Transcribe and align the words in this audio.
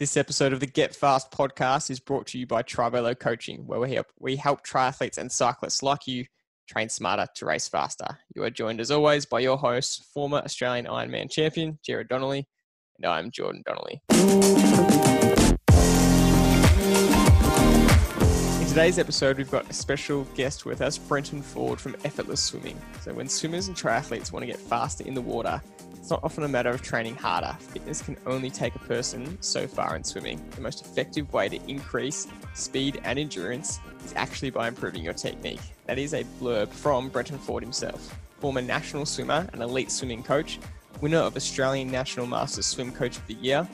This 0.00 0.16
episode 0.16 0.52
of 0.52 0.58
the 0.58 0.66
Get 0.66 0.92
Fast 0.92 1.30
podcast 1.30 1.88
is 1.88 2.00
brought 2.00 2.26
to 2.26 2.38
you 2.38 2.48
by 2.48 2.64
Trivelo 2.64 3.16
Coaching, 3.16 3.64
where 3.64 3.78
we 3.78 3.94
help, 3.94 4.08
we 4.18 4.34
help 4.34 4.66
triathletes 4.66 5.18
and 5.18 5.30
cyclists 5.30 5.84
like 5.84 6.08
you 6.08 6.24
train 6.68 6.88
smarter 6.88 7.28
to 7.36 7.46
race 7.46 7.68
faster. 7.68 8.18
You 8.34 8.42
are 8.42 8.50
joined 8.50 8.80
as 8.80 8.90
always 8.90 9.24
by 9.24 9.38
your 9.38 9.56
host, 9.56 10.06
former 10.12 10.38
Australian 10.38 10.86
Ironman 10.86 11.30
champion, 11.30 11.78
Jared 11.84 12.08
Donnelly, 12.08 12.48
and 12.98 13.06
I'm 13.06 13.30
Jordan 13.30 13.62
Donnelly. 13.64 14.02
In 18.60 18.66
today's 18.66 18.98
episode, 18.98 19.38
we've 19.38 19.48
got 19.48 19.70
a 19.70 19.72
special 19.72 20.24
guest 20.34 20.66
with 20.66 20.82
us, 20.82 20.98
Brenton 20.98 21.40
Ford 21.40 21.80
from 21.80 21.94
Effortless 22.04 22.42
Swimming. 22.42 22.80
So, 23.02 23.14
when 23.14 23.28
swimmers 23.28 23.68
and 23.68 23.76
triathletes 23.76 24.32
want 24.32 24.42
to 24.42 24.48
get 24.48 24.58
faster 24.58 25.04
in 25.06 25.14
the 25.14 25.22
water, 25.22 25.62
it's 25.96 26.10
not 26.10 26.20
often 26.22 26.44
a 26.44 26.48
matter 26.48 26.70
of 26.70 26.82
training 26.82 27.14
harder. 27.16 27.56
Fitness 27.58 28.02
can 28.02 28.16
only 28.26 28.50
take 28.50 28.74
a 28.74 28.78
person 28.80 29.38
so 29.40 29.66
far 29.66 29.96
in 29.96 30.04
swimming. 30.04 30.42
The 30.54 30.60
most 30.60 30.82
effective 30.82 31.32
way 31.32 31.48
to 31.48 31.58
increase 31.68 32.26
speed 32.54 33.00
and 33.04 33.18
endurance 33.18 33.80
is 34.04 34.12
actually 34.16 34.50
by 34.50 34.68
improving 34.68 35.02
your 35.02 35.14
technique. 35.14 35.60
That 35.86 35.98
is 35.98 36.14
a 36.14 36.24
blurb 36.40 36.68
from 36.68 37.08
Brenton 37.08 37.38
Ford 37.38 37.62
himself, 37.62 38.14
former 38.40 38.60
national 38.60 39.06
swimmer 39.06 39.48
and 39.52 39.62
elite 39.62 39.90
swimming 39.90 40.22
coach, 40.22 40.58
winner 41.00 41.18
of 41.18 41.36
Australian 41.36 41.90
National 41.90 42.26
Masters 42.26 42.66
Swim 42.66 42.92
Coach 42.92 43.16
of 43.16 43.26
the 43.26 43.34
Year. 43.34 43.66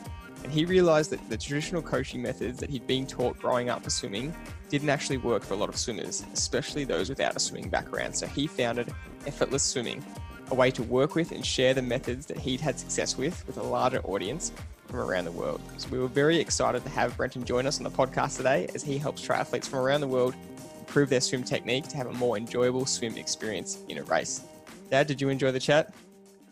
And 0.43 0.53
he 0.53 0.65
realized 0.65 1.11
that 1.11 1.29
the 1.29 1.37
traditional 1.37 1.83
coaching 1.83 2.23
methods 2.23 2.59
that 2.61 2.71
he'd 2.71 2.87
been 2.87 3.07
taught 3.07 3.39
growing 3.39 3.69
up 3.69 3.83
for 3.83 3.91
swimming 3.91 4.35
didn't 4.71 4.89
actually 4.89 5.19
work 5.19 5.43
for 5.43 5.55
a 5.55 5.57
lot 5.57 5.69
of 5.69 5.77
swimmers, 5.77 6.25
especially 6.33 6.85
those 6.85 7.09
without 7.09 7.37
a 7.37 7.41
swimming 7.41 7.69
background. 7.69 8.17
So 8.17 8.27
he 8.27 8.47
founded 8.47 8.93
Effortless 9.27 9.63
Swimming, 9.63 10.03
a 10.51 10.55
way 10.55 10.71
to 10.71 10.83
work 10.83 11.15
with 11.15 11.33
and 11.33 11.45
share 11.45 11.75
the 11.75 11.83
methods 11.83 12.27
that 12.27 12.39
he'd 12.39 12.61
had 12.61 12.79
success 12.79 13.17
with 13.17 13.47
with 13.47 13.57
a 13.57 13.63
larger 13.63 14.01
audience 14.01 14.53
from 14.89 15.01
around 15.01 15.25
the 15.25 15.33
world. 15.33 15.61
So 15.77 15.89
we 15.91 15.99
were 15.99 16.09
very 16.09 16.39
excited 16.39 16.83
to 16.85 16.91
have 16.91 17.17
Brenton 17.17 17.45
join 17.45 17.67
us 17.67 17.79
on 17.79 17.85
the 17.85 17.91
podcast 17.91 18.37
today 18.37 18.69
as 18.75 18.83
he 18.83 18.99
helps 18.99 19.27
triathletes 19.27 19.67
from 19.67 19.79
around 19.79 20.01
the 20.01 20.09
world 20.09 20.35
improve 20.81 21.09
their 21.09 21.21
swim 21.21 21.45
technique 21.45 21.87
to 21.89 21.97
have 21.97 22.09
a 22.09 22.13
more 22.15 22.37
enjoyable 22.37 22.85
swim 22.85 23.17
experience 23.17 23.79
in 23.89 23.99
a 23.99 24.03
race. 24.05 24.43
Dad, 24.91 25.07
did 25.07 25.21
you 25.21 25.29
enjoy 25.29 25.53
the 25.53 25.61
chat? 25.61 25.95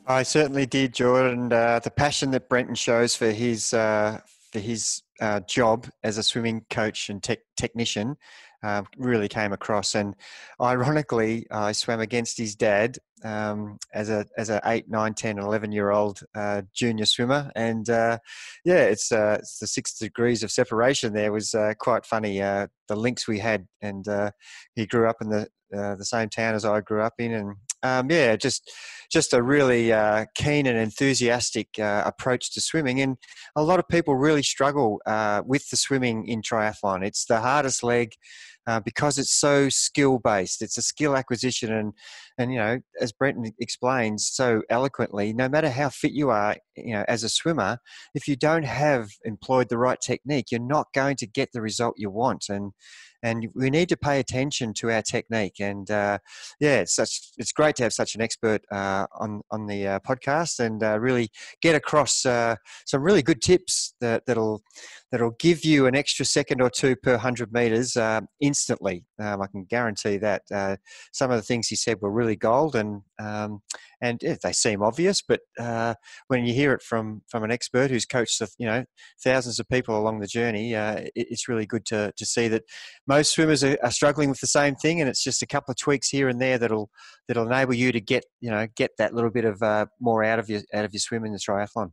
I 0.06 0.22
certainly 0.22 0.64
did, 0.64 0.94
Jordan. 0.94 1.52
Uh, 1.52 1.80
the 1.80 1.90
passion 1.90 2.30
that 2.30 2.48
Brenton 2.48 2.76
shows 2.76 3.14
for 3.14 3.30
his 3.30 3.74
uh, 3.74 4.20
for 4.52 4.60
his 4.60 5.02
uh, 5.20 5.40
job 5.40 5.88
as 6.02 6.16
a 6.16 6.22
swimming 6.22 6.64
coach 6.70 7.10
and 7.10 7.22
te- 7.22 7.38
technician 7.56 8.16
um, 8.62 8.86
really 8.96 9.28
came 9.28 9.52
across. 9.52 9.94
And 9.94 10.14
ironically, 10.60 11.46
I 11.50 11.72
swam 11.72 12.00
against 12.00 12.38
his 12.38 12.54
dad 12.54 12.98
um, 13.24 13.78
as 13.94 14.10
a 14.10 14.26
as 14.36 14.50
a 14.50 14.60
8, 14.64 14.88
9, 14.88 15.14
10, 15.14 15.38
11 15.38 15.72
year 15.72 15.90
old 15.90 16.20
uh, 16.34 16.62
junior 16.74 17.04
swimmer. 17.04 17.50
And 17.54 17.88
uh, 17.88 18.18
yeah, 18.64 18.82
it's, 18.82 19.12
uh, 19.12 19.38
it's 19.40 19.58
the 19.58 19.66
six 19.66 19.94
degrees 19.94 20.42
of 20.42 20.50
separation 20.50 21.12
there 21.12 21.32
was 21.32 21.54
uh, 21.54 21.74
quite 21.78 22.06
funny. 22.06 22.42
Uh, 22.42 22.68
the 22.88 22.96
links 22.96 23.28
we 23.28 23.38
had, 23.38 23.66
and 23.82 24.06
uh, 24.08 24.30
he 24.74 24.86
grew 24.86 25.08
up 25.08 25.16
in 25.20 25.28
the 25.28 25.48
the 25.70 26.04
same 26.04 26.30
town 26.30 26.54
as 26.54 26.64
I 26.64 26.80
grew 26.80 27.02
up 27.02 27.12
in, 27.18 27.32
and 27.32 27.56
um, 27.82 28.10
yeah, 28.10 28.36
just 28.36 28.70
just 29.10 29.32
a 29.32 29.42
really 29.42 29.92
uh, 29.92 30.26
keen 30.34 30.66
and 30.66 30.78
enthusiastic 30.78 31.68
uh, 31.78 32.02
approach 32.04 32.52
to 32.52 32.60
swimming. 32.60 33.00
And 33.00 33.16
a 33.56 33.62
lot 33.62 33.78
of 33.78 33.88
people 33.88 34.14
really 34.16 34.42
struggle 34.42 35.00
uh, 35.06 35.42
with 35.46 35.68
the 35.70 35.76
swimming 35.76 36.26
in 36.26 36.42
triathlon. 36.42 37.04
It's 37.04 37.24
the 37.24 37.40
hardest 37.40 37.82
leg 37.82 38.12
uh, 38.66 38.80
because 38.80 39.18
it's 39.18 39.32
so 39.32 39.68
skill 39.70 40.18
based. 40.18 40.60
It's 40.60 40.76
a 40.76 40.82
skill 40.82 41.16
acquisition, 41.16 41.72
and 41.72 41.92
and 42.38 42.52
you 42.52 42.58
know, 42.58 42.80
as 43.00 43.12
Brenton 43.12 43.52
explains 43.58 44.30
so 44.32 44.62
eloquently, 44.70 45.32
no 45.32 45.48
matter 45.48 45.68
how 45.68 45.88
fit 45.88 46.12
you 46.12 46.30
are, 46.30 46.56
you 46.76 46.94
know, 46.94 47.04
as 47.08 47.24
a 47.24 47.28
swimmer, 47.28 47.78
if 48.14 48.28
you 48.28 48.36
don't 48.36 48.64
have 48.64 49.10
employed 49.24 49.68
the 49.68 49.78
right 49.78 50.00
technique, 50.00 50.46
you're 50.50 50.60
not 50.60 50.86
going 50.94 51.16
to 51.16 51.26
get 51.26 51.50
the 51.52 51.60
result 51.60 51.94
you 51.96 52.10
want. 52.10 52.46
And 52.48 52.72
and 53.22 53.48
we 53.54 53.70
need 53.70 53.88
to 53.88 53.96
pay 53.96 54.20
attention 54.20 54.72
to 54.74 54.90
our 54.90 55.02
technique. 55.02 55.60
And 55.60 55.90
uh, 55.90 56.18
yeah, 56.60 56.80
it's 56.80 56.94
such 56.94 57.30
it's 57.36 57.52
great 57.52 57.76
to 57.76 57.82
have 57.82 57.92
such 57.92 58.14
an 58.14 58.22
expert 58.22 58.62
uh, 58.70 59.06
on 59.18 59.42
on 59.50 59.66
the 59.66 59.86
uh, 59.86 59.98
podcast 60.00 60.60
and 60.60 60.82
uh, 60.82 60.98
really 61.00 61.30
get 61.60 61.74
across 61.74 62.24
uh, 62.24 62.56
some 62.86 63.02
really 63.02 63.22
good 63.22 63.42
tips 63.42 63.94
that 64.00 64.24
that'll 64.26 64.62
that'll 65.10 65.34
give 65.38 65.64
you 65.64 65.86
an 65.86 65.96
extra 65.96 66.24
second 66.24 66.60
or 66.60 66.70
two 66.70 66.94
per 66.96 67.16
hundred 67.16 67.52
meters 67.52 67.96
uh, 67.96 68.20
instantly. 68.40 69.04
Um, 69.18 69.42
I 69.42 69.46
can 69.48 69.64
guarantee 69.64 70.18
that. 70.18 70.42
some 71.12 71.30
of 71.30 71.36
the 71.36 71.42
things 71.42 71.68
he 71.68 71.76
said 71.76 72.00
were 72.00 72.12
really 72.12 72.27
gold, 72.36 72.74
and 72.74 73.02
um, 73.18 73.60
and 74.00 74.20
yeah, 74.22 74.36
they 74.42 74.52
seem 74.52 74.82
obvious, 74.82 75.22
but 75.22 75.40
uh, 75.58 75.94
when 76.28 76.44
you 76.44 76.54
hear 76.54 76.72
it 76.72 76.82
from 76.82 77.22
from 77.28 77.44
an 77.44 77.50
expert 77.50 77.90
who's 77.90 78.04
coached 78.04 78.42
you 78.58 78.66
know 78.66 78.84
thousands 79.22 79.58
of 79.58 79.68
people 79.68 79.98
along 79.98 80.20
the 80.20 80.26
journey, 80.26 80.74
uh, 80.74 80.96
it, 80.96 81.12
it's 81.14 81.48
really 81.48 81.66
good 81.66 81.84
to 81.86 82.12
to 82.16 82.26
see 82.26 82.48
that 82.48 82.64
most 83.06 83.32
swimmers 83.32 83.64
are, 83.64 83.78
are, 83.82 83.90
struggling 83.90 84.28
with 84.28 84.40
the 84.40 84.46
same 84.46 84.74
thing, 84.76 85.00
and 85.00 85.08
it's 85.08 85.22
just 85.22 85.42
a 85.42 85.46
couple 85.46 85.72
of 85.72 85.76
tweaks 85.76 86.08
here 86.08 86.28
and 86.28 86.40
there 86.40 86.58
that'll 86.58 86.90
that'll 87.26 87.46
enable 87.46 87.74
you 87.74 87.92
to 87.92 88.00
get 88.00 88.24
you 88.40 88.50
know 88.50 88.66
get 88.76 88.90
that 88.98 89.14
little 89.14 89.30
bit 89.30 89.44
of 89.44 89.62
uh, 89.62 89.86
more 90.00 90.24
out 90.24 90.38
of 90.38 90.48
your 90.48 90.62
out 90.74 90.84
of 90.84 90.92
your 90.92 91.00
swim 91.00 91.24
in 91.24 91.32
the 91.32 91.38
triathlon. 91.38 91.90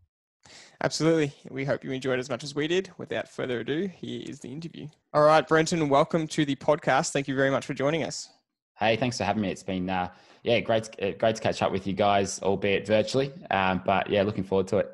Absolutely. 0.83 1.33
We 1.49 1.65
hope 1.65 1.83
you 1.83 1.91
enjoyed 1.91 2.19
as 2.19 2.29
much 2.29 2.43
as 2.43 2.53
we 2.53 2.67
did. 2.67 2.91
Without 2.97 3.29
further 3.29 3.61
ado, 3.61 3.87
here 3.87 4.21
is 4.27 4.39
the 4.39 4.51
interview. 4.51 4.87
All 5.13 5.23
right, 5.23 5.47
Brenton, 5.47 5.89
welcome 5.89 6.27
to 6.27 6.45
the 6.45 6.55
podcast. 6.55 7.11
Thank 7.11 7.27
you 7.27 7.35
very 7.35 7.49
much 7.49 7.65
for 7.65 7.73
joining 7.73 8.03
us. 8.03 8.29
Hey, 8.77 8.97
thanks 8.97 9.17
for 9.17 9.23
having 9.23 9.41
me. 9.41 9.49
It's 9.49 9.63
been 9.63 9.89
uh, 9.89 10.09
yeah, 10.43 10.59
great, 10.59 10.89
uh, 11.01 11.11
great 11.11 11.35
to 11.35 11.41
catch 11.41 11.61
up 11.61 11.71
with 11.71 11.87
you 11.87 11.93
guys, 11.93 12.41
albeit 12.41 12.85
virtually. 12.85 13.31
Um, 13.49 13.81
but 13.85 14.09
yeah, 14.09 14.23
looking 14.23 14.43
forward 14.43 14.67
to 14.67 14.77
it. 14.77 14.91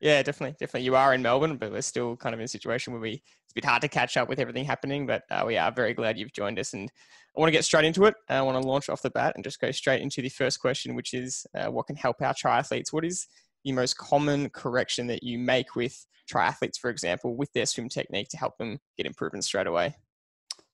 Yeah, 0.00 0.22
definitely, 0.22 0.56
definitely. 0.58 0.84
You 0.84 0.96
are 0.96 1.14
in 1.14 1.22
Melbourne, 1.22 1.56
but 1.56 1.72
we're 1.72 1.82
still 1.82 2.16
kind 2.16 2.34
of 2.34 2.40
in 2.40 2.44
a 2.44 2.48
situation 2.48 2.92
where 2.92 3.00
we 3.00 3.12
it's 3.12 3.52
a 3.52 3.54
bit 3.54 3.64
hard 3.64 3.82
to 3.82 3.88
catch 3.88 4.16
up 4.16 4.28
with 4.28 4.38
everything 4.38 4.64
happening. 4.64 5.06
But 5.06 5.22
uh, 5.30 5.44
we 5.46 5.56
are 5.56 5.72
very 5.72 5.94
glad 5.94 6.18
you've 6.18 6.32
joined 6.32 6.58
us, 6.58 6.74
and 6.74 6.90
I 7.36 7.40
want 7.40 7.48
to 7.48 7.52
get 7.52 7.64
straight 7.64 7.84
into 7.84 8.04
it. 8.04 8.14
I 8.28 8.42
want 8.42 8.60
to 8.60 8.68
launch 8.68 8.88
off 8.88 9.02
the 9.02 9.10
bat 9.10 9.32
and 9.34 9.44
just 9.44 9.60
go 9.60 9.70
straight 9.70 10.02
into 10.02 10.22
the 10.22 10.28
first 10.28 10.60
question, 10.60 10.94
which 10.94 11.14
is 11.14 11.46
uh, 11.54 11.70
what 11.70 11.86
can 11.86 11.96
help 11.96 12.22
our 12.22 12.34
triathletes? 12.34 12.92
What 12.92 13.04
is 13.04 13.26
the 13.64 13.72
most 13.72 13.96
common 13.98 14.50
correction 14.50 15.06
that 15.08 15.22
you 15.22 15.38
make 15.38 15.74
with 15.74 16.06
triathletes, 16.30 16.78
for 16.78 16.90
example, 16.90 17.36
with 17.36 17.52
their 17.52 17.66
swim 17.66 17.88
technique 17.88 18.28
to 18.28 18.36
help 18.36 18.58
them 18.58 18.78
get 18.96 19.06
improvement 19.06 19.44
straight 19.44 19.66
away? 19.66 19.96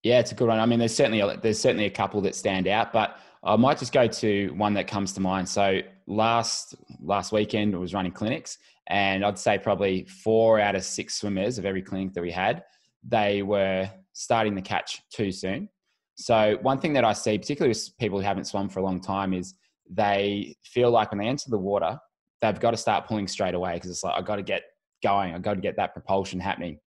Yeah, 0.02 0.18
it's 0.18 0.32
a 0.32 0.34
good 0.34 0.48
one. 0.48 0.58
I 0.58 0.66
mean, 0.66 0.78
there's 0.78 0.94
certainly 0.94 1.20
a, 1.20 1.36
there's 1.36 1.60
certainly 1.60 1.84
a 1.84 1.90
couple 1.90 2.20
that 2.22 2.34
stand 2.34 2.66
out, 2.66 2.92
but 2.92 3.18
I 3.42 3.56
might 3.56 3.78
just 3.78 3.92
go 3.92 4.06
to 4.06 4.48
one 4.50 4.74
that 4.74 4.86
comes 4.86 5.12
to 5.14 5.20
mind. 5.20 5.48
So 5.48 5.80
last 6.06 6.74
last 7.02 7.32
weekend 7.32 7.74
I 7.74 7.78
was 7.78 7.92
running 7.92 8.12
clinics, 8.12 8.58
and 8.86 9.24
I'd 9.24 9.38
say 9.38 9.58
probably 9.58 10.04
four 10.04 10.58
out 10.58 10.74
of 10.74 10.84
six 10.84 11.14
swimmers 11.16 11.58
of 11.58 11.66
every 11.66 11.82
clinic 11.82 12.14
that 12.14 12.22
we 12.22 12.30
had, 12.30 12.64
they 13.06 13.42
were 13.42 13.90
starting 14.12 14.54
the 14.54 14.62
catch 14.62 15.02
too 15.10 15.32
soon. 15.32 15.68
So 16.16 16.58
one 16.60 16.78
thing 16.78 16.92
that 16.94 17.04
I 17.04 17.12
see, 17.12 17.38
particularly 17.38 17.70
with 17.70 17.96
people 17.98 18.18
who 18.18 18.24
haven't 18.24 18.44
swum 18.44 18.68
for 18.68 18.80
a 18.80 18.82
long 18.82 19.00
time, 19.00 19.32
is 19.32 19.54
they 19.88 20.54
feel 20.62 20.90
like 20.90 21.10
when 21.10 21.18
they 21.18 21.26
enter 21.26 21.48
the 21.48 21.58
water, 21.58 21.98
they've 22.40 22.60
got 22.60 22.72
to 22.72 22.76
start 22.76 23.06
pulling 23.06 23.26
straight 23.26 23.54
away 23.54 23.74
because 23.74 23.90
it's 23.90 24.04
like 24.04 24.14
I've 24.16 24.26
got 24.26 24.36
to 24.36 24.42
get 24.42 24.62
going, 25.02 25.34
I've 25.34 25.42
got 25.42 25.54
to 25.54 25.60
get 25.60 25.76
that 25.76 25.92
propulsion 25.94 26.40
happening. 26.40 26.78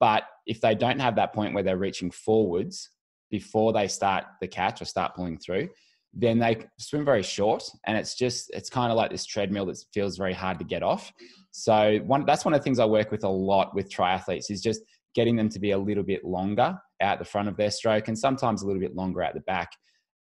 But 0.00 0.24
if 0.46 0.60
they 0.60 0.74
don't 0.74 1.00
have 1.00 1.16
that 1.16 1.32
point 1.32 1.54
where 1.54 1.62
they're 1.62 1.76
reaching 1.76 2.10
forwards 2.10 2.90
before 3.30 3.72
they 3.72 3.88
start 3.88 4.24
the 4.40 4.48
catch 4.48 4.80
or 4.80 4.84
start 4.84 5.14
pulling 5.14 5.38
through, 5.38 5.68
then 6.14 6.38
they 6.38 6.64
swim 6.78 7.04
very 7.04 7.22
short. 7.22 7.62
And 7.86 7.96
it's 7.96 8.14
just 8.14 8.50
it's 8.54 8.70
kind 8.70 8.90
of 8.90 8.96
like 8.96 9.10
this 9.10 9.26
treadmill 9.26 9.66
that 9.66 9.78
feels 9.92 10.16
very 10.16 10.32
hard 10.32 10.58
to 10.58 10.64
get 10.64 10.82
off. 10.82 11.12
So 11.50 11.98
one 12.06 12.24
that's 12.24 12.44
one 12.44 12.54
of 12.54 12.60
the 12.60 12.64
things 12.64 12.78
i 12.78 12.84
work 12.84 13.10
with 13.10 13.24
a 13.24 13.28
lot 13.28 13.74
with 13.74 13.90
triathletes 13.90 14.50
is 14.50 14.62
just 14.62 14.82
getting 15.14 15.36
them 15.36 15.48
to 15.48 15.58
be 15.58 15.72
a 15.72 15.78
little 15.78 16.04
bit 16.04 16.24
longer 16.24 16.78
out 17.00 17.18
the 17.18 17.24
front 17.24 17.48
of 17.48 17.56
their 17.56 17.70
stroke 17.70 18.08
and 18.08 18.18
sometimes 18.18 18.62
a 18.62 18.66
little 18.66 18.80
bit 18.80 18.94
longer 18.94 19.22
out 19.22 19.34
the 19.34 19.40
back. 19.40 19.70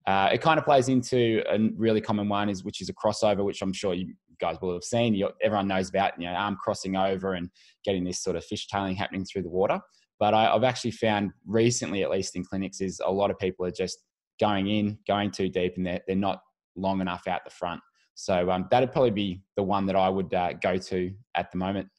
Uh, 0.07 0.29
it 0.31 0.39
kind 0.39 0.59
of 0.59 0.65
plays 0.65 0.87
into 0.87 1.41
a 1.49 1.57
really 1.75 1.99
common 1.99 2.29
one 2.29 2.47
is 2.47 2.63
which 2.63 2.79
is 2.79 2.89
a 2.89 2.93
crossover 2.93 3.43
which 3.43 3.63
i'm 3.63 3.73
sure 3.73 3.95
you 3.95 4.13
guys 4.39 4.57
will 4.61 4.73
have 4.73 4.83
seen 4.83 5.13
you, 5.13 5.29
everyone 5.41 5.67
knows 5.67 5.89
about 5.89 6.19
you 6.19 6.27
know 6.27 6.33
arm 6.33 6.57
crossing 6.61 6.95
over 6.95 7.33
and 7.33 7.49
getting 7.83 8.03
this 8.03 8.21
sort 8.21 8.35
of 8.35 8.43
fishtailing 8.45 8.95
happening 8.95 9.25
through 9.25 9.43
the 9.43 9.49
water 9.49 9.79
but 10.17 10.33
I, 10.33 10.53
i've 10.53 10.63
actually 10.63 10.91
found 10.91 11.31
recently 11.45 12.03
at 12.03 12.09
least 12.09 12.35
in 12.35 12.43
clinics 12.45 12.79
is 12.79 13.01
a 13.03 13.11
lot 13.11 13.31
of 13.31 13.37
people 13.37 13.65
are 13.65 13.71
just 13.71 13.99
going 14.39 14.67
in, 14.67 14.97
going 15.07 15.31
too 15.31 15.49
deep, 15.49 15.77
and 15.77 15.85
they're, 15.85 16.01
they're 16.07 16.15
not 16.15 16.41
long 16.75 17.01
enough 17.01 17.27
out 17.27 17.43
the 17.43 17.51
front. 17.51 17.81
So 18.15 18.49
um, 18.49 18.67
that'd 18.71 18.91
probably 18.91 19.11
be 19.11 19.41
the 19.55 19.63
one 19.63 19.85
that 19.87 19.95
I 19.95 20.09
would 20.09 20.33
uh, 20.33 20.53
go 20.53 20.77
to 20.77 21.13
at 21.35 21.51
the 21.51 21.57
moment. 21.57 21.89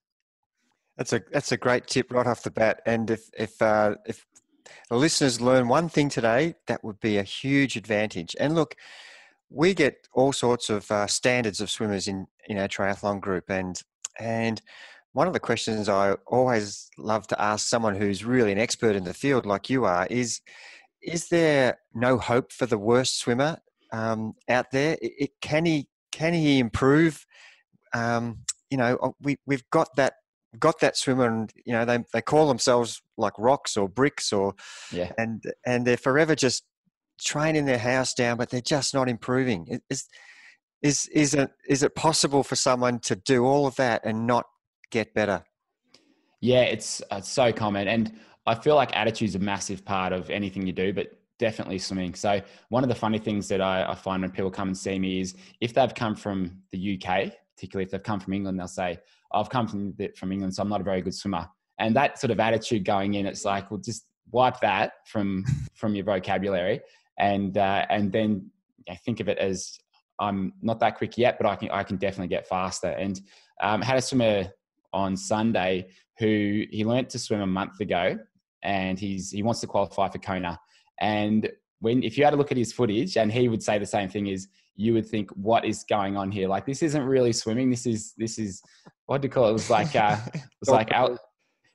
That's 0.96 1.12
a 1.12 1.20
that's 1.30 1.52
a 1.52 1.58
great 1.58 1.86
tip 1.86 2.10
right 2.10 2.26
off 2.26 2.42
the 2.42 2.50
bat. 2.50 2.80
And 2.86 3.10
if 3.10 3.28
if 3.38 3.60
uh, 3.60 3.96
if 4.06 4.24
the 4.88 4.96
listeners 4.96 5.42
learn 5.42 5.68
one 5.68 5.90
thing 5.90 6.08
today, 6.08 6.54
that 6.68 6.82
would 6.82 7.00
be 7.00 7.18
a 7.18 7.22
huge 7.22 7.76
advantage. 7.76 8.34
And 8.40 8.54
look, 8.54 8.76
we 9.50 9.74
get 9.74 10.06
all 10.12 10.32
sorts 10.32 10.70
of 10.70 10.90
uh, 10.90 11.06
standards 11.06 11.60
of 11.60 11.70
swimmers 11.70 12.08
in 12.08 12.26
in 12.46 12.58
our 12.58 12.68
triathlon 12.68 13.20
group, 13.20 13.44
and 13.48 13.80
and 14.18 14.60
one 15.12 15.26
of 15.26 15.32
the 15.32 15.40
questions 15.40 15.88
I 15.88 16.12
always 16.26 16.90
love 16.98 17.26
to 17.28 17.40
ask 17.40 17.66
someone 17.66 17.94
who's 17.94 18.24
really 18.24 18.52
an 18.52 18.58
expert 18.58 18.96
in 18.96 19.04
the 19.04 19.14
field, 19.14 19.46
like 19.46 19.70
you 19.70 19.84
are, 19.84 20.06
is 20.10 20.40
is 21.02 21.28
there 21.28 21.78
no 21.94 22.18
hope 22.18 22.52
for 22.52 22.66
the 22.66 22.78
worst 22.78 23.18
swimmer 23.18 23.58
um, 23.92 24.34
out 24.48 24.70
there? 24.72 24.98
It, 25.00 25.12
it, 25.18 25.30
can 25.40 25.64
he 25.64 25.88
can 26.12 26.34
he 26.34 26.58
improve? 26.58 27.24
Um, 27.94 28.40
you 28.70 28.76
know, 28.76 28.96
uh, 29.02 29.10
we 29.22 29.38
we've 29.46 29.68
got 29.70 29.94
that 29.96 30.14
got 30.58 30.80
that 30.80 30.96
swimmer, 30.96 31.26
and 31.26 31.52
you 31.64 31.72
know 31.72 31.84
they 31.84 31.98
they 32.12 32.22
call 32.22 32.48
themselves 32.48 33.00
like 33.16 33.32
rocks 33.38 33.76
or 33.76 33.88
bricks 33.88 34.32
or 34.32 34.54
Yeah. 34.92 35.12
and 35.16 35.42
and 35.64 35.86
they're 35.86 35.96
forever 35.96 36.34
just 36.34 36.64
training 37.18 37.64
their 37.64 37.78
house 37.78 38.14
down, 38.14 38.36
but 38.36 38.50
they're 38.50 38.60
just 38.60 38.94
not 38.94 39.08
improving. 39.08 39.80
Is 39.90 40.08
is 40.82 41.06
is 41.08 41.34
it 41.34 41.50
is 41.68 41.82
it 41.82 41.94
possible 41.94 42.42
for 42.42 42.56
someone 42.56 42.98
to 43.00 43.16
do 43.16 43.44
all 43.44 43.66
of 43.66 43.76
that 43.76 44.02
and 44.04 44.26
not 44.26 44.46
get 44.90 45.14
better? 45.14 45.44
Yeah, 46.40 46.62
it's 46.62 47.02
it's 47.10 47.28
so 47.28 47.52
common, 47.52 47.88
and 47.88 48.18
I 48.46 48.54
feel 48.54 48.76
like 48.76 48.96
attitude's 48.96 49.34
a 49.34 49.38
massive 49.38 49.84
part 49.84 50.12
of 50.12 50.30
anything 50.30 50.66
you 50.66 50.72
do, 50.72 50.92
but 50.92 51.08
definitely 51.38 51.78
swimming. 51.78 52.14
So 52.14 52.40
one 52.68 52.82
of 52.82 52.88
the 52.88 52.94
funny 52.94 53.18
things 53.18 53.48
that 53.48 53.60
I, 53.60 53.90
I 53.90 53.94
find 53.94 54.22
when 54.22 54.30
people 54.30 54.50
come 54.50 54.68
and 54.68 54.76
see 54.76 54.98
me 54.98 55.20
is 55.20 55.34
if 55.60 55.74
they've 55.74 55.94
come 55.94 56.14
from 56.14 56.58
the 56.72 56.94
UK, 56.94 57.32
particularly 57.54 57.84
if 57.84 57.90
they've 57.90 58.02
come 58.02 58.20
from 58.20 58.32
England, 58.32 58.58
they'll 58.58 58.68
say, 58.68 58.98
"I've 59.32 59.50
come 59.50 59.66
from 59.66 59.94
the, 59.96 60.08
from 60.16 60.32
England, 60.32 60.54
so 60.54 60.62
I'm 60.62 60.68
not 60.68 60.80
a 60.80 60.84
very 60.84 61.02
good 61.02 61.14
swimmer." 61.14 61.48
And 61.78 61.94
that 61.96 62.18
sort 62.18 62.30
of 62.30 62.40
attitude 62.40 62.84
going 62.84 63.14
in, 63.14 63.26
it's 63.26 63.44
like, 63.44 63.70
well, 63.70 63.80
just 63.80 64.06
wipe 64.30 64.60
that 64.60 64.92
from 65.06 65.44
from 65.74 65.94
your 65.94 66.04
vocabulary, 66.04 66.80
and 67.18 67.56
uh, 67.56 67.86
and 67.88 68.12
then 68.12 68.50
know, 68.88 68.94
think 69.04 69.20
of 69.20 69.28
it 69.28 69.38
as 69.38 69.78
I'm 70.18 70.52
not 70.62 70.80
that 70.80 70.96
quick 70.96 71.18
yet, 71.18 71.36
but 71.38 71.46
I 71.46 71.56
can 71.56 71.70
I 71.70 71.82
can 71.82 71.96
definitely 71.96 72.28
get 72.28 72.46
faster. 72.46 72.88
And 72.88 73.20
um, 73.60 73.82
had 73.82 73.98
a 73.98 74.02
swimmer 74.02 74.50
on 74.92 75.16
Sunday 75.16 75.88
who 76.18 76.64
he 76.70 76.84
learnt 76.84 77.10
to 77.10 77.18
swim 77.18 77.40
a 77.40 77.46
month 77.46 77.80
ago, 77.80 78.18
and 78.62 78.98
he's 78.98 79.30
he 79.30 79.42
wants 79.42 79.60
to 79.60 79.66
qualify 79.66 80.08
for 80.08 80.18
Kona. 80.18 80.58
And 81.00 81.50
when 81.80 82.02
if 82.02 82.16
you 82.16 82.24
had 82.24 82.34
a 82.34 82.36
look 82.36 82.50
at 82.50 82.56
his 82.56 82.72
footage, 82.72 83.16
and 83.16 83.30
he 83.30 83.48
would 83.48 83.62
say 83.62 83.78
the 83.78 83.86
same 83.86 84.08
thing 84.08 84.26
is 84.26 84.48
you 84.78 84.92
would 84.92 85.06
think, 85.06 85.30
what 85.30 85.64
is 85.64 85.84
going 85.84 86.16
on 86.16 86.30
here? 86.30 86.48
Like 86.48 86.66
this 86.66 86.82
isn't 86.82 87.02
really 87.02 87.32
swimming. 87.32 87.70
This 87.70 87.86
is 87.86 88.14
this 88.16 88.38
is 88.38 88.62
what 89.06 89.20
do 89.20 89.26
you 89.26 89.32
call 89.32 89.46
it? 89.46 89.50
It 89.50 89.52
was 89.54 89.70
like 89.70 89.94
uh, 89.94 90.18
it 90.34 90.42
was 90.60 90.70
like 90.70 90.92
out. 90.92 91.18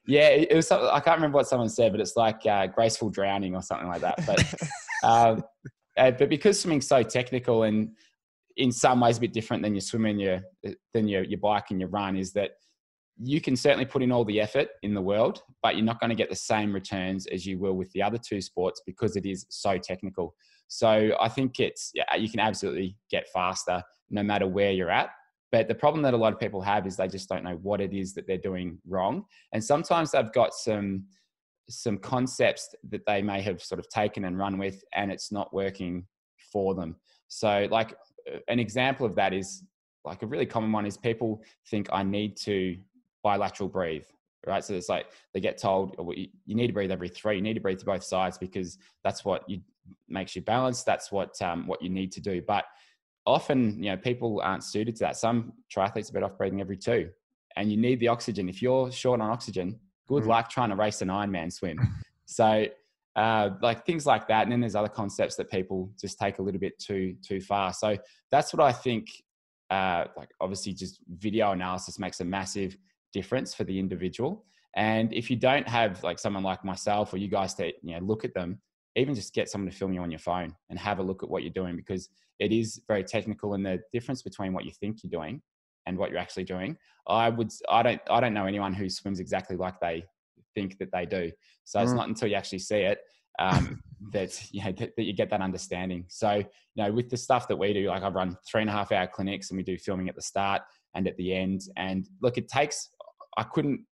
Yeah, 0.08 0.30
it 0.30 0.56
was. 0.56 0.72
I 0.72 1.00
can't 1.00 1.18
remember 1.18 1.38
what 1.38 1.48
someone 1.48 1.70
said, 1.70 1.92
but 1.92 2.02
it's 2.02 2.16
like 2.16 2.44
uh, 2.48 2.66
graceful 2.68 3.12
drowning 3.12 3.56
or 3.56 3.62
something 3.62 3.88
like 3.88 4.02
that. 4.02 4.16
But 4.26 4.40
um, 5.04 5.44
uh, 5.98 6.12
but 6.12 6.30
because 6.30 6.60
swimming's 6.60 6.88
so 6.88 7.04
technical 7.04 7.64
and 7.64 7.90
in 8.58 8.72
some 8.72 9.00
ways 9.00 9.18
a 9.18 9.22
bit 9.22 9.34
different 9.34 9.64
than 9.64 9.74
your 9.74 9.82
swimming, 9.82 10.20
your 10.20 10.42
than 10.94 11.08
your 11.08 11.24
your 11.24 11.40
bike 11.40 11.66
and 11.72 11.80
your 11.80 11.90
run, 11.90 12.18
is 12.18 12.34
that 12.34 12.52
you 13.24 13.40
can 13.40 13.56
certainly 13.56 13.86
put 13.86 14.02
in 14.02 14.12
all 14.12 14.26
the 14.26 14.42
effort 14.42 14.70
in 14.84 14.94
the 14.94 15.02
world, 15.02 15.44
but 15.62 15.76
you're 15.76 15.86
not 15.86 16.00
going 16.00 16.10
to 16.10 16.16
get 16.16 16.30
the 16.30 16.36
same 16.36 16.74
returns 16.74 17.28
as 17.28 17.46
you 17.46 17.60
will 17.60 17.74
with 17.74 17.92
the 17.92 18.02
other 18.02 18.18
two 18.18 18.42
sports 18.42 18.82
because 18.86 19.16
it 19.16 19.26
is 19.26 19.46
so 19.50 19.78
technical. 19.78 20.34
So 20.68 21.16
I 21.20 21.30
think 21.30 21.60
it's 21.60 21.92
yeah, 21.94 22.16
you 22.16 22.30
can 22.30 22.40
absolutely 22.40 22.98
get 23.10 23.28
faster 23.34 23.84
no 24.10 24.24
matter 24.24 24.48
where 24.48 24.72
you're 24.72 24.90
at. 24.90 25.10
But 25.52 25.68
the 25.68 25.76
problem 25.76 26.02
that 26.04 26.14
a 26.14 26.18
lot 26.18 26.32
of 26.32 26.40
people 26.40 26.62
have 26.62 26.88
is 26.88 26.96
they 26.96 27.10
just 27.10 27.28
don't 27.28 27.44
know 27.44 27.60
what 27.62 27.82
it 27.82 27.94
is 27.94 28.14
that 28.14 28.26
they're 28.26 28.38
doing 28.38 28.80
wrong, 28.88 29.26
and 29.54 29.64
sometimes 29.64 30.12
they've 30.12 30.32
got 30.32 30.54
some 30.54 31.06
some 31.72 31.98
concepts 31.98 32.76
that 32.90 33.06
they 33.06 33.22
may 33.22 33.42
have 33.42 33.62
sort 33.62 33.80
of 33.80 33.90
taken 33.90 34.26
and 34.26 34.38
run 34.38 34.58
with, 34.58 34.84
and 34.94 35.12
it's 35.12 35.32
not 35.32 35.54
working 35.54 36.06
for 36.52 36.76
them. 36.76 36.96
So, 37.28 37.68
like 37.72 37.96
an 38.48 38.60
example 38.60 39.06
of 39.06 39.16
that 39.16 39.34
is 39.34 39.64
like 40.04 40.24
a 40.24 40.28
really 40.28 40.46
common 40.46 40.72
one 40.72 40.86
is 40.86 40.98
people 40.98 41.44
think 41.70 41.88
I 41.92 42.04
need 42.04 42.38
to 42.38 42.78
bilateral 43.24 43.70
breathe, 43.70 44.04
right? 44.48 44.64
So 44.64 44.74
it's 44.74 44.90
like 44.90 45.08
they 45.34 45.40
get 45.40 45.58
told 45.58 45.96
oh, 46.00 46.12
you 46.12 46.56
need 46.56 46.68
to 46.68 46.74
breathe 46.74 46.92
every 46.92 47.10
three. 47.10 47.36
You 47.36 47.42
need 47.42 47.54
to 47.54 47.60
breathe 47.60 47.80
to 47.80 47.86
both 47.86 48.04
sides 48.04 48.38
because 48.38 48.78
that's 49.04 49.24
what 49.24 49.48
you 49.50 49.62
makes 50.08 50.36
you 50.36 50.42
balanced. 50.42 50.86
That's 50.86 51.12
what 51.12 51.40
um, 51.42 51.68
what 51.68 51.82
you 51.82 51.90
need 51.90 52.12
to 52.14 52.22
do. 52.22 52.42
But 52.42 52.66
often, 53.26 53.82
you 53.82 53.92
know, 53.92 53.98
people 53.98 54.42
aren't 54.44 54.64
suited 54.64 54.96
to 54.98 55.00
that. 55.06 55.18
Some 55.18 55.54
triathletes 55.74 56.10
are 56.10 56.14
better 56.14 56.26
off 56.26 56.38
breathing 56.38 56.62
every 56.62 56.78
two, 56.78 57.10
and 57.56 57.72
you 57.72 57.78
need 57.78 58.00
the 58.00 58.08
oxygen. 58.08 58.50
If 58.50 58.62
you're 58.62 58.92
short 58.92 59.22
on 59.22 59.30
oxygen, 59.30 59.80
good 60.12 60.24
mm. 60.24 60.28
luck 60.28 60.50
trying 60.50 60.70
to 60.70 60.76
race 60.76 61.02
an 61.02 61.10
Ironman 61.10 61.52
swim. 61.52 61.80
So. 62.26 62.66
Uh, 63.14 63.50
like 63.62 63.86
things 63.86 64.06
like 64.06 64.26
that, 64.30 64.44
and 64.44 64.52
then 64.54 64.62
there's 64.62 64.74
other 64.74 64.88
concepts 64.88 65.36
that 65.36 65.52
people 65.52 65.92
just 66.00 66.18
take 66.18 66.40
a 66.40 66.42
little 66.42 66.62
bit 66.62 66.80
too 66.80 67.14
too 67.22 67.42
far. 67.42 67.74
So 67.74 67.98
that's 68.32 68.54
what 68.54 68.62
I 68.64 68.72
think. 68.72 69.10
Uh, 69.70 70.06
like 70.16 70.30
obviously, 70.40 70.72
just 70.72 71.02
video 71.10 71.52
analysis 71.52 72.00
makes 72.00 72.22
a 72.22 72.24
massive 72.24 72.78
difference 73.12 73.54
for 73.54 73.66
the 73.66 73.78
individual. 73.78 74.46
And 74.78 75.12
if 75.12 75.30
you 75.30 75.36
don't 75.36 75.68
have 75.68 76.02
like 76.06 76.20
someone 76.20 76.44
like 76.44 76.64
myself 76.64 77.14
or 77.14 77.18
you 77.18 77.28
guys 77.28 77.54
to 77.56 77.74
you 77.84 77.96
know 77.96 78.00
look 78.00 78.24
at 78.24 78.34
them, 78.34 78.62
even 78.96 79.16
just 79.16 79.34
get 79.34 79.50
someone 79.50 79.70
to 79.70 79.76
film 79.76 79.94
you 79.94 80.02
on 80.02 80.12
your 80.12 80.20
phone 80.20 80.56
and 80.70 80.80
have 80.80 81.00
a 81.00 81.04
look 81.04 81.24
at 81.24 81.30
what 81.30 81.44
you're 81.44 81.52
doing 81.52 81.76
because 81.76 82.10
it 82.40 82.52
is 82.52 82.82
very 82.88 83.04
technical 83.04 83.54
and 83.54 83.66
the 83.66 83.80
difference 83.92 84.22
between 84.22 84.54
what 84.54 84.66
you 84.66 84.72
think 84.72 85.04
you're 85.04 85.22
doing 85.22 85.42
and 85.86 85.98
what 85.98 86.12
you're 86.12 86.20
actually 86.20 86.44
doing. 86.44 86.78
I 87.08 87.30
would 87.30 87.52
I 87.70 87.84
don't 87.84 88.02
I 88.10 88.20
don't 88.20 88.34
know 88.34 88.46
anyone 88.46 88.74
who 88.74 88.90
swims 88.90 89.20
exactly 89.20 89.56
like 89.56 89.80
they 89.80 90.06
think 90.56 90.78
that 90.80 90.92
they 90.92 91.06
do. 91.06 91.32
So 91.64 91.80
mm. 91.80 91.84
it's 91.84 91.94
not 91.94 92.08
until 92.08 92.28
you 92.28 92.36
actually 92.36 92.60
see 92.60 92.80
it 92.80 93.00
um, 93.40 93.82
that 94.12 94.40
you 94.52 94.64
know 94.64 94.72
that, 94.72 94.96
that, 94.96 95.04
you 95.04 95.14
get 95.14 95.30
that 95.30 95.42
understanding. 95.42 96.06
So 96.08 96.36
you 96.36 96.84
know 96.84 96.92
with 96.92 97.10
the 97.10 97.18
stuff 97.18 97.48
that 97.48 97.58
we 97.58 97.74
do, 97.74 97.88
like 97.88 98.04
I 98.04 98.10
run 98.10 98.38
three 98.50 98.62
and 98.62 98.70
a 98.70 98.74
half 98.74 98.92
hour 98.92 99.08
clinics 99.08 99.50
and 99.50 99.58
we 99.58 99.64
do 99.64 99.78
filming 99.78 100.10
at 100.10 100.16
the 100.16 100.22
start 100.22 100.62
and 100.96 101.08
at 101.08 101.18
the 101.18 101.34
end. 101.34 101.62
And 101.78 102.08
look, 102.22 102.38
it 102.38 102.48
takes 102.48 102.90
I 103.38 103.44
couldn't 103.44 103.86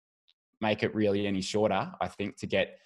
make 0.61 0.83
it 0.83 0.95
really 0.95 1.27
any 1.27 1.43
shorter. 1.43 1.93
I 2.01 2.09
think 2.09 2.37
to 2.39 2.47
get 2.47 2.79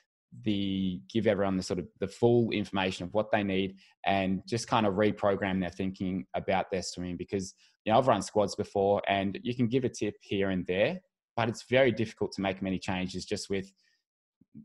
the 0.45 1.01
give 1.13 1.27
everyone 1.27 1.57
the 1.57 1.63
sort 1.63 1.79
of 1.79 1.87
the 1.99 2.07
full 2.07 2.51
information 2.51 3.05
of 3.05 3.13
what 3.13 3.33
they 3.33 3.43
need 3.43 3.77
and 4.07 4.43
just 4.47 4.69
kind 4.69 4.87
of 4.87 4.95
reprogram 4.95 5.61
their 5.61 5.71
thinking 5.71 6.25
about 6.35 6.71
their 6.71 6.83
swimming 6.83 7.17
because 7.17 7.55
you 7.85 7.93
know 7.93 7.99
I've 7.99 8.09
run 8.09 8.23
squads 8.23 8.55
before 8.55 9.03
and 9.09 9.39
you 9.43 9.55
can 9.55 9.69
give 9.69 9.85
a 9.85 9.89
tip 9.89 10.15
here 10.21 10.51
and 10.51 10.67
there 10.67 11.01
but 11.37 11.49
it's 11.49 11.65
very 11.71 11.93
difficult 11.93 12.33
to 12.33 12.43
make 12.43 12.61
many 12.63 12.79
changes 12.79 13.25
just 13.25 13.49
with 13.49 13.73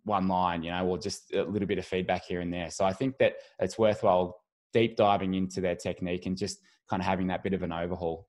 one 0.03 0.27
line 0.27 0.63
you 0.63 0.71
know 0.71 0.85
or 0.85 0.97
just 0.97 1.33
a 1.33 1.44
little 1.44 1.67
bit 1.67 1.77
of 1.77 1.85
feedback 1.85 2.23
here 2.25 2.41
and 2.41 2.53
there. 2.53 2.69
So 2.69 2.85
I 2.85 2.94
think 2.94 3.17
that 3.19 3.33
it's 3.59 3.77
worthwhile 3.77 4.39
deep 4.73 4.95
diving 4.97 5.33
into 5.33 5.62
their 5.62 5.75
technique 5.75 6.25
and 6.25 6.38
just 6.38 6.59
kind 6.89 7.01
of 7.01 7.06
having 7.06 7.27
that 7.27 7.44
bit 7.44 7.53
of 7.53 7.63
an 7.63 7.71
overhaul. 7.71 8.27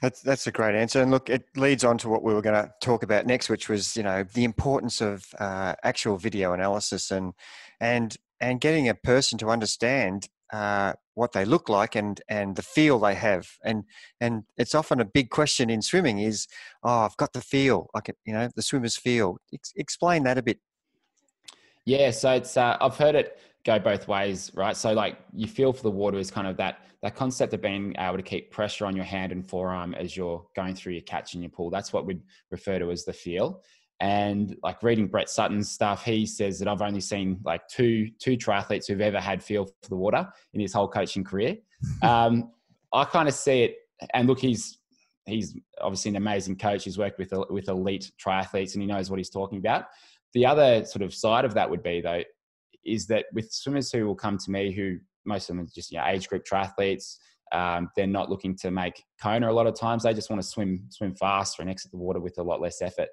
That's 0.00 0.22
that's 0.22 0.46
a 0.46 0.52
great 0.52 0.74
answer, 0.74 1.02
and 1.02 1.10
look, 1.10 1.28
it 1.28 1.44
leads 1.56 1.84
on 1.84 1.98
to 1.98 2.08
what 2.08 2.22
we 2.22 2.32
were 2.32 2.40
going 2.40 2.54
to 2.54 2.72
talk 2.80 3.02
about 3.02 3.26
next, 3.26 3.50
which 3.50 3.68
was 3.68 3.96
you 3.96 4.02
know 4.02 4.22
the 4.22 4.44
importance 4.44 5.02
of 5.02 5.26
uh, 5.38 5.74
actual 5.84 6.16
video 6.16 6.54
analysis 6.54 7.10
and 7.10 7.34
and 7.80 8.16
and 8.40 8.60
getting 8.60 8.88
a 8.88 8.94
person 8.94 9.36
to 9.38 9.48
understand 9.48 10.28
uh, 10.52 10.92
what 11.14 11.32
they 11.32 11.44
look 11.44 11.68
like 11.68 11.94
and 11.94 12.20
and 12.28 12.56
the 12.56 12.62
feel 12.62 12.98
they 12.98 13.14
have, 13.14 13.48
and 13.64 13.84
and 14.20 14.44
it's 14.56 14.74
often 14.74 15.00
a 15.00 15.04
big 15.04 15.30
question 15.30 15.70
in 15.70 15.82
swimming 15.82 16.18
is, 16.18 16.46
oh, 16.82 17.00
I've 17.00 17.16
got 17.16 17.32
the 17.32 17.40
feel, 17.40 17.88
can, 18.04 18.14
you 18.24 18.32
know, 18.32 18.48
the 18.54 18.62
swimmer's 18.62 18.96
feel. 18.96 19.38
Ex- 19.52 19.72
explain 19.76 20.24
that 20.24 20.38
a 20.38 20.42
bit. 20.42 20.58
Yeah, 21.84 22.10
so 22.10 22.32
it's 22.32 22.56
uh, 22.56 22.76
I've 22.80 22.96
heard 22.96 23.14
it 23.14 23.38
go 23.64 23.78
both 23.78 24.08
ways, 24.08 24.50
right? 24.54 24.76
So 24.76 24.92
like 24.92 25.18
you 25.32 25.46
feel 25.46 25.72
for 25.72 25.82
the 25.82 25.90
water 25.90 26.18
is 26.18 26.30
kind 26.30 26.46
of 26.46 26.56
that 26.56 26.86
that 27.02 27.14
concept 27.14 27.54
of 27.54 27.62
being 27.62 27.94
able 27.98 28.16
to 28.16 28.22
keep 28.22 28.50
pressure 28.50 28.84
on 28.84 28.94
your 28.94 29.04
hand 29.04 29.32
and 29.32 29.48
forearm 29.48 29.94
as 29.94 30.16
you're 30.16 30.44
going 30.54 30.74
through 30.74 30.92
your 30.92 31.02
catch 31.02 31.34
in 31.34 31.42
your 31.42 31.50
pool. 31.50 31.70
That's 31.70 31.92
what 31.92 32.04
we'd 32.04 32.22
refer 32.50 32.78
to 32.78 32.90
as 32.90 33.04
the 33.04 33.12
feel. 33.12 33.62
And 34.00 34.56
like 34.62 34.82
reading 34.82 35.08
Brett 35.08 35.28
Sutton's 35.28 35.70
stuff, 35.70 36.04
he 36.04 36.24
says 36.24 36.58
that 36.58 36.68
I've 36.68 36.80
only 36.80 37.00
seen 37.00 37.38
like 37.44 37.68
two 37.68 38.08
two 38.18 38.36
triathletes 38.36 38.86
who've 38.86 39.00
ever 39.00 39.20
had 39.20 39.42
feel 39.42 39.66
for 39.66 39.88
the 39.88 39.96
water 39.96 40.26
in 40.54 40.60
his 40.60 40.72
whole 40.72 40.88
coaching 40.88 41.24
career. 41.24 41.56
Um, 42.02 42.50
I 42.92 43.04
kind 43.04 43.26
of 43.26 43.32
see 43.32 43.62
it, 43.62 43.76
and 44.12 44.28
look, 44.28 44.38
he's 44.38 44.80
he's 45.24 45.56
obviously 45.80 46.10
an 46.10 46.16
amazing 46.16 46.58
coach. 46.58 46.84
He's 46.84 46.98
worked 46.98 47.18
with 47.18 47.32
with 47.48 47.68
elite 47.68 48.12
triathletes, 48.22 48.74
and 48.74 48.82
he 48.82 48.86
knows 48.86 49.10
what 49.10 49.18
he's 49.18 49.30
talking 49.30 49.56
about. 49.56 49.86
The 50.34 50.44
other 50.44 50.84
sort 50.84 51.02
of 51.02 51.14
side 51.14 51.46
of 51.46 51.54
that 51.54 51.70
would 51.70 51.82
be 51.82 52.02
though 52.02 52.22
is 52.84 53.06
that 53.06 53.26
with 53.32 53.50
swimmers 53.52 53.90
who 53.90 54.06
will 54.06 54.14
come 54.14 54.38
to 54.38 54.50
me 54.50 54.72
who 54.72 54.98
most 55.24 55.48
of 55.48 55.56
them 55.56 55.64
are 55.64 55.68
just 55.74 55.90
you 55.90 55.98
know, 55.98 56.06
age 56.06 56.28
group 56.28 56.44
triathletes. 56.44 57.16
Um, 57.52 57.90
they're 57.96 58.06
not 58.06 58.30
looking 58.30 58.56
to 58.58 58.70
make 58.70 59.02
Kona 59.20 59.50
a 59.50 59.52
lot 59.52 59.66
of 59.66 59.74
times. 59.74 60.04
They 60.04 60.14
just 60.14 60.30
want 60.30 60.40
to 60.40 60.48
swim 60.48 60.84
swim 60.90 61.14
faster 61.14 61.62
and 61.62 61.70
exit 61.70 61.90
the 61.90 61.98
water 61.98 62.20
with 62.20 62.38
a 62.38 62.42
lot 62.42 62.60
less 62.60 62.80
effort. 62.80 63.08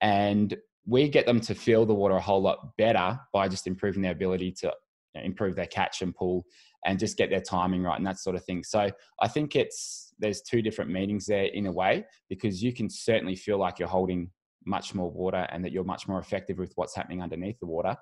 And 0.00 0.56
we 0.86 1.08
get 1.08 1.26
them 1.26 1.40
to 1.42 1.54
feel 1.54 1.84
the 1.84 1.94
water 1.94 2.16
a 2.16 2.20
whole 2.20 2.40
lot 2.40 2.76
better 2.76 3.18
by 3.32 3.48
just 3.48 3.66
improving 3.66 4.02
their 4.02 4.12
ability 4.12 4.52
to 4.52 4.72
improve 5.14 5.56
their 5.56 5.66
catch 5.66 6.02
and 6.02 6.14
pull 6.14 6.44
and 6.86 6.98
just 6.98 7.16
get 7.16 7.30
their 7.30 7.40
timing 7.40 7.82
right 7.82 7.98
and 7.98 8.06
that 8.06 8.18
sort 8.18 8.36
of 8.36 8.44
thing. 8.44 8.62
So 8.62 8.90
I 9.20 9.28
think 9.28 9.56
it's 9.56 10.14
there's 10.18 10.42
two 10.42 10.62
different 10.62 10.90
meanings 10.90 11.26
there 11.26 11.44
in 11.44 11.66
a 11.66 11.72
way 11.72 12.04
because 12.28 12.62
you 12.62 12.72
can 12.72 12.88
certainly 12.88 13.36
feel 13.36 13.58
like 13.58 13.78
you're 13.78 13.88
holding 13.88 14.30
much 14.64 14.94
more 14.94 15.10
water 15.10 15.46
and 15.50 15.64
that 15.64 15.72
you're 15.72 15.84
much 15.84 16.08
more 16.08 16.18
effective 16.18 16.58
with 16.58 16.72
what's 16.76 16.94
happening 16.94 17.22
underneath 17.22 17.58
the 17.60 17.66
water 17.66 17.96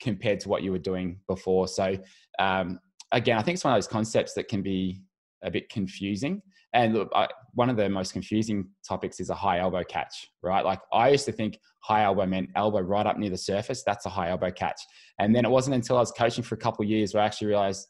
compared 0.00 0.40
to 0.40 0.48
what 0.48 0.62
you 0.62 0.72
were 0.72 0.78
doing 0.78 1.18
before. 1.26 1.68
So 1.68 1.96
um, 2.38 2.78
again, 3.12 3.38
I 3.38 3.42
think 3.42 3.56
it's 3.56 3.64
one 3.64 3.74
of 3.74 3.78
those 3.78 3.88
concepts 3.88 4.34
that 4.34 4.48
can 4.48 4.62
be 4.62 5.02
a 5.42 5.50
bit 5.50 5.68
confusing. 5.68 6.42
And 6.72 6.94
look, 6.94 7.08
I, 7.14 7.28
one 7.54 7.70
of 7.70 7.76
the 7.76 7.88
most 7.88 8.12
confusing 8.12 8.68
topics 8.86 9.18
is 9.20 9.30
a 9.30 9.34
high 9.34 9.60
elbow 9.60 9.82
catch, 9.82 10.26
right? 10.42 10.64
Like 10.64 10.80
I 10.92 11.08
used 11.08 11.24
to 11.26 11.32
think 11.32 11.58
high 11.82 12.02
elbow 12.02 12.26
meant 12.26 12.50
elbow 12.54 12.80
right 12.80 13.06
up 13.06 13.18
near 13.18 13.30
the 13.30 13.36
surface. 13.36 13.82
That's 13.84 14.04
a 14.04 14.10
high 14.10 14.28
elbow 14.30 14.50
catch. 14.50 14.80
And 15.18 15.34
then 15.34 15.44
it 15.44 15.50
wasn't 15.50 15.76
until 15.76 15.96
I 15.96 16.00
was 16.00 16.12
coaching 16.12 16.44
for 16.44 16.54
a 16.54 16.58
couple 16.58 16.84
years 16.84 17.14
where 17.14 17.22
I 17.22 17.26
actually 17.26 17.48
realized, 17.48 17.86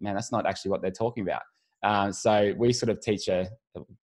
man, 0.00 0.14
that's 0.14 0.32
not 0.32 0.46
actually 0.46 0.72
what 0.72 0.82
they're 0.82 0.90
talking 0.90 1.22
about. 1.22 1.42
Uh, 1.82 2.10
so 2.10 2.52
we 2.58 2.72
sort 2.72 2.90
of 2.90 3.00
teach 3.00 3.28
a 3.28 3.48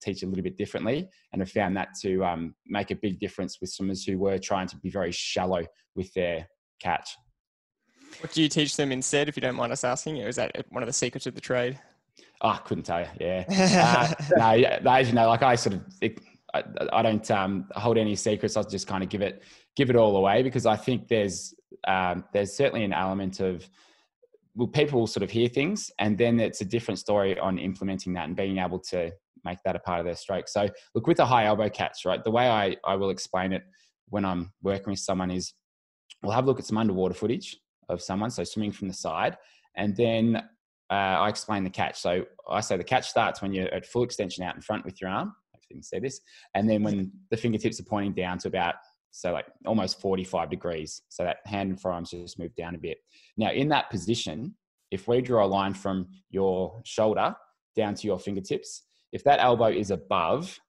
teach 0.01 0.23
a 0.23 0.25
little 0.25 0.43
bit 0.43 0.57
differently, 0.57 1.09
and 1.33 1.41
have 1.41 1.51
found 1.51 1.75
that 1.75 1.89
to 2.01 2.23
um, 2.23 2.55
make 2.65 2.89
a 2.91 2.95
big 2.95 3.19
difference 3.19 3.59
with 3.59 3.69
swimmers 3.69 4.05
who 4.05 4.17
were 4.17 4.37
trying 4.37 4.67
to 4.67 4.77
be 4.77 4.89
very 4.89 5.11
shallow 5.11 5.61
with 5.93 6.11
their 6.13 6.47
catch. 6.81 7.09
What 8.21 8.31
do 8.31 8.41
you 8.41 8.47
teach 8.47 8.77
them 8.77 8.93
instead, 8.93 9.27
if 9.27 9.35
you 9.35 9.41
don't 9.41 9.55
mind 9.55 9.73
us 9.73 9.83
asking? 9.83 10.23
Or 10.23 10.29
is 10.29 10.37
that 10.37 10.65
one 10.69 10.83
of 10.83 10.87
the 10.87 10.93
secrets 10.93 11.27
of 11.27 11.35
the 11.35 11.41
trade? 11.41 11.77
Oh, 12.41 12.49
I 12.49 12.57
couldn't 12.57 12.83
tell 12.83 13.01
you. 13.01 13.07
Yeah. 13.19 13.45
uh, 14.39 14.79
no, 14.81 14.91
as 14.91 15.07
you 15.07 15.13
know, 15.15 15.27
like 15.27 15.41
I 15.41 15.55
sort 15.55 15.75
of, 15.75 15.81
it, 16.01 16.19
I, 16.53 16.63
I, 16.91 17.01
don't 17.01 17.29
um, 17.31 17.67
hold 17.75 17.97
any 17.97 18.15
secrets. 18.15 18.57
I'll 18.57 18.67
just 18.67 18.87
kind 18.87 19.03
of 19.03 19.09
give 19.09 19.21
it, 19.21 19.43
give 19.75 19.89
it 19.89 19.95
all 19.95 20.15
away 20.17 20.43
because 20.43 20.65
I 20.65 20.75
think 20.75 21.07
there's, 21.07 21.53
um, 21.87 22.25
there's 22.33 22.55
certainly 22.55 22.83
an 22.83 22.93
element 22.93 23.39
of, 23.39 23.67
well, 24.55 24.67
people 24.67 24.99
will 24.99 25.07
sort 25.07 25.23
of 25.23 25.31
hear 25.31 25.49
things 25.49 25.91
and 25.99 26.17
then 26.17 26.39
it's 26.39 26.61
a 26.61 26.65
different 26.65 26.99
story 26.99 27.37
on 27.39 27.57
implementing 27.57 28.13
that 28.13 28.27
and 28.27 28.35
being 28.35 28.57
able 28.57 28.79
to 28.79 29.11
make 29.43 29.59
that 29.63 29.75
a 29.75 29.79
part 29.79 29.99
of 29.99 30.05
their 30.05 30.15
stroke. 30.15 30.47
So 30.47 30.67
look 30.93 31.07
with 31.07 31.17
the 31.17 31.25
high 31.25 31.45
elbow 31.45 31.69
catch, 31.69 32.05
right? 32.05 32.23
The 32.23 32.31
way 32.31 32.49
I, 32.49 32.75
I 32.85 32.95
will 32.95 33.09
explain 33.09 33.53
it 33.53 33.63
when 34.09 34.25
I'm 34.25 34.51
working 34.61 34.91
with 34.91 34.99
someone 34.99 35.31
is 35.31 35.53
we'll 36.23 36.33
have 36.33 36.45
a 36.45 36.47
look 36.47 36.59
at 36.59 36.65
some 36.65 36.77
underwater 36.77 37.13
footage 37.13 37.57
of 37.89 38.01
someone, 38.01 38.31
so 38.31 38.43
swimming 38.43 38.71
from 38.71 38.87
the 38.87 38.93
side, 38.93 39.37
and 39.75 39.95
then 39.95 40.41
uh, 40.89 40.93
I 40.93 41.29
explain 41.29 41.63
the 41.63 41.69
catch. 41.69 41.99
So 41.99 42.25
I 42.49 42.61
say 42.61 42.77
the 42.77 42.83
catch 42.83 43.09
starts 43.09 43.41
when 43.41 43.53
you're 43.53 43.73
at 43.73 43.85
full 43.85 44.03
extension 44.03 44.43
out 44.43 44.55
in 44.55 44.61
front 44.61 44.85
with 44.85 45.01
your 45.01 45.09
arm. 45.09 45.33
If 45.53 45.63
you 45.69 45.75
can 45.75 45.83
see 45.83 45.99
this, 45.99 46.19
and 46.53 46.69
then 46.69 46.83
when 46.83 47.11
the 47.31 47.37
fingertips 47.37 47.79
are 47.79 47.85
pointing 47.85 48.13
down 48.13 48.37
to 48.39 48.47
about 48.47 48.75
so 49.15 49.31
like 49.31 49.45
almost 49.65 50.01
45 50.01 50.49
degrees. 50.49 51.01
So 51.07 51.23
that 51.23 51.37
hand 51.45 51.69
and 51.69 51.81
forearms 51.81 52.11
just 52.11 52.37
move 52.37 52.53
down 52.55 52.75
a 52.75 52.77
bit. 52.77 52.97
Now 53.37 53.51
in 53.51 53.69
that 53.69 53.89
position, 53.89 54.55
if 54.91 55.07
we 55.07 55.21
draw 55.21 55.45
a 55.45 55.47
line 55.47 55.73
from 55.73 56.07
your 56.29 56.81
shoulder 56.83 57.33
down 57.77 57.95
to 57.95 58.07
your 58.07 58.19
fingertips, 58.19 58.83
if 59.13 59.23
that 59.23 59.39
elbow 59.39 59.67
is 59.67 59.89
above 59.89 60.59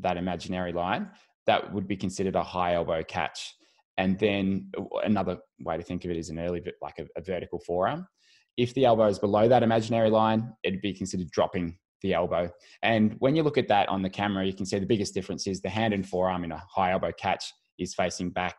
that 0.00 0.16
imaginary 0.16 0.72
line, 0.72 1.10
that 1.46 1.70
would 1.70 1.86
be 1.86 1.96
considered 1.96 2.34
a 2.34 2.42
high 2.42 2.74
elbow 2.74 3.02
catch. 3.02 3.54
And 3.98 4.18
then 4.18 4.70
another 5.04 5.38
way 5.60 5.76
to 5.76 5.82
think 5.82 6.06
of 6.06 6.10
it 6.10 6.16
is 6.16 6.30
an 6.30 6.38
early, 6.38 6.60
bit 6.60 6.76
like 6.80 6.98
a, 6.98 7.04
a 7.14 7.20
vertical 7.20 7.58
forearm. 7.58 8.06
If 8.56 8.74
the 8.74 8.84
elbow 8.84 9.06
is 9.06 9.18
below 9.18 9.48
that 9.48 9.62
imaginary 9.62 10.10
line, 10.10 10.52
it'd 10.62 10.82
be 10.82 10.92
considered 10.92 11.30
dropping 11.30 11.78
the 12.02 12.14
elbow. 12.14 12.50
And 12.82 13.16
when 13.20 13.36
you 13.36 13.42
look 13.42 13.58
at 13.58 13.68
that 13.68 13.88
on 13.88 14.02
the 14.02 14.10
camera, 14.10 14.44
you 14.44 14.52
can 14.52 14.66
see 14.66 14.78
the 14.78 14.86
biggest 14.86 15.14
difference 15.14 15.46
is 15.46 15.60
the 15.60 15.70
hand 15.70 15.94
and 15.94 16.06
forearm 16.06 16.44
in 16.44 16.52
a 16.52 16.62
high 16.68 16.92
elbow 16.92 17.12
catch 17.12 17.52
is 17.78 17.94
facing 17.94 18.30
back 18.30 18.56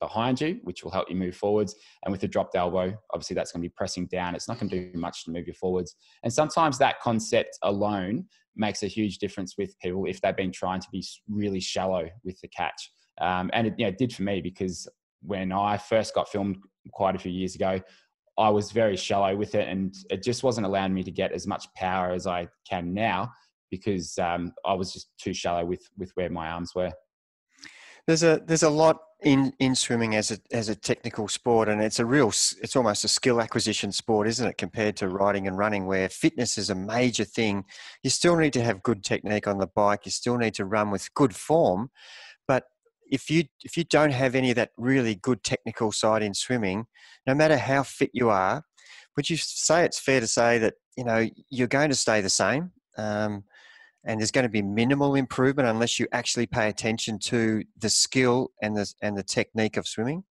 behind 0.00 0.40
you, 0.40 0.60
which 0.64 0.84
will 0.84 0.90
help 0.90 1.08
you 1.10 1.16
move 1.16 1.36
forwards. 1.36 1.74
And 2.04 2.12
with 2.12 2.20
the 2.20 2.28
dropped 2.28 2.56
elbow, 2.56 2.96
obviously 3.12 3.34
that's 3.34 3.52
going 3.52 3.62
to 3.62 3.68
be 3.68 3.74
pressing 3.76 4.06
down. 4.06 4.34
It's 4.34 4.48
not 4.48 4.58
going 4.58 4.70
to 4.70 4.92
do 4.92 4.98
much 4.98 5.24
to 5.24 5.30
move 5.30 5.46
you 5.46 5.54
forwards. 5.54 5.96
And 6.22 6.32
sometimes 6.32 6.78
that 6.78 7.00
concept 7.00 7.58
alone 7.62 8.26
makes 8.56 8.82
a 8.82 8.86
huge 8.86 9.18
difference 9.18 9.56
with 9.56 9.78
people 9.80 10.04
if 10.06 10.20
they've 10.20 10.36
been 10.36 10.52
trying 10.52 10.80
to 10.80 10.88
be 10.90 11.04
really 11.28 11.60
shallow 11.60 12.08
with 12.24 12.40
the 12.40 12.48
catch. 12.48 12.92
Um, 13.20 13.50
and 13.52 13.68
it, 13.68 13.74
you 13.78 13.84
know, 13.84 13.90
it 13.90 13.98
did 13.98 14.14
for 14.14 14.22
me 14.22 14.40
because 14.40 14.88
when 15.22 15.52
I 15.52 15.76
first 15.76 16.14
got 16.14 16.28
filmed 16.28 16.56
quite 16.92 17.14
a 17.14 17.18
few 17.18 17.32
years 17.32 17.54
ago, 17.54 17.80
I 18.40 18.48
was 18.48 18.72
very 18.72 18.96
shallow 18.96 19.36
with 19.36 19.54
it, 19.54 19.68
and 19.68 19.94
it 20.10 20.22
just 20.22 20.42
wasn't 20.42 20.66
allowing 20.66 20.94
me 20.94 21.02
to 21.02 21.10
get 21.10 21.32
as 21.32 21.46
much 21.46 21.72
power 21.74 22.10
as 22.10 22.26
I 22.26 22.48
can 22.68 22.94
now 22.94 23.30
because 23.70 24.18
um, 24.18 24.52
I 24.64 24.74
was 24.74 24.92
just 24.92 25.10
too 25.18 25.34
shallow 25.34 25.64
with 25.64 25.82
with 25.98 26.10
where 26.14 26.30
my 26.30 26.48
arms 26.48 26.74
were. 26.74 26.90
There's 28.06 28.22
a 28.22 28.42
there's 28.46 28.62
a 28.62 28.70
lot 28.70 28.98
in 29.22 29.52
in 29.58 29.74
swimming 29.74 30.14
as 30.14 30.30
a 30.30 30.38
as 30.52 30.68
a 30.70 30.74
technical 30.74 31.28
sport, 31.28 31.68
and 31.68 31.82
it's 31.82 31.98
a 31.98 32.06
real 32.06 32.28
it's 32.28 32.76
almost 32.76 33.04
a 33.04 33.08
skill 33.08 33.40
acquisition 33.40 33.92
sport, 33.92 34.26
isn't 34.26 34.48
it? 34.48 34.58
Compared 34.58 34.96
to 34.96 35.08
riding 35.08 35.46
and 35.46 35.58
running, 35.58 35.86
where 35.86 36.08
fitness 36.08 36.56
is 36.56 36.70
a 36.70 36.74
major 36.74 37.24
thing. 37.24 37.64
You 38.02 38.10
still 38.10 38.36
need 38.36 38.54
to 38.54 38.62
have 38.62 38.82
good 38.82 39.04
technique 39.04 39.46
on 39.46 39.58
the 39.58 39.66
bike. 39.66 40.06
You 40.06 40.12
still 40.12 40.38
need 40.38 40.54
to 40.54 40.64
run 40.64 40.90
with 40.90 41.12
good 41.14 41.36
form, 41.36 41.90
if 43.10 43.28
you 43.28 43.44
if 43.62 43.76
you 43.76 43.84
don't 43.84 44.12
have 44.12 44.34
any 44.34 44.50
of 44.50 44.56
that 44.56 44.70
really 44.76 45.16
good 45.16 45.42
technical 45.42 45.92
side 45.92 46.22
in 46.22 46.32
swimming, 46.32 46.86
no 47.26 47.34
matter 47.34 47.56
how 47.56 47.82
fit 47.82 48.10
you 48.14 48.30
are, 48.30 48.62
would 49.16 49.28
you 49.28 49.36
say 49.36 49.84
it's 49.84 49.98
fair 49.98 50.20
to 50.20 50.26
say 50.26 50.58
that 50.58 50.74
you 50.96 51.04
know 51.04 51.28
you're 51.50 51.68
going 51.68 51.90
to 51.90 51.96
stay 51.96 52.20
the 52.20 52.30
same, 52.30 52.70
um, 52.96 53.44
and 54.04 54.20
there's 54.20 54.30
going 54.30 54.44
to 54.44 54.50
be 54.50 54.62
minimal 54.62 55.14
improvement 55.14 55.68
unless 55.68 55.98
you 55.98 56.06
actually 56.12 56.46
pay 56.46 56.68
attention 56.68 57.18
to 57.18 57.62
the 57.78 57.90
skill 57.90 58.50
and 58.62 58.76
the 58.76 58.92
and 59.02 59.16
the 59.16 59.24
technique 59.24 59.76
of 59.76 59.86
swimming? 59.86 60.24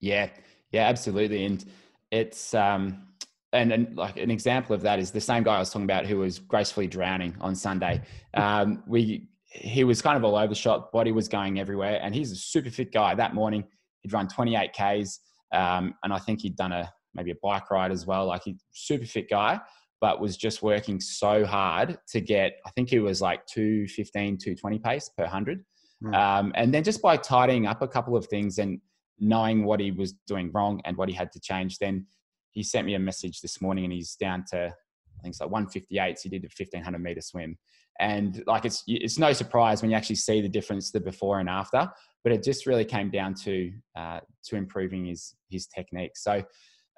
Yeah, 0.00 0.28
yeah, 0.72 0.88
absolutely, 0.88 1.44
and 1.44 1.64
it's 2.10 2.54
um, 2.54 3.06
and, 3.52 3.72
and 3.72 3.96
like 3.96 4.16
an 4.16 4.30
example 4.30 4.74
of 4.74 4.82
that 4.82 4.98
is 4.98 5.10
the 5.10 5.20
same 5.20 5.42
guy 5.42 5.56
I 5.56 5.58
was 5.60 5.70
talking 5.70 5.84
about 5.84 6.06
who 6.06 6.18
was 6.18 6.38
gracefully 6.38 6.86
drowning 6.86 7.36
on 7.40 7.54
Sunday. 7.54 8.02
Um, 8.36 8.82
we 8.88 9.28
he 9.54 9.84
was 9.84 10.02
kind 10.02 10.16
of 10.16 10.24
all 10.24 10.36
over 10.36 10.48
the 10.48 10.54
shop, 10.54 10.92
body 10.92 11.12
was 11.12 11.28
going 11.28 11.60
everywhere, 11.60 12.00
and 12.02 12.14
he's 12.14 12.32
a 12.32 12.36
super 12.36 12.70
fit 12.70 12.92
guy. 12.92 13.14
That 13.14 13.34
morning, 13.34 13.64
he'd 14.00 14.12
run 14.12 14.26
28 14.26 14.72
Ks, 14.72 15.20
um, 15.52 15.94
and 16.02 16.12
I 16.12 16.18
think 16.18 16.40
he'd 16.40 16.56
done 16.56 16.72
a 16.72 16.92
maybe 17.14 17.30
a 17.30 17.36
bike 17.42 17.70
ride 17.70 17.92
as 17.92 18.04
well. 18.04 18.26
Like 18.26 18.42
he's 18.44 18.56
super 18.72 19.06
fit 19.06 19.30
guy, 19.30 19.60
but 20.00 20.20
was 20.20 20.36
just 20.36 20.62
working 20.62 21.00
so 21.00 21.46
hard 21.46 21.96
to 22.08 22.20
get. 22.20 22.54
I 22.66 22.70
think 22.70 22.90
he 22.90 22.98
was 22.98 23.22
like 23.22 23.46
215, 23.46 24.38
220 24.38 24.78
pace 24.80 25.08
per 25.16 25.26
hundred, 25.26 25.64
mm. 26.02 26.14
um, 26.14 26.52
and 26.56 26.74
then 26.74 26.82
just 26.82 27.00
by 27.00 27.16
tidying 27.16 27.66
up 27.66 27.80
a 27.80 27.88
couple 27.88 28.16
of 28.16 28.26
things 28.26 28.58
and 28.58 28.80
knowing 29.20 29.64
what 29.64 29.78
he 29.78 29.92
was 29.92 30.14
doing 30.26 30.50
wrong 30.52 30.80
and 30.84 30.96
what 30.96 31.08
he 31.08 31.14
had 31.14 31.30
to 31.30 31.38
change, 31.38 31.78
then 31.78 32.04
he 32.50 32.64
sent 32.64 32.86
me 32.86 32.94
a 32.94 32.98
message 32.98 33.40
this 33.40 33.62
morning, 33.62 33.84
and 33.84 33.92
he's 33.92 34.16
down 34.16 34.44
to 34.50 34.74
I 35.16 35.22
think 35.22 35.32
it's 35.32 35.40
like 35.40 35.50
158. 35.50 36.18
So 36.18 36.22
he 36.24 36.28
did 36.30 36.44
a 36.44 36.50
1500 36.50 36.98
meter 36.98 37.20
swim 37.20 37.56
and 38.00 38.42
like 38.46 38.64
it's 38.64 38.82
it's 38.86 39.18
no 39.18 39.32
surprise 39.32 39.80
when 39.80 39.90
you 39.90 39.96
actually 39.96 40.16
see 40.16 40.40
the 40.40 40.48
difference 40.48 40.90
the 40.90 41.00
before 41.00 41.38
and 41.38 41.48
after 41.48 41.88
but 42.24 42.32
it 42.32 42.42
just 42.42 42.66
really 42.66 42.84
came 42.84 43.10
down 43.10 43.34
to 43.34 43.70
uh, 43.96 44.18
to 44.44 44.56
improving 44.56 45.04
his 45.04 45.34
his 45.50 45.66
technique. 45.66 46.16
So 46.16 46.42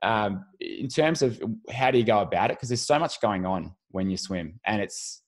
um, 0.03 0.45
in 0.61 0.89
terms 0.89 1.21
of 1.21 1.43
how 1.71 1.91
do 1.91 1.99
you 1.99 2.05
go 2.05 2.21
about 2.21 2.51
it? 2.51 2.57
Because 2.57 2.69
there's 2.69 2.87
so 2.87 2.99
much 2.99 3.21
going 3.21 3.45
on 3.45 3.75
when 3.91 4.09
you 4.09 4.17
swim 4.17 4.61
and 4.67 4.81
it's 4.81 5.23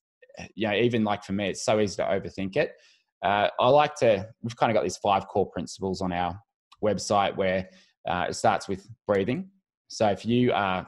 you 0.55 0.69
know 0.69 0.75
even 0.75 1.03
like 1.03 1.25
for 1.25 1.33
me 1.33 1.49
it's 1.49 1.65
so 1.65 1.81
easy 1.81 1.97
to 1.97 2.05
overthink 2.05 2.57
it. 2.57 2.73
Uh, 3.21 3.49
i 3.59 3.69
like 3.69 3.97
to 3.97 4.25
we've 4.43 4.57
kind 4.57 4.71
of 4.71 4.75
got 4.75 4.85
these 4.85 4.99
five 4.99 5.27
core 5.27 5.51
principles 5.51 6.01
on 6.01 6.13
our 6.13 6.39
website 6.85 7.37
where 7.37 7.69
uh, 8.09 8.27
it 8.29 8.35
starts 8.35 8.69
with 8.69 8.89
breathing. 9.07 9.51
So 9.89 10.07
if 10.09 10.25
you 10.25 10.53
are 10.53 10.87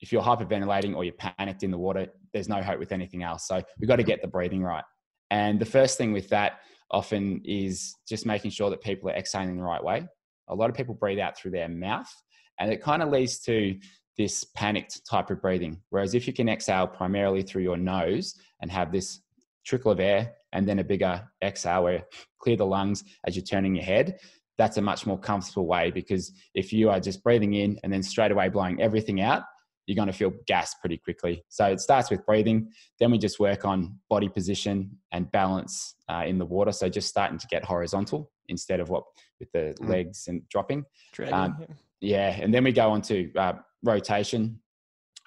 if 0.00 0.12
you're 0.12 0.22
hyperventilating 0.22 0.94
or 0.94 1.02
you're 1.02 1.14
panicked 1.14 1.64
in 1.64 1.72
the 1.72 1.78
water 1.78 2.06
there's 2.32 2.48
no 2.48 2.62
hope 2.62 2.78
with 2.78 2.92
anything 2.92 3.22
else. 3.22 3.46
So 3.46 3.62
we've 3.78 3.88
got 3.88 3.96
to 3.96 4.02
get 4.02 4.22
the 4.22 4.28
breathing 4.28 4.62
right. 4.62 4.84
And 5.30 5.60
the 5.60 5.66
first 5.66 5.98
thing 5.98 6.12
with 6.12 6.28
that 6.30 6.60
often 6.90 7.42
is 7.44 7.94
just 8.08 8.26
making 8.26 8.50
sure 8.50 8.70
that 8.70 8.80
people 8.80 9.10
are 9.10 9.14
exhaling 9.14 9.56
the 9.56 9.62
right 9.62 9.82
way. 9.82 10.06
A 10.48 10.54
lot 10.54 10.70
of 10.70 10.76
people 10.76 10.94
breathe 10.94 11.18
out 11.18 11.36
through 11.36 11.50
their 11.50 11.68
mouth, 11.68 12.10
and 12.58 12.72
it 12.72 12.82
kind 12.82 13.02
of 13.02 13.10
leads 13.10 13.38
to 13.40 13.78
this 14.16 14.44
panicked 14.56 15.06
type 15.08 15.30
of 15.30 15.40
breathing. 15.40 15.80
Whereas 15.90 16.14
if 16.14 16.26
you 16.26 16.32
can 16.32 16.48
exhale 16.48 16.86
primarily 16.86 17.42
through 17.42 17.62
your 17.62 17.76
nose 17.76 18.34
and 18.60 18.70
have 18.70 18.90
this 18.90 19.20
trickle 19.64 19.92
of 19.92 20.00
air 20.00 20.32
and 20.52 20.68
then 20.68 20.80
a 20.80 20.84
bigger 20.84 21.22
exhale 21.42 21.84
where 21.84 22.04
clear 22.40 22.56
the 22.56 22.66
lungs 22.66 23.04
as 23.26 23.36
you're 23.36 23.44
turning 23.44 23.76
your 23.76 23.84
head, 23.84 24.18
that's 24.56 24.76
a 24.76 24.82
much 24.82 25.06
more 25.06 25.18
comfortable 25.18 25.66
way 25.66 25.90
because 25.92 26.32
if 26.54 26.72
you 26.72 26.90
are 26.90 26.98
just 26.98 27.22
breathing 27.22 27.54
in 27.54 27.78
and 27.84 27.92
then 27.92 28.02
straight 28.02 28.32
away 28.32 28.48
blowing 28.48 28.82
everything 28.82 29.20
out, 29.20 29.44
you're 29.88 29.96
going 29.96 30.06
to 30.06 30.12
feel 30.12 30.32
gas 30.46 30.74
pretty 30.74 30.98
quickly. 30.98 31.42
So 31.48 31.64
it 31.64 31.80
starts 31.80 32.10
with 32.10 32.24
breathing. 32.26 32.68
Then 33.00 33.10
we 33.10 33.16
just 33.16 33.40
work 33.40 33.64
on 33.64 33.98
body 34.10 34.28
position 34.28 34.90
and 35.12 35.32
balance 35.32 35.94
uh, 36.10 36.24
in 36.26 36.36
the 36.36 36.44
water. 36.44 36.72
So 36.72 36.90
just 36.90 37.08
starting 37.08 37.38
to 37.38 37.46
get 37.46 37.64
horizontal 37.64 38.30
instead 38.48 38.80
of 38.80 38.90
what 38.90 39.04
with 39.40 39.50
the 39.52 39.74
mm. 39.80 39.88
legs 39.88 40.28
and 40.28 40.46
dropping. 40.50 40.84
Um, 41.32 41.64
yeah. 42.00 42.38
And 42.38 42.52
then 42.52 42.64
we 42.64 42.72
go 42.72 42.90
on 42.90 43.00
to 43.02 43.32
uh, 43.34 43.54
rotation 43.82 44.60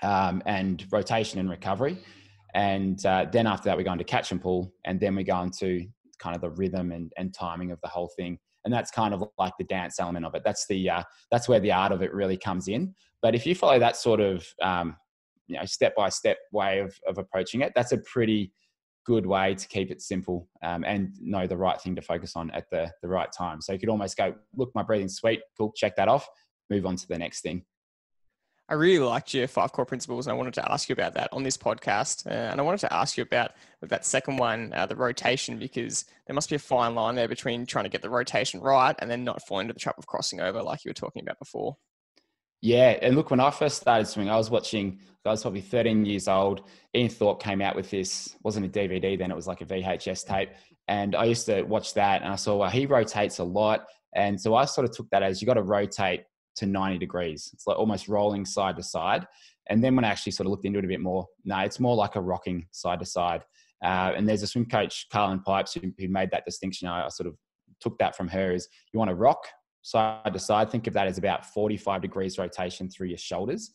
um, 0.04 0.44
and 0.46 0.86
rotation 0.92 1.40
and 1.40 1.50
recovery. 1.50 1.98
And 2.54 3.04
uh, 3.04 3.26
then 3.32 3.48
after 3.48 3.66
that, 3.66 3.78
we 3.78 3.84
go 3.84 3.94
into 3.94 4.04
catch 4.04 4.32
and 4.32 4.40
pull. 4.40 4.72
And 4.86 5.00
then 5.00 5.16
we 5.16 5.24
go 5.24 5.42
into 5.42 5.88
kind 6.20 6.36
of 6.36 6.42
the 6.42 6.52
rhythm 6.52 6.92
and, 6.92 7.12
and 7.18 7.34
timing 7.34 7.72
of 7.72 7.82
the 7.82 7.90
whole 7.90 8.12
thing 8.16 8.38
and 8.64 8.72
that's 8.72 8.92
kind 8.92 9.12
of 9.12 9.24
like 9.40 9.54
the 9.58 9.64
dance 9.64 10.00
element 10.00 10.24
of 10.24 10.36
it. 10.36 10.44
That's 10.46 10.68
the 10.68 10.88
uh, 10.88 11.04
that's 11.32 11.50
where 11.50 11.60
the 11.60 11.72
art 11.72 11.92
of 11.92 12.04
it 12.04 12.14
really 12.14 12.38
comes 12.38 12.68
in. 12.68 12.94
But 13.22 13.36
if 13.36 13.46
you 13.46 13.56
follow 13.56 13.80
that 13.80 13.98
sort 13.98 14.20
of 14.20 14.46
um, 14.62 14.96
you 15.48 15.58
know 15.58 15.66
step 15.66 15.96
by 15.96 16.10
step 16.10 16.38
way 16.52 16.80
of 16.80 16.98
of 17.08 17.18
approaching 17.18 17.62
it, 17.62 17.74
that's 17.76 17.92
a 17.92 17.98
pretty 17.98 18.52
good 19.06 19.26
way 19.26 19.56
to 19.56 19.68
keep 19.68 19.90
it 19.90 20.02
simple 20.02 20.48
um, 20.64 20.84
and 20.84 21.12
know 21.20 21.48
the 21.48 21.58
right 21.58 21.82
thing 21.82 21.96
to 21.96 22.02
focus 22.02 22.34
on 22.36 22.52
at 22.52 22.70
the 22.70 22.92
the 23.02 23.08
right 23.08 23.32
time. 23.32 23.62
So 23.62 23.74
you 23.74 23.80
could 23.80 23.90
almost 23.90 24.18
go, 24.18 24.34
look, 24.56 24.72
my 24.76 24.84
breathing's 24.84 25.16
sweet, 25.16 25.42
cool, 25.58 25.74
check 25.76 25.96
that 25.96 26.08
off, 26.08 26.28
move 26.70 26.86
on 26.86 26.96
to 26.96 27.08
the 27.08 27.18
next 27.18 27.42
thing. 27.42 27.64
I 28.72 28.76
really 28.76 29.06
liked 29.06 29.34
your 29.34 29.50
five 29.50 29.74
core 29.74 29.86
principles, 29.86 30.28
and 30.28 30.32
I 30.32 30.38
wanted 30.38 30.54
to 30.54 30.72
ask 30.72 30.88
you 30.88 30.94
about 30.94 31.14
that 31.16 31.28
on 31.34 31.44
this 31.44 31.58
podcast. 31.58 32.26
Uh, 32.26 32.30
and 32.30 32.58
I 32.58 32.64
wanted 32.64 32.80
to 32.80 32.94
ask 32.94 33.18
you 33.18 33.22
about 33.24 33.52
that 33.82 34.06
second 34.06 34.38
one, 34.38 34.72
uh, 34.74 34.86
the 34.86 34.96
rotation, 34.96 35.60
because 35.60 36.06
there 36.26 36.34
must 36.34 36.50
be 36.50 36.56
a 36.56 36.60
fine 36.60 36.96
line 36.96 37.16
there 37.16 37.28
between 37.28 37.66
trying 37.66 37.84
to 37.84 37.90
get 37.90 38.02
the 38.02 38.10
rotation 38.10 38.62
right 38.62 38.96
and 39.00 39.12
then 39.12 39.26
not 39.26 39.46
fall 39.46 39.60
into 39.60 39.74
the 39.74 39.80
trap 39.80 39.98
of 39.98 40.08
crossing 40.08 40.40
over, 40.40 40.64
like 40.64 40.86
you 40.86 40.90
were 40.90 40.94
talking 40.94 41.22
about 41.22 41.38
before. 41.38 41.76
Yeah, 42.62 42.98
and 43.02 43.16
look, 43.16 43.32
when 43.32 43.40
I 43.40 43.50
first 43.50 43.82
started 43.82 44.08
swimming, 44.08 44.32
I 44.32 44.38
was 44.38 44.50
watching. 44.50 45.00
I 45.24 45.30
was 45.30 45.44
probably 45.44 45.62
13 45.62 46.06
years 46.06 46.28
old. 46.28 46.64
Ian 46.96 47.10
Thorpe 47.10 47.42
came 47.42 47.62
out 47.62 47.76
with 47.76 47.92
this. 47.92 48.36
wasn't 48.44 48.66
a 48.66 48.70
DVD 48.70 49.18
then; 49.18 49.32
it 49.32 49.36
was 49.36 49.48
like 49.48 49.62
a 49.62 49.66
VHS 49.66 50.26
tape. 50.26 50.50
And 50.88 51.16
I 51.16 51.26
used 51.26 51.46
to 51.48 51.64
watch 51.64 51.94
that, 51.96 52.22
and 52.22 52.32
I 52.32 52.36
saw 52.36 52.58
well, 52.58 52.70
he 52.70 52.86
rotates 52.86 53.40
a 53.40 53.44
lot, 53.44 53.86
and 54.16 54.40
so 54.40 54.56
I 54.56 54.66
sort 54.66 54.86
of 54.86 54.96
took 54.96 55.10
that 55.12 55.24
as 55.24 55.42
you 55.42 55.46
got 55.48 55.56
to 55.56 55.64
rotate 55.64 56.24
to 56.58 56.66
90 56.66 56.98
degrees. 56.98 57.50
It's 57.54 57.66
like 57.66 57.78
almost 57.78 58.08
rolling 58.08 58.46
side 58.46 58.76
to 58.78 58.84
side. 58.84 59.26
And 59.70 59.84
then 59.84 59.96
when 59.96 60.06
I 60.06 60.10
actually 60.10 60.34
sort 60.34 60.48
of 60.48 60.52
looked 60.52 60.66
into 60.66 60.80
it 60.80 60.86
a 60.86 60.88
bit 60.88 61.00
more, 61.00 61.28
no, 61.46 61.60
it's 61.60 61.80
more 61.80 61.96
like 61.96 62.16
a 62.16 62.22
rocking 62.22 62.68
side 62.72 63.00
to 63.00 63.06
side. 63.06 63.44
Uh, 63.84 64.14
and 64.16 64.28
there's 64.28 64.44
a 64.44 64.48
swim 64.48 64.66
coach, 64.66 65.08
Karlyn 65.14 65.44
Pipes, 65.44 65.74
who, 65.74 65.92
who 65.98 66.08
made 66.08 66.30
that 66.32 66.46
distinction. 66.46 66.88
I, 66.88 67.06
I 67.06 67.10
sort 67.10 67.28
of 67.28 67.36
took 67.80 67.98
that 68.00 68.16
from 68.16 68.28
her 68.28 68.52
is 68.52 68.68
you 68.94 69.00
want 69.00 69.10
to 69.10 69.16
rock 69.16 69.48
side 69.82 70.34
to 70.34 70.40
side. 70.40 70.70
Think 70.70 70.88
of 70.88 70.94
that 70.94 71.08
as 71.08 71.18
about 71.18 71.46
45 71.46 72.02
degrees 72.02 72.38
rotation 72.38 72.90
through 72.90 73.08
your 73.08 73.18
shoulders 73.18 73.72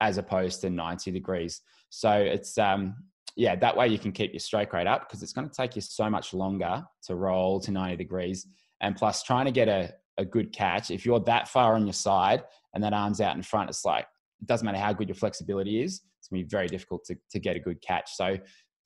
as 0.00 0.18
opposed 0.18 0.60
to 0.62 0.70
90 0.70 1.10
degrees. 1.10 1.60
So 1.90 2.12
it's, 2.12 2.56
um, 2.58 2.96
yeah, 3.36 3.54
that 3.56 3.76
way 3.76 3.88
you 3.88 3.98
can 3.98 4.12
keep 4.12 4.32
your 4.32 4.40
stroke 4.40 4.72
rate 4.72 4.86
up 4.86 5.08
because 5.08 5.22
it's 5.22 5.32
going 5.32 5.48
to 5.48 5.54
take 5.54 5.76
you 5.76 5.82
so 5.82 6.08
much 6.08 6.32
longer 6.32 6.84
to 7.04 7.14
roll 7.14 7.60
to 7.60 7.70
90 7.70 7.96
degrees. 7.96 8.46
And 8.80 8.96
plus, 8.96 9.22
trying 9.22 9.44
to 9.44 9.52
get 9.52 9.68
a, 9.68 9.92
a 10.16 10.24
good 10.24 10.52
catch, 10.52 10.90
if 10.90 11.04
you're 11.04 11.20
that 11.20 11.48
far 11.48 11.74
on 11.74 11.86
your 11.86 11.92
side 11.92 12.42
and 12.74 12.82
that 12.82 12.92
arm's 12.92 13.20
out 13.20 13.36
in 13.36 13.42
front, 13.42 13.68
it's 13.68 13.84
like, 13.84 14.06
it 14.40 14.46
doesn't 14.46 14.64
matter 14.64 14.78
how 14.78 14.92
good 14.92 15.08
your 15.08 15.14
flexibility 15.14 15.82
is, 15.82 16.00
it's 16.18 16.28
going 16.28 16.40
to 16.40 16.46
be 16.46 16.50
very 16.50 16.66
difficult 16.66 17.04
to, 17.04 17.16
to 17.30 17.38
get 17.38 17.56
a 17.56 17.60
good 17.60 17.80
catch. 17.82 18.12
So 18.14 18.38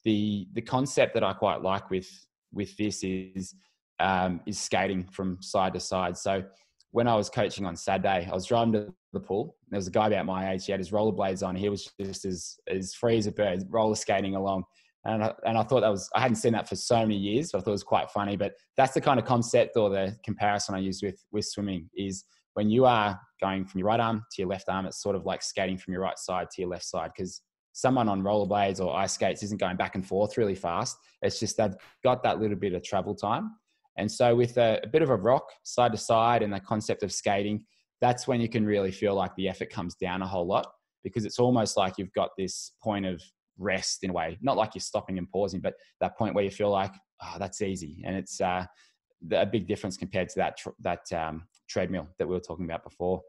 the 0.05 0.47
the 0.53 0.61
concept 0.61 1.15
that 1.15 1.23
I 1.23 1.33
quite 1.33 1.61
like 1.61 1.89
with 1.89 2.07
with 2.53 2.77
this 2.77 3.03
is 3.03 3.55
um, 3.99 4.39
is 4.45 4.59
skating 4.59 5.05
from 5.11 5.41
side 5.41 5.73
to 5.73 5.79
side. 5.79 6.17
So 6.17 6.43
when 6.91 7.07
I 7.07 7.15
was 7.15 7.29
coaching 7.29 7.65
on 7.65 7.75
Saturday, 7.75 8.27
I 8.29 8.33
was 8.33 8.45
driving 8.45 8.73
to 8.73 8.93
the 9.13 9.19
pool. 9.19 9.55
There 9.69 9.77
was 9.77 9.87
a 9.87 9.91
guy 9.91 10.07
about 10.07 10.25
my 10.25 10.51
age. 10.51 10.65
He 10.65 10.71
had 10.71 10.79
his 10.79 10.91
rollerblades 10.91 11.45
on. 11.45 11.55
He 11.55 11.69
was 11.69 11.91
just 11.99 12.25
as 12.25 12.57
as 12.67 12.93
free 12.93 13.17
as 13.17 13.27
a 13.27 13.31
bird, 13.31 13.63
roller 13.69 13.95
skating 13.95 14.35
along. 14.35 14.63
And 15.03 15.23
I, 15.23 15.33
and 15.45 15.57
I 15.57 15.63
thought 15.63 15.81
that 15.81 15.91
was 15.91 16.09
I 16.15 16.21
hadn't 16.21 16.37
seen 16.37 16.53
that 16.53 16.69
for 16.69 16.75
so 16.75 16.99
many 16.99 17.17
years. 17.17 17.51
So 17.51 17.57
I 17.57 17.61
thought 17.61 17.71
it 17.71 17.71
was 17.71 17.83
quite 17.83 18.09
funny. 18.11 18.37
But 18.37 18.53
that's 18.77 18.93
the 18.93 19.01
kind 19.01 19.19
of 19.19 19.25
concept 19.25 19.77
or 19.77 19.89
the 19.89 20.15
comparison 20.23 20.75
I 20.75 20.79
use 20.79 21.01
with 21.03 21.23
with 21.31 21.45
swimming 21.45 21.89
is 21.95 22.23
when 22.53 22.69
you 22.69 22.85
are 22.85 23.19
going 23.41 23.65
from 23.65 23.79
your 23.79 23.87
right 23.87 23.99
arm 23.99 24.23
to 24.31 24.41
your 24.41 24.49
left 24.49 24.69
arm, 24.69 24.85
it's 24.85 25.01
sort 25.01 25.15
of 25.15 25.25
like 25.25 25.43
skating 25.43 25.77
from 25.77 25.93
your 25.93 26.01
right 26.01 26.17
side 26.17 26.49
to 26.51 26.61
your 26.61 26.69
left 26.69 26.85
side 26.85 27.11
because 27.15 27.41
someone 27.73 28.07
on 28.07 28.23
rollerblades 28.23 28.79
or 28.79 28.95
ice 28.95 29.13
skates 29.13 29.43
isn't 29.43 29.59
going 29.59 29.75
back 29.75 29.95
and 29.95 30.07
forth 30.07 30.37
really 30.37 30.55
fast. 30.55 30.97
It's 31.21 31.39
just 31.39 31.57
they've 31.57 31.75
got 32.03 32.23
that 32.23 32.39
little 32.39 32.55
bit 32.55 32.73
of 32.73 32.81
travel 32.83 33.13
time. 33.13 33.51
And 33.97 34.11
so, 34.11 34.35
with 34.35 34.57
a, 34.57 34.79
a, 34.83 34.87
bit 34.87 35.01
of 35.01 35.09
a 35.09 35.15
rock 35.15 35.51
side 35.63 35.91
to 35.93 35.97
side 35.97 36.43
and 36.43 36.51
the 36.51 36.59
concept 36.59 37.03
of 37.03 37.11
skating, 37.11 37.65
that's 38.01 38.27
when 38.27 38.41
you 38.41 38.49
can 38.49 38.65
really 38.65 38.91
feel 38.91 39.15
like 39.15 39.35
the 39.35 39.47
effort 39.47 39.69
comes 39.69 39.95
down 39.95 40.21
a 40.21 40.27
whole 40.27 40.45
lot 40.45 40.67
because 41.03 41.25
it's 41.25 41.39
almost 41.39 41.77
like 41.77 41.93
you've 41.97 42.13
got 42.13 42.31
this 42.37 42.71
point 42.81 43.05
of 43.05 43.21
rest 43.57 44.03
in 44.03 44.09
a 44.09 44.13
way, 44.13 44.37
not 44.41 44.57
like 44.57 44.75
you're 44.75 44.81
stopping 44.81 45.17
and 45.17 45.29
pausing, 45.29 45.61
but 45.61 45.75
that 46.01 46.17
point 46.17 46.35
where 46.35 46.43
you 46.43 46.49
feel 46.49 46.71
like, 46.71 46.91
oh, 47.23 47.35
that's 47.39 47.61
easy. 47.61 48.01
And 48.05 48.15
it's 48.15 48.41
uh, 48.41 48.65
a 49.31 49.45
big 49.45 49.67
difference 49.67 49.97
compared 49.97 50.29
to 50.29 50.35
that, 50.37 50.57
tr- 50.57 50.69
that 50.81 51.11
um, 51.13 51.43
treadmill 51.69 52.07
that 52.19 52.27
we 52.27 52.33
were 52.33 52.41
talking 52.41 52.65
about 52.65 52.83
before. 52.83 53.21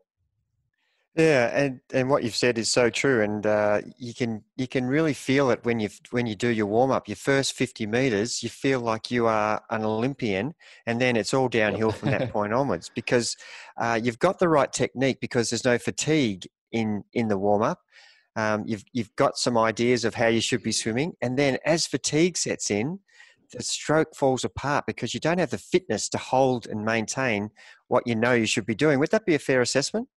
Yeah, 1.16 1.46
and, 1.46 1.80
and 1.94 2.10
what 2.10 2.24
you've 2.24 2.36
said 2.36 2.58
is 2.58 2.70
so 2.70 2.90
true, 2.90 3.22
and 3.22 3.46
uh, 3.46 3.80
you 3.96 4.12
can 4.12 4.44
you 4.56 4.68
can 4.68 4.84
really 4.84 5.14
feel 5.14 5.50
it 5.50 5.60
when 5.64 5.80
you 5.80 5.88
when 6.10 6.26
you 6.26 6.34
do 6.34 6.48
your 6.48 6.66
warm 6.66 6.90
up. 6.90 7.08
Your 7.08 7.16
first 7.16 7.54
fifty 7.54 7.86
meters, 7.86 8.42
you 8.42 8.50
feel 8.50 8.80
like 8.80 9.10
you 9.10 9.26
are 9.26 9.62
an 9.70 9.82
Olympian, 9.82 10.54
and 10.84 11.00
then 11.00 11.16
it's 11.16 11.32
all 11.32 11.48
downhill 11.48 11.90
from 11.90 12.10
that 12.10 12.30
point 12.32 12.52
onwards 12.52 12.90
because 12.94 13.34
uh, 13.78 13.98
you've 14.02 14.18
got 14.18 14.38
the 14.38 14.48
right 14.50 14.70
technique 14.70 15.18
because 15.18 15.48
there's 15.48 15.64
no 15.64 15.78
fatigue 15.78 16.46
in 16.70 17.02
in 17.14 17.28
the 17.28 17.38
warm 17.38 17.62
up. 17.62 17.80
Um, 18.36 18.64
you've 18.66 18.84
you've 18.92 19.16
got 19.16 19.38
some 19.38 19.56
ideas 19.56 20.04
of 20.04 20.14
how 20.14 20.26
you 20.26 20.42
should 20.42 20.62
be 20.62 20.72
swimming, 20.72 21.14
and 21.22 21.38
then 21.38 21.56
as 21.64 21.86
fatigue 21.86 22.36
sets 22.36 22.70
in, 22.70 22.98
the 23.52 23.62
stroke 23.62 24.14
falls 24.14 24.44
apart 24.44 24.84
because 24.86 25.14
you 25.14 25.20
don't 25.20 25.38
have 25.38 25.50
the 25.50 25.56
fitness 25.56 26.10
to 26.10 26.18
hold 26.18 26.66
and 26.66 26.84
maintain 26.84 27.52
what 27.88 28.06
you 28.06 28.14
know 28.14 28.34
you 28.34 28.44
should 28.44 28.66
be 28.66 28.74
doing. 28.74 28.98
Would 28.98 29.12
that 29.12 29.24
be 29.24 29.34
a 29.34 29.38
fair 29.38 29.62
assessment? 29.62 30.08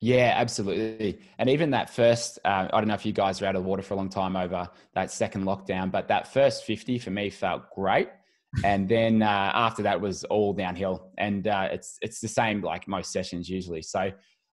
Yeah, 0.00 0.34
absolutely. 0.36 1.20
And 1.38 1.48
even 1.48 1.70
that 1.70 1.88
first, 1.90 2.38
uh, 2.44 2.68
I 2.70 2.78
don't 2.78 2.88
know 2.88 2.94
if 2.94 3.06
you 3.06 3.12
guys 3.12 3.40
were 3.40 3.46
out 3.46 3.56
of 3.56 3.62
the 3.62 3.68
water 3.68 3.82
for 3.82 3.94
a 3.94 3.96
long 3.96 4.10
time 4.10 4.36
over 4.36 4.68
that 4.94 5.10
second 5.10 5.44
lockdown, 5.44 5.90
but 5.90 6.08
that 6.08 6.32
first 6.32 6.64
50 6.64 6.98
for 6.98 7.10
me 7.10 7.30
felt 7.30 7.70
great. 7.74 8.08
And 8.64 8.88
then 8.88 9.22
uh, 9.22 9.50
after 9.54 9.82
that 9.82 10.00
was 10.00 10.24
all 10.24 10.52
downhill. 10.52 11.10
And 11.18 11.46
uh, 11.48 11.68
it's, 11.70 11.98
it's 12.02 12.20
the 12.20 12.28
same 12.28 12.62
like 12.62 12.86
most 12.88 13.12
sessions 13.12 13.48
usually. 13.48 13.82
So 13.82 14.10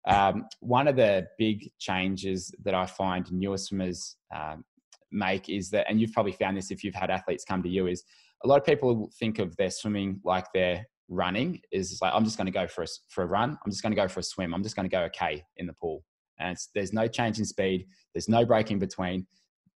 um, 0.07 0.45
one 0.59 0.87
of 0.87 0.95
the 0.95 1.27
big 1.37 1.69
changes 1.79 2.53
that 2.63 2.73
I 2.73 2.85
find 2.85 3.31
newer 3.31 3.57
swimmers 3.57 4.15
um, 4.35 4.63
make 5.11 5.49
is 5.49 5.69
that, 5.71 5.87
and 5.89 5.99
you've 5.99 6.13
probably 6.13 6.31
found 6.31 6.57
this 6.57 6.71
if 6.71 6.83
you've 6.83 6.95
had 6.95 7.09
athletes 7.09 7.43
come 7.43 7.61
to 7.63 7.69
you, 7.69 7.87
is 7.87 8.03
a 8.43 8.47
lot 8.47 8.59
of 8.59 8.65
people 8.65 9.11
think 9.19 9.39
of 9.39 9.55
their 9.57 9.69
swimming 9.69 10.19
like 10.23 10.45
they're 10.53 10.85
running 11.11 11.61
is 11.71 11.99
like 12.01 12.13
I'm 12.15 12.23
just 12.23 12.37
going 12.37 12.47
to 12.47 12.51
go 12.51 12.67
for 12.67 12.83
a 12.83 12.87
for 13.09 13.23
a 13.23 13.27
run. 13.27 13.57
I'm 13.63 13.71
just 13.71 13.83
going 13.83 13.91
to 13.91 14.01
go 14.01 14.07
for 14.07 14.21
a 14.21 14.23
swim. 14.23 14.53
I'm 14.53 14.63
just 14.63 14.75
going 14.75 14.89
to 14.89 14.95
go 14.95 15.03
okay 15.03 15.43
in 15.57 15.67
the 15.67 15.73
pool, 15.73 16.03
and 16.39 16.57
there's 16.73 16.93
no 16.93 17.07
change 17.07 17.37
in 17.37 17.45
speed. 17.45 17.85
There's 18.13 18.29
no 18.29 18.45
break 18.45 18.71
in 18.71 18.79
between. 18.79 19.27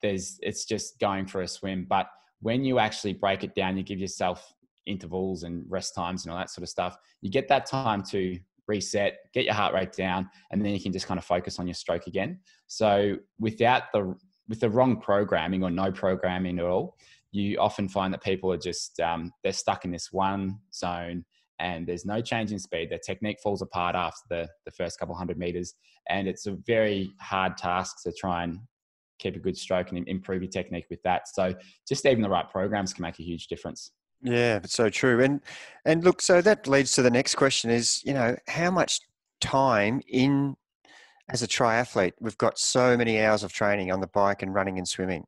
There's 0.01 0.39
it's 0.41 0.65
just 0.65 0.99
going 0.99 1.27
for 1.27 1.41
a 1.41 1.47
swim. 1.47 1.85
But 1.87 2.07
when 2.41 2.63
you 2.63 2.79
actually 2.79 3.13
break 3.13 3.43
it 3.43 3.53
down, 3.53 3.77
you 3.77 3.83
give 3.83 3.99
yourself 3.99 4.53
intervals 4.85 5.43
and 5.43 5.65
rest 5.67 5.93
times 5.93 6.25
and 6.25 6.31
all 6.31 6.37
that 6.37 6.49
sort 6.49 6.63
of 6.63 6.69
stuff. 6.69 6.97
You 7.21 7.29
get 7.29 7.47
that 7.49 7.65
time 7.65 8.03
to 8.11 8.39
reset, 8.67 9.17
get 9.33 9.45
your 9.45 9.53
heart 9.53 9.73
rate 9.73 9.93
down, 9.93 10.29
and 10.51 10.63
then 10.63 10.73
you 10.73 10.81
can 10.81 10.91
just 10.91 11.07
kind 11.07 11.17
of 11.17 11.25
focus 11.25 11.59
on 11.59 11.67
your 11.67 11.73
stroke 11.73 12.07
again. 12.07 12.39
So 12.67 13.17
without 13.39 13.83
the 13.93 14.15
with 14.47 14.59
the 14.59 14.69
wrong 14.69 15.01
programming 15.01 15.63
or 15.63 15.71
no 15.71 15.91
programming 15.91 16.59
at 16.59 16.65
all, 16.65 16.95
you 17.35 17.57
often 17.57 17.89
find 17.89 18.13
that 18.13 18.23
people 18.23 18.51
are 18.51 18.57
just 18.57 18.99
um, 19.01 19.31
they're 19.43 19.51
stuck 19.51 19.83
in 19.83 19.91
this 19.91 20.11
one 20.11 20.57
zone 20.73 21.25
and 21.59 21.85
there's 21.85 22.05
no 22.05 22.21
change 22.21 22.51
in 22.51 22.59
speed. 22.59 22.89
Their 22.89 22.99
technique 22.99 23.39
falls 23.41 23.61
apart 23.61 23.95
after 23.95 24.21
the, 24.29 24.49
the 24.65 24.71
first 24.71 24.99
couple 24.99 25.15
hundred 25.15 25.37
meters. 25.37 25.73
And 26.09 26.27
it's 26.27 26.47
a 26.47 26.57
very 26.65 27.11
hard 27.19 27.57
task 27.57 28.03
to 28.03 28.13
try 28.13 28.43
and 28.43 28.59
keep 29.19 29.35
a 29.35 29.39
good 29.39 29.57
stroke 29.57 29.91
and 29.91 30.07
improve 30.07 30.43
your 30.43 30.51
technique 30.51 30.87
with 30.89 31.01
that. 31.03 31.27
So 31.27 31.53
just 31.87 32.05
even 32.05 32.21
the 32.21 32.29
right 32.29 32.49
programs 32.49 32.93
can 32.93 33.03
make 33.03 33.19
a 33.19 33.23
huge 33.23 33.47
difference. 33.47 33.91
Yeah 34.21 34.57
it's 34.63 34.73
so 34.73 34.89
true. 34.89 35.21
And 35.21 35.41
and 35.83 36.03
look 36.03 36.21
so 36.21 36.41
that 36.41 36.67
leads 36.67 36.93
to 36.93 37.01
the 37.01 37.11
next 37.11 37.35
question 37.35 37.69
is 37.69 38.01
you 38.05 38.13
know 38.13 38.35
how 38.47 38.71
much 38.71 39.01
time 39.41 40.01
in 40.07 40.55
as 41.29 41.43
a 41.43 41.47
triathlete 41.47 42.13
we've 42.19 42.37
got 42.37 42.57
so 42.57 42.95
many 42.95 43.21
hours 43.21 43.43
of 43.43 43.51
training 43.51 43.91
on 43.91 43.99
the 43.99 44.07
bike 44.07 44.41
and 44.41 44.53
running 44.53 44.77
and 44.77 44.87
swimming 44.87 45.25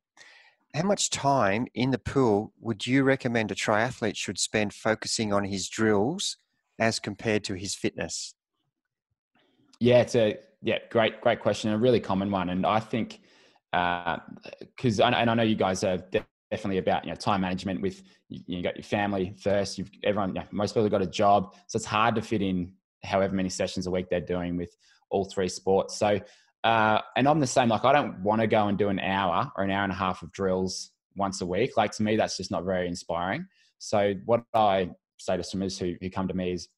how 0.74 0.82
much 0.82 1.10
time 1.10 1.66
in 1.74 1.90
the 1.90 1.98
pool 1.98 2.52
would 2.60 2.86
you 2.86 3.02
recommend 3.02 3.50
a 3.50 3.54
triathlete 3.54 4.16
should 4.16 4.38
spend 4.38 4.74
focusing 4.74 5.32
on 5.32 5.44
his 5.44 5.68
drills 5.68 6.36
as 6.78 6.98
compared 6.98 7.44
to 7.44 7.54
his 7.54 7.74
fitness? 7.74 8.34
Yeah, 9.80 10.00
it's 10.00 10.14
a 10.14 10.38
yeah, 10.62 10.78
great, 10.90 11.20
great 11.20 11.40
question, 11.40 11.70
a 11.70 11.78
really 11.78 12.00
common 12.00 12.30
one, 12.30 12.50
and 12.50 12.66
I 12.66 12.80
think 12.80 13.20
because 13.70 15.00
uh, 15.00 15.04
and 15.04 15.30
I 15.30 15.34
know 15.34 15.42
you 15.42 15.54
guys 15.54 15.84
are 15.84 15.98
definitely 16.50 16.78
about 16.78 17.04
you 17.04 17.10
know 17.10 17.16
time 17.16 17.42
management 17.42 17.80
with 17.80 18.02
you, 18.28 18.62
got 18.62 18.76
your 18.76 18.84
family 18.84 19.34
first. 19.40 19.78
You've 19.78 19.90
everyone, 20.02 20.30
you 20.30 20.40
know, 20.40 20.46
most 20.50 20.72
people 20.72 20.84
have 20.84 20.92
got 20.92 21.02
a 21.02 21.06
job, 21.06 21.54
so 21.66 21.76
it's 21.76 21.84
hard 21.84 22.14
to 22.16 22.22
fit 22.22 22.42
in 22.42 22.72
however 23.04 23.34
many 23.34 23.48
sessions 23.48 23.86
a 23.86 23.90
week 23.90 24.08
they're 24.10 24.20
doing 24.20 24.56
with 24.56 24.76
all 25.10 25.24
three 25.24 25.48
sports. 25.48 25.96
So 25.96 26.20
uh, 26.64 27.00
and 27.16 27.28
I'm 27.28 27.40
the 27.40 27.46
same. 27.46 27.68
Like, 27.68 27.84
I 27.84 27.92
don't 27.92 28.20
want 28.22 28.40
to 28.40 28.46
go 28.46 28.66
and 28.66 28.76
do 28.76 28.88
an 28.88 28.98
hour 28.98 29.50
or 29.56 29.64
an 29.64 29.70
hour 29.70 29.84
and 29.84 29.92
a 29.92 29.96
half 29.96 30.22
of 30.22 30.32
drills 30.32 30.90
once 31.16 31.40
a 31.40 31.46
week. 31.46 31.76
Like, 31.76 31.92
to 31.92 32.02
me, 32.02 32.16
that's 32.16 32.36
just 32.36 32.50
not 32.50 32.64
very 32.64 32.88
inspiring. 32.88 33.46
So, 33.78 34.14
what 34.24 34.42
I 34.54 34.90
say 35.18 35.36
to 35.36 35.44
swimmers 35.44 35.78
who, 35.78 35.94
who 36.00 36.10
come 36.10 36.28
to 36.28 36.34
me 36.34 36.52
is, 36.52 36.68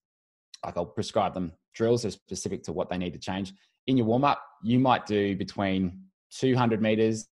like, 0.65 0.77
I'll 0.77 0.87
prescribe 0.87 1.33
them 1.33 1.53
drills 1.75 2.03
that 2.03 2.09
are 2.09 2.13
specific 2.13 2.63
to 2.65 2.73
what 2.73 2.91
they 2.91 2.99
need 2.99 3.15
to 3.15 3.19
change. 3.19 3.53
In 3.87 3.97
your 3.97 4.07
warm 4.07 4.25
up, 4.25 4.43
you 4.63 4.79
might 4.79 5.07
do 5.07 5.35
between 5.37 6.03
200 6.39 6.83
meters 6.83 7.27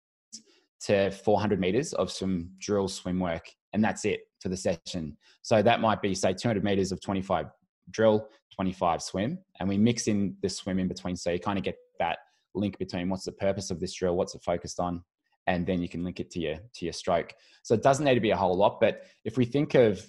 to 0.81 1.11
400 1.11 1.61
meters 1.61 1.93
of 1.93 2.11
some 2.11 2.51
drill 2.59 2.89
swim 2.89 3.21
work, 3.21 3.47
and 3.75 3.85
that's 3.85 4.05
it 4.07 4.21
for 4.41 4.49
the 4.49 4.57
session. 4.57 5.19
So, 5.43 5.61
that 5.61 5.83
might 5.83 6.01
be, 6.01 6.15
say, 6.15 6.33
200 6.33 6.65
meters 6.65 6.93
of 6.93 7.01
25 7.03 7.47
drill, 7.91 8.27
25 8.55 9.03
swim, 9.03 9.39
and 9.61 9.69
we 9.69 9.77
mix 9.77 10.09
in 10.09 10.35
the 10.41 10.49
swim 10.49 10.79
in 10.79 10.89
between. 10.89 11.15
So, 11.15 11.31
you 11.31 11.41
kind 11.41 11.59
of 11.59 11.65
get 11.65 11.77
that 11.99 12.19
link 12.55 12.79
between 12.79 13.09
what's 13.09 13.25
the 13.25 13.33
purpose 13.33 13.71
of 13.71 13.81
this 13.81 13.93
drill, 13.95 14.17
what's 14.17 14.35
it 14.35 14.43
focused 14.43 14.81
on, 14.81 15.03
and 15.47 15.67
then 15.67 15.81
you 15.81 15.89
can 15.89 16.05
link 16.05 16.21
it 16.21 16.31
to 16.33 16.41
your 16.41 16.57
to 16.57 16.85
your 16.85 16.93
stroke. 16.93 17.35
So 17.63 17.75
it 17.75 17.83
doesn't 17.83 18.05
need 18.05 18.15
to 18.15 18.21
be 18.21 18.31
a 18.31 18.37
whole 18.37 18.57
lot, 18.57 18.81
but 18.81 19.03
if 19.25 19.37
we 19.37 19.45
think 19.45 19.75
of 19.75 20.05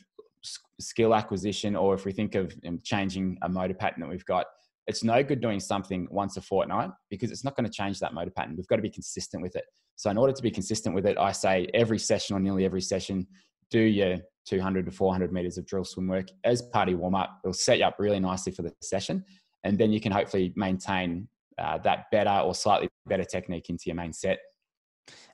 skill 0.79 1.13
acquisition 1.13 1.75
or 1.75 1.93
if 1.93 2.05
we 2.05 2.11
think 2.11 2.35
of 2.35 2.53
um, 2.65 2.79
changing 2.83 3.37
a 3.41 3.49
motor 3.49 3.73
pattern 3.73 4.01
that 4.01 4.09
we've 4.09 4.25
got, 4.25 4.45
it's 4.87 5.03
no 5.03 5.23
good 5.23 5.41
doing 5.41 5.59
something 5.59 6.07
once 6.09 6.37
a 6.37 6.41
fortnight 6.41 6.89
because 7.09 7.31
it's 7.31 7.43
not 7.43 7.55
going 7.55 7.65
to 7.65 7.71
change 7.71 7.99
that 7.99 8.13
motor 8.13 8.31
pattern. 8.31 8.55
We've 8.55 8.67
got 8.67 8.77
to 8.77 8.81
be 8.81 8.89
consistent 8.89 9.43
with 9.43 9.55
it. 9.55 9.65
So 9.97 10.09
in 10.09 10.17
order 10.17 10.33
to 10.33 10.41
be 10.41 10.49
consistent 10.49 10.95
with 10.95 11.05
it, 11.05 11.17
I 11.17 11.31
say 11.31 11.67
every 11.73 11.99
session 11.99 12.35
or 12.35 12.39
nearly 12.39 12.65
every 12.65 12.81
session, 12.81 13.27
do 13.69 13.79
your 13.79 14.17
200 14.47 14.85
to 14.85 14.91
400 14.91 15.31
meters 15.31 15.57
of 15.57 15.65
drill 15.65 15.83
swim 15.83 16.07
work 16.07 16.27
as 16.43 16.61
party 16.61 16.95
warm 16.95 17.15
up. 17.15 17.39
It'll 17.43 17.53
set 17.53 17.79
you 17.79 17.85
up 17.85 17.97
really 17.99 18.19
nicely 18.19 18.51
for 18.51 18.63
the 18.63 18.73
session. 18.81 19.23
And 19.63 19.77
then 19.77 19.91
you 19.91 19.99
can 19.99 20.11
hopefully 20.11 20.53
maintain 20.55 21.27
uh, 21.59 21.77
that 21.79 22.05
better 22.11 22.41
or 22.43 22.55
slightly 22.55 22.89
better 23.05 23.23
technique 23.23 23.69
into 23.69 23.83
your 23.87 23.95
main 23.95 24.13
set. 24.13 24.39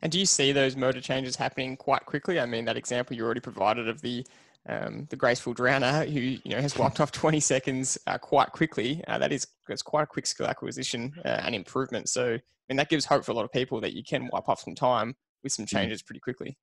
And 0.02 0.12
do 0.12 0.20
you 0.20 0.26
see 0.26 0.52
those 0.52 0.76
motor 0.76 1.02
changes 1.02 1.36
happening 1.36 1.76
quite 1.78 2.06
quickly? 2.06 2.40
I 2.40 2.46
mean, 2.46 2.66
that 2.66 2.78
example 2.78 3.16
you 3.16 3.24
already 3.24 3.42
provided 3.42 3.88
of 3.88 4.02
the 4.02 4.26
um, 4.68 5.06
the 5.12 5.16
graceful 5.16 5.54
drowner 5.54 6.10
who 6.12 6.20
you 6.20 6.56
know 6.56 6.62
has 6.62 6.76
wiped 6.78 7.00
off 7.00 7.12
20 7.12 7.40
seconds 7.40 7.98
uh, 8.08 8.18
quite 8.18 8.52
quickly. 8.52 9.04
Uh, 9.08 9.18
that 9.20 9.32
is 9.32 9.48
that's 9.68 9.84
quite 9.84 10.04
a 10.04 10.08
quick 10.08 10.26
skill 10.26 10.48
acquisition 10.48 11.14
uh, 11.24 11.42
and 11.44 11.54
improvement. 11.54 12.10
So, 12.10 12.34
I 12.34 12.42
mean, 12.70 12.78
that 12.78 12.90
gives 12.90 13.06
hope 13.06 13.24
for 13.24 13.32
a 13.32 13.36
lot 13.36 13.46
of 13.46 13.52
people 13.52 13.80
that 13.82 13.94
you 13.94 14.04
can 14.04 14.28
wipe 14.32 14.50
off 14.50 14.62
some 14.62 14.76
time 14.76 15.16
with 15.44 15.54
some 15.54 15.66
mm. 15.66 15.70
changes 15.70 16.02
pretty 16.02 16.20
quickly. 16.20 16.58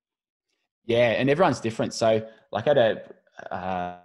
Yeah, 0.85 1.11
and 1.11 1.29
everyone's 1.29 1.61
different. 1.61 1.93
So, 1.93 2.27
like, 2.51 2.67
I 2.67 2.71
had 2.71 2.77
a 2.77 3.01
uh, 3.51 3.97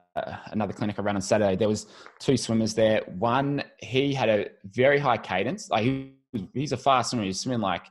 another 0.46 0.72
clinic 0.72 0.98
around 0.98 1.16
on 1.16 1.22
Saturday. 1.22 1.56
There 1.56 1.68
was 1.68 1.86
two 2.18 2.36
swimmers 2.36 2.74
there. 2.74 3.02
One, 3.18 3.62
he 3.78 4.14
had 4.14 4.28
a 4.28 4.46
very 4.64 4.98
high 4.98 5.18
cadence. 5.18 5.70
Like, 5.70 5.84
he, 5.84 6.14
he's 6.54 6.72
a 6.72 6.76
fast 6.76 7.10
swimmer. 7.10 7.24
He's 7.24 7.40
swimming 7.40 7.60
like 7.60 7.86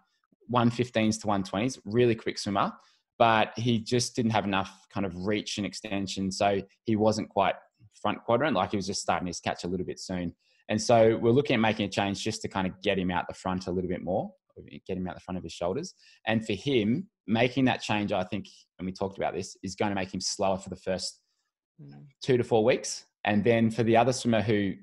115s 0.53 1.21
to 1.21 1.27
120s, 1.27 1.79
really 1.85 2.15
quick 2.15 2.37
swimmer 2.37 2.71
but 3.17 3.51
he 3.57 3.79
just 3.79 4.15
didn't 4.15 4.31
have 4.31 4.45
enough 4.45 4.87
kind 4.93 5.05
of 5.05 5.25
reach 5.25 5.57
and 5.57 5.65
extension. 5.65 6.31
So 6.31 6.61
he 6.83 6.95
wasn't 6.95 7.29
quite 7.29 7.55
front 8.01 8.23
quadrant, 8.23 8.55
like 8.55 8.71
he 8.71 8.75
was 8.77 8.87
just 8.87 9.01
starting 9.01 9.27
his 9.27 9.39
catch 9.39 9.63
a 9.63 9.67
little 9.67 9.85
bit 9.85 9.99
soon. 9.99 10.35
And 10.69 10.81
so 10.81 11.17
we're 11.17 11.31
looking 11.31 11.55
at 11.55 11.59
making 11.59 11.85
a 11.85 11.89
change 11.89 12.23
just 12.23 12.41
to 12.43 12.47
kind 12.47 12.67
of 12.67 12.81
get 12.81 12.99
him 12.99 13.09
out 13.09 13.25
the 13.27 13.33
front 13.33 13.67
a 13.67 13.71
little 13.71 13.89
bit 13.89 14.03
more, 14.03 14.31
get 14.85 14.97
him 14.97 15.07
out 15.07 15.15
the 15.15 15.21
front 15.21 15.37
of 15.37 15.43
his 15.43 15.53
shoulders. 15.53 15.93
And 16.25 16.45
for 16.45 16.53
him, 16.53 17.07
making 17.25 17.65
that 17.65 17.81
change, 17.81 18.11
I 18.11 18.23
think, 18.23 18.47
and 18.77 18.85
we 18.85 18.91
talked 18.91 19.17
about 19.17 19.33
this, 19.33 19.55
is 19.63 19.75
going 19.75 19.89
to 19.89 19.95
make 19.95 20.13
him 20.13 20.21
slower 20.21 20.57
for 20.57 20.69
the 20.69 20.75
first. 20.75 21.19
Two 22.21 22.37
to 22.37 22.43
four 22.43 22.63
weeks. 22.63 23.05
And 23.25 23.43
then 23.43 23.69
for 23.69 23.83
the 23.83 23.97
other 23.97 24.13
swimmer 24.13 24.41
who 24.41 24.73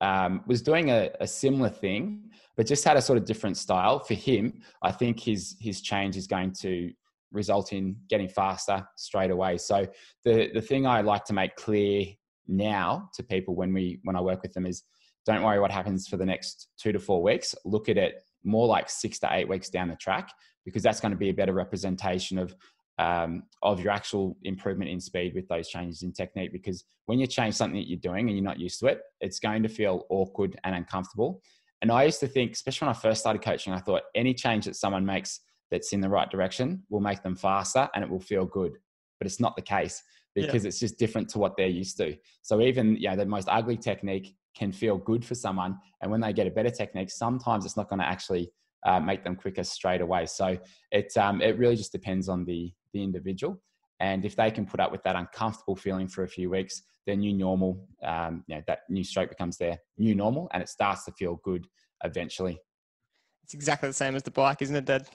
um, 0.00 0.42
was 0.46 0.62
doing 0.62 0.90
a, 0.90 1.10
a, 1.20 1.26
similar 1.26 1.70
thing, 1.70 2.30
but 2.56 2.66
just 2.66 2.84
had 2.84 2.96
a 2.96 3.02
sort 3.02 3.16
of 3.16 3.24
different 3.24 3.56
style, 3.56 3.98
for 4.00 4.14
him, 4.14 4.62
I 4.82 4.92
think 4.92 5.20
his 5.20 5.56
his 5.60 5.80
change 5.80 6.16
is 6.16 6.26
going 6.26 6.52
to 6.60 6.92
result 7.32 7.72
in 7.72 7.96
getting 8.08 8.28
faster 8.28 8.86
straight 8.96 9.30
away. 9.30 9.58
So 9.58 9.86
the 10.24 10.50
the 10.52 10.60
thing 10.60 10.86
I 10.86 11.00
like 11.00 11.24
to 11.26 11.32
make 11.32 11.56
clear 11.56 12.06
now 12.46 13.08
to 13.14 13.22
people 13.22 13.54
when 13.54 13.72
we 13.72 14.00
when 14.04 14.16
I 14.16 14.20
work 14.20 14.42
with 14.42 14.52
them 14.52 14.66
is 14.66 14.82
don't 15.24 15.42
worry 15.42 15.58
what 15.58 15.70
happens 15.70 16.06
for 16.06 16.16
the 16.16 16.26
next 16.26 16.68
two 16.78 16.92
to 16.92 16.98
four 16.98 17.22
weeks. 17.22 17.54
Look 17.64 17.88
at 17.88 17.96
it 17.96 18.22
more 18.44 18.66
like 18.66 18.90
six 18.90 19.18
to 19.20 19.28
eight 19.32 19.48
weeks 19.48 19.70
down 19.70 19.88
the 19.88 19.96
track 19.96 20.30
because 20.64 20.82
that's 20.82 21.00
going 21.00 21.12
to 21.12 21.18
be 21.18 21.30
a 21.30 21.34
better 21.34 21.52
representation 21.52 22.38
of 22.38 22.54
um, 22.98 23.42
of 23.62 23.80
your 23.80 23.92
actual 23.92 24.36
improvement 24.42 24.90
in 24.90 25.00
speed 25.00 25.34
with 25.34 25.48
those 25.48 25.68
changes 25.68 26.02
in 26.02 26.12
technique. 26.12 26.52
Because 26.52 26.84
when 27.06 27.18
you 27.18 27.26
change 27.26 27.54
something 27.54 27.78
that 27.78 27.88
you're 27.88 27.98
doing 27.98 28.28
and 28.28 28.36
you're 28.36 28.44
not 28.44 28.60
used 28.60 28.80
to 28.80 28.86
it, 28.86 29.00
it's 29.20 29.38
going 29.38 29.62
to 29.62 29.68
feel 29.68 30.06
awkward 30.10 30.58
and 30.64 30.74
uncomfortable. 30.74 31.42
And 31.82 31.90
I 31.90 32.04
used 32.04 32.20
to 32.20 32.28
think, 32.28 32.52
especially 32.52 32.86
when 32.86 32.94
I 32.94 32.98
first 32.98 33.20
started 33.20 33.42
coaching, 33.42 33.72
I 33.72 33.78
thought 33.78 34.02
any 34.14 34.32
change 34.32 34.64
that 34.66 34.76
someone 34.76 35.04
makes 35.04 35.40
that's 35.70 35.92
in 35.92 36.00
the 36.00 36.08
right 36.08 36.30
direction 36.30 36.82
will 36.88 37.00
make 37.00 37.22
them 37.22 37.36
faster 37.36 37.88
and 37.94 38.04
it 38.04 38.10
will 38.10 38.20
feel 38.20 38.44
good. 38.44 38.78
But 39.18 39.26
it's 39.26 39.40
not 39.40 39.56
the 39.56 39.62
case 39.62 40.02
because 40.34 40.64
yeah. 40.64 40.68
it's 40.68 40.80
just 40.80 40.98
different 40.98 41.28
to 41.30 41.38
what 41.38 41.56
they're 41.56 41.66
used 41.66 41.96
to. 41.98 42.16
So 42.42 42.60
even 42.60 42.96
you 42.96 43.08
know 43.08 43.16
the 43.16 43.26
most 43.26 43.48
ugly 43.50 43.76
technique 43.76 44.34
can 44.56 44.72
feel 44.72 44.96
good 44.96 45.24
for 45.24 45.34
someone, 45.34 45.78
and 46.00 46.10
when 46.10 46.20
they 46.20 46.32
get 46.32 46.46
a 46.46 46.50
better 46.50 46.70
technique, 46.70 47.10
sometimes 47.10 47.64
it's 47.64 47.76
not 47.76 47.88
going 47.88 48.00
to 48.00 48.06
actually 48.06 48.50
uh, 48.84 49.00
make 49.00 49.24
them 49.24 49.36
quicker 49.36 49.64
straight 49.64 50.00
away. 50.00 50.26
So 50.26 50.58
it 50.90 51.16
um, 51.16 51.40
it 51.40 51.58
really 51.58 51.76
just 51.76 51.92
depends 51.92 52.28
on 52.28 52.44
the 52.44 52.72
the 52.92 53.02
individual, 53.02 53.60
and 54.00 54.24
if 54.24 54.36
they 54.36 54.50
can 54.50 54.66
put 54.66 54.80
up 54.80 54.92
with 54.92 55.02
that 55.04 55.16
uncomfortable 55.16 55.76
feeling 55.76 56.08
for 56.08 56.24
a 56.24 56.28
few 56.28 56.50
weeks, 56.50 56.82
their 57.06 57.16
new 57.16 57.32
normal, 57.32 57.86
um, 58.02 58.44
you 58.46 58.56
know, 58.56 58.62
that 58.66 58.80
new 58.88 59.04
stroke 59.04 59.28
becomes 59.28 59.56
their 59.58 59.78
new 59.98 60.14
normal, 60.14 60.48
and 60.52 60.62
it 60.62 60.68
starts 60.68 61.04
to 61.04 61.12
feel 61.12 61.40
good 61.42 61.66
eventually. 62.02 62.58
It's 63.44 63.54
exactly 63.54 63.88
the 63.88 63.94
same 63.94 64.16
as 64.16 64.22
the 64.22 64.30
bike, 64.30 64.62
isn't 64.62 64.76
it, 64.76 64.86
Dad? 64.86 65.06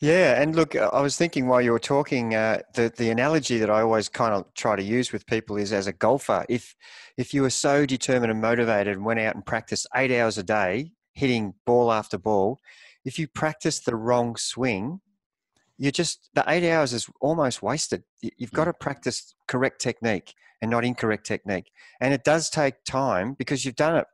Yeah, 0.00 0.42
and 0.42 0.56
look, 0.56 0.74
I 0.74 1.00
was 1.00 1.16
thinking 1.16 1.46
while 1.46 1.62
you 1.62 1.70
were 1.70 1.78
talking, 1.78 2.34
uh, 2.34 2.62
the 2.74 2.92
the 2.96 3.10
analogy 3.10 3.58
that 3.58 3.70
I 3.70 3.82
always 3.82 4.08
kind 4.08 4.34
of 4.34 4.52
try 4.54 4.74
to 4.74 4.82
use 4.82 5.12
with 5.12 5.26
people 5.26 5.56
is 5.56 5.72
as 5.72 5.86
a 5.86 5.92
golfer. 5.92 6.44
If 6.48 6.74
if 7.16 7.32
you 7.32 7.42
were 7.42 7.50
so 7.50 7.86
determined 7.86 8.32
and 8.32 8.40
motivated 8.40 8.96
and 8.96 9.04
went 9.04 9.20
out 9.20 9.36
and 9.36 9.46
practiced 9.46 9.86
eight 9.94 10.10
hours 10.10 10.38
a 10.38 10.42
day, 10.42 10.90
hitting 11.12 11.54
ball 11.66 11.92
after 11.92 12.18
ball, 12.18 12.58
if 13.04 13.18
you 13.18 13.26
practice 13.26 13.80
the 13.80 13.96
wrong 13.96 14.36
swing, 14.36 15.00
you 15.78 15.90
just 15.90 16.30
the 16.34 16.44
eight 16.48 16.68
hours 16.70 16.92
is 16.92 17.08
almost 17.20 17.62
wasted. 17.62 18.04
You've 18.20 18.52
got 18.52 18.66
to 18.66 18.72
practice 18.72 19.34
correct 19.48 19.80
technique 19.80 20.34
and 20.60 20.70
not 20.70 20.84
incorrect 20.84 21.26
technique, 21.26 21.70
and 22.00 22.14
it 22.14 22.24
does 22.24 22.50
take 22.50 22.84
time 22.84 23.34
because 23.34 23.64
you've 23.64 23.76
done 23.76 23.96
it 23.96 24.06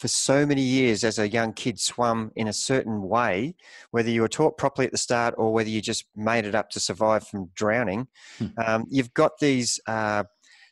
for 0.00 0.08
so 0.08 0.46
many 0.46 0.62
years 0.62 1.04
as 1.04 1.18
a 1.18 1.28
young 1.28 1.52
kid 1.52 1.78
swum 1.78 2.32
in 2.34 2.48
a 2.48 2.52
certain 2.54 3.02
way, 3.02 3.54
whether 3.90 4.08
you 4.08 4.22
were 4.22 4.28
taught 4.28 4.56
properly 4.56 4.86
at 4.86 4.92
the 4.92 4.98
start 4.98 5.34
or 5.36 5.52
whether 5.52 5.68
you 5.68 5.82
just 5.82 6.06
made 6.16 6.46
it 6.46 6.54
up 6.54 6.70
to 6.70 6.80
survive 6.80 7.26
from 7.26 7.50
drowning, 7.54 8.08
hmm. 8.38 8.46
um, 8.66 8.86
you've 8.88 9.12
got 9.12 9.32
these 9.40 9.78
uh, 9.86 10.24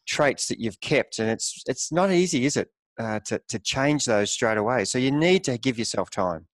traits 0.07 0.49
that 0.49 0.59
you've 0.59 0.81
kept, 0.81 1.19
and 1.19 1.31
it's 1.31 1.63
it's 1.67 1.93
not 1.93 2.11
easy, 2.11 2.47
is 2.47 2.57
it, 2.57 2.71
uh, 2.99 3.21
to 3.21 3.41
to 3.49 3.59
change 3.59 4.07
those 4.07 4.33
straight 4.33 4.57
away? 4.57 4.85
So 4.85 4.99
you 4.99 5.11
need 5.11 5.45
to 5.45 5.59
give 5.59 5.79
yourself 5.79 6.11
time. 6.11 6.47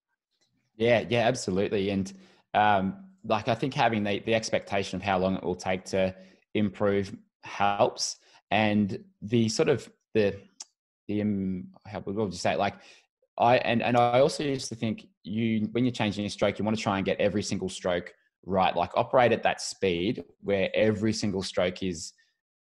Yeah, 0.77 1.03
yeah, 1.09 1.27
absolutely, 1.27 1.89
and 1.89 2.11
um, 2.53 3.05
like 3.23 3.47
I 3.47 3.55
think 3.55 3.73
having 3.73 4.03
the 4.03 4.19
the 4.19 4.33
expectation 4.35 4.97
of 4.97 5.01
how 5.01 5.17
long 5.17 5.35
it 5.35 5.43
will 5.43 5.55
take 5.55 5.85
to 5.85 6.13
improve 6.53 7.15
helps, 7.43 8.17
and 8.51 9.03
the 9.21 9.47
sort 9.49 9.69
of 9.69 9.89
the 10.13 10.35
the 11.07 11.21
um, 11.21 11.67
how 11.85 12.01
would 12.05 12.15
you 12.33 12.37
say 12.37 12.55
like 12.55 12.75
I 13.37 13.57
and 13.57 13.81
and 13.81 13.95
I 13.97 14.19
also 14.19 14.43
used 14.43 14.69
to 14.69 14.75
think 14.75 15.07
you 15.23 15.69
when 15.71 15.85
you're 15.85 15.91
changing 15.91 16.23
your 16.23 16.29
stroke, 16.29 16.59
you 16.59 16.65
want 16.65 16.77
to 16.77 16.83
try 16.83 16.97
and 16.97 17.05
get 17.05 17.19
every 17.19 17.43
single 17.43 17.69
stroke 17.69 18.13
right. 18.45 18.75
Like 18.75 18.91
operate 18.95 19.31
at 19.31 19.43
that 19.43 19.61
speed 19.61 20.23
where 20.41 20.69
every 20.73 21.13
single 21.13 21.41
stroke 21.41 21.83
is 21.83 22.13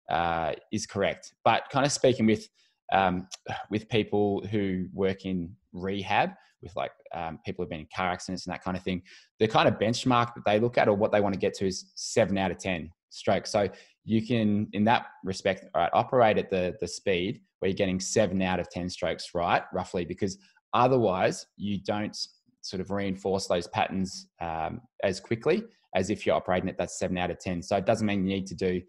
uh, 0.09 0.53
is 0.71 0.85
correct. 0.85 1.33
But 1.43 1.63
kind 1.71 1.85
of 1.85 1.91
speaking 1.91 2.25
with 2.27 2.47
um, 2.91 3.27
with 3.71 3.89
people 3.89 4.45
who 4.51 4.87
work 4.93 5.25
in 5.25 5.55
rehab, 5.71 6.31
with 6.63 6.75
like 6.75 6.91
um, 7.13 7.39
people 7.45 7.63
who've 7.63 7.69
been 7.69 7.81
in 7.81 7.87
car 7.95 8.09
accidents 8.09 8.45
and 8.45 8.53
that 8.53 8.63
kind 8.63 8.75
of 8.75 8.83
thing, 8.83 9.01
the 9.39 9.47
kind 9.47 9.67
of 9.67 9.75
benchmark 9.75 10.33
that 10.33 10.45
they 10.45 10.59
look 10.59 10.77
at 10.77 10.87
or 10.87 10.95
what 10.95 11.11
they 11.11 11.21
want 11.21 11.33
to 11.33 11.39
get 11.39 11.53
to 11.55 11.67
is 11.67 11.91
seven 11.95 12.37
out 12.37 12.51
of 12.51 12.57
ten 12.57 12.89
strokes. 13.09 13.51
So 13.51 13.69
you 14.05 14.25
can, 14.25 14.67
in 14.73 14.83
that 14.85 15.05
respect, 15.23 15.65
all 15.75 15.81
right, 15.81 15.91
operate 15.93 16.37
at 16.37 16.49
the 16.49 16.75
the 16.81 16.87
speed 16.87 17.41
where 17.63 17.69
you're 17.69 17.77
getting 17.77 17.97
seven 17.97 18.41
out 18.41 18.59
of 18.59 18.69
10 18.69 18.89
strokes 18.89 19.29
right, 19.33 19.63
roughly, 19.71 20.03
because 20.03 20.37
otherwise 20.73 21.45
you 21.55 21.81
don't 21.81 22.17
sort 22.59 22.81
of 22.81 22.91
reinforce 22.91 23.47
those 23.47 23.67
patterns 23.67 24.27
um, 24.41 24.81
as 25.01 25.21
quickly 25.21 25.63
as 25.95 26.09
if 26.09 26.25
you're 26.25 26.35
operating 26.35 26.67
at 26.67 26.77
that 26.77 26.91
seven 26.91 27.17
out 27.17 27.31
of 27.31 27.39
10. 27.39 27.61
So 27.61 27.77
it 27.77 27.85
doesn't 27.85 28.05
mean 28.05 28.27
you 28.27 28.35
need 28.35 28.47
to 28.47 28.55
do 28.55 28.81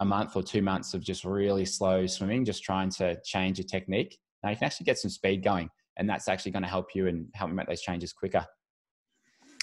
a 0.00 0.04
month 0.04 0.34
or 0.34 0.42
two 0.42 0.62
months 0.62 0.94
of 0.94 1.00
just 1.00 1.24
really 1.24 1.64
slow 1.64 2.04
swimming, 2.06 2.44
just 2.44 2.64
trying 2.64 2.90
to 2.90 3.20
change 3.22 3.58
your 3.58 3.68
technique. 3.68 4.18
Now 4.42 4.50
you 4.50 4.56
can 4.56 4.64
actually 4.64 4.86
get 4.86 4.98
some 4.98 5.10
speed 5.10 5.44
going, 5.44 5.70
and 6.02 6.10
that's 6.10 6.26
actually 6.26 6.50
going 6.50 6.64
to 6.64 6.68
help 6.68 6.96
you 6.96 7.06
and 7.06 7.28
help 7.32 7.48
you 7.48 7.54
make 7.54 7.68
those 7.68 7.80
changes 7.80 8.12
quicker. 8.12 8.44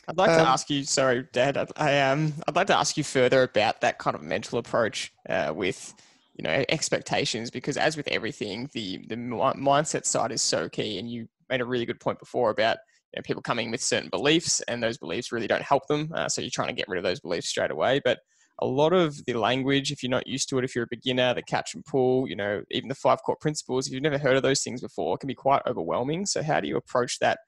I'd 0.08 0.18
like 0.18 0.30
um, 0.30 0.38
to 0.38 0.48
ask 0.48 0.70
you, 0.70 0.86
sorry, 0.86 1.28
Dad. 1.34 1.58
I, 1.58 1.68
I 1.76 2.00
um, 2.00 2.34
I'd 2.48 2.56
like 2.56 2.68
to 2.68 2.78
ask 2.78 2.96
you 2.96 3.04
further 3.04 3.44
about 3.44 3.82
that 3.82 4.00
kind 4.00 4.16
of 4.16 4.24
mental 4.24 4.58
approach 4.58 5.12
uh, 5.28 5.52
with 5.54 5.94
you 6.36 6.44
know 6.44 6.64
expectations 6.70 7.52
because 7.52 7.76
as 7.76 7.98
with 7.98 8.08
everything 8.08 8.70
the 8.74 9.06
the 9.10 9.18
mindset 9.18 10.06
side 10.06 10.32
is 10.32 10.42
so 10.42 10.70
key 10.70 10.98
and 10.98 11.12
you 11.12 11.28
made 11.50 11.60
a 11.60 11.66
really 11.66 11.86
good 11.86 12.00
point 12.00 12.18
before 12.18 12.50
about 12.50 12.78
you 13.14 13.18
know, 13.18 13.24
people 13.24 13.42
coming 13.42 13.70
with 13.72 13.84
certain 13.84 14.10
beliefs 14.10 14.62
and 14.70 14.82
those 14.82 14.98
beliefs 14.98 15.34
really 15.34 15.48
don't 15.48 15.62
help 15.62 15.86
them 15.88 16.10
uh, 16.16 16.30
so 16.30 16.40
you're 16.40 16.50
trying 16.50 16.70
to 16.70 16.74
get 16.74 16.88
rid 16.88 16.98
of 16.98 17.04
those 17.04 17.20
beliefs 17.20 17.50
straight 17.50 17.72
away 17.72 18.00
but 18.06 18.20
a 18.62 18.66
lot 18.66 18.94
of 18.94 19.24
the 19.26 19.34
language 19.34 19.92
if 19.92 20.04
you're 20.04 20.10
not 20.10 20.28
used 20.28 20.50
to 20.50 20.58
it 20.58 20.66
if 20.66 20.76
you're 20.76 20.84
a 20.84 20.88
beginner 20.90 21.34
the 21.34 21.42
catch 21.42 21.76
and 21.76 21.86
pull 21.86 22.28
you 22.28 22.36
know 22.36 22.62
even 22.72 22.90
the 22.90 22.96
five 22.96 23.22
core 23.24 23.38
principles 23.40 23.88
if 23.88 23.94
you've 23.94 24.04
never 24.04 24.18
heard 24.18 24.36
of 24.36 24.44
those 24.44 24.62
things 24.62 24.82
before 24.82 25.18
can 25.18 25.28
be 25.28 25.36
quite 25.36 25.62
overwhelming. 25.68 26.26
So 26.26 26.42
how 26.42 26.60
do 26.60 26.68
you 26.68 26.78
approach 26.78 27.20
that 27.20 27.40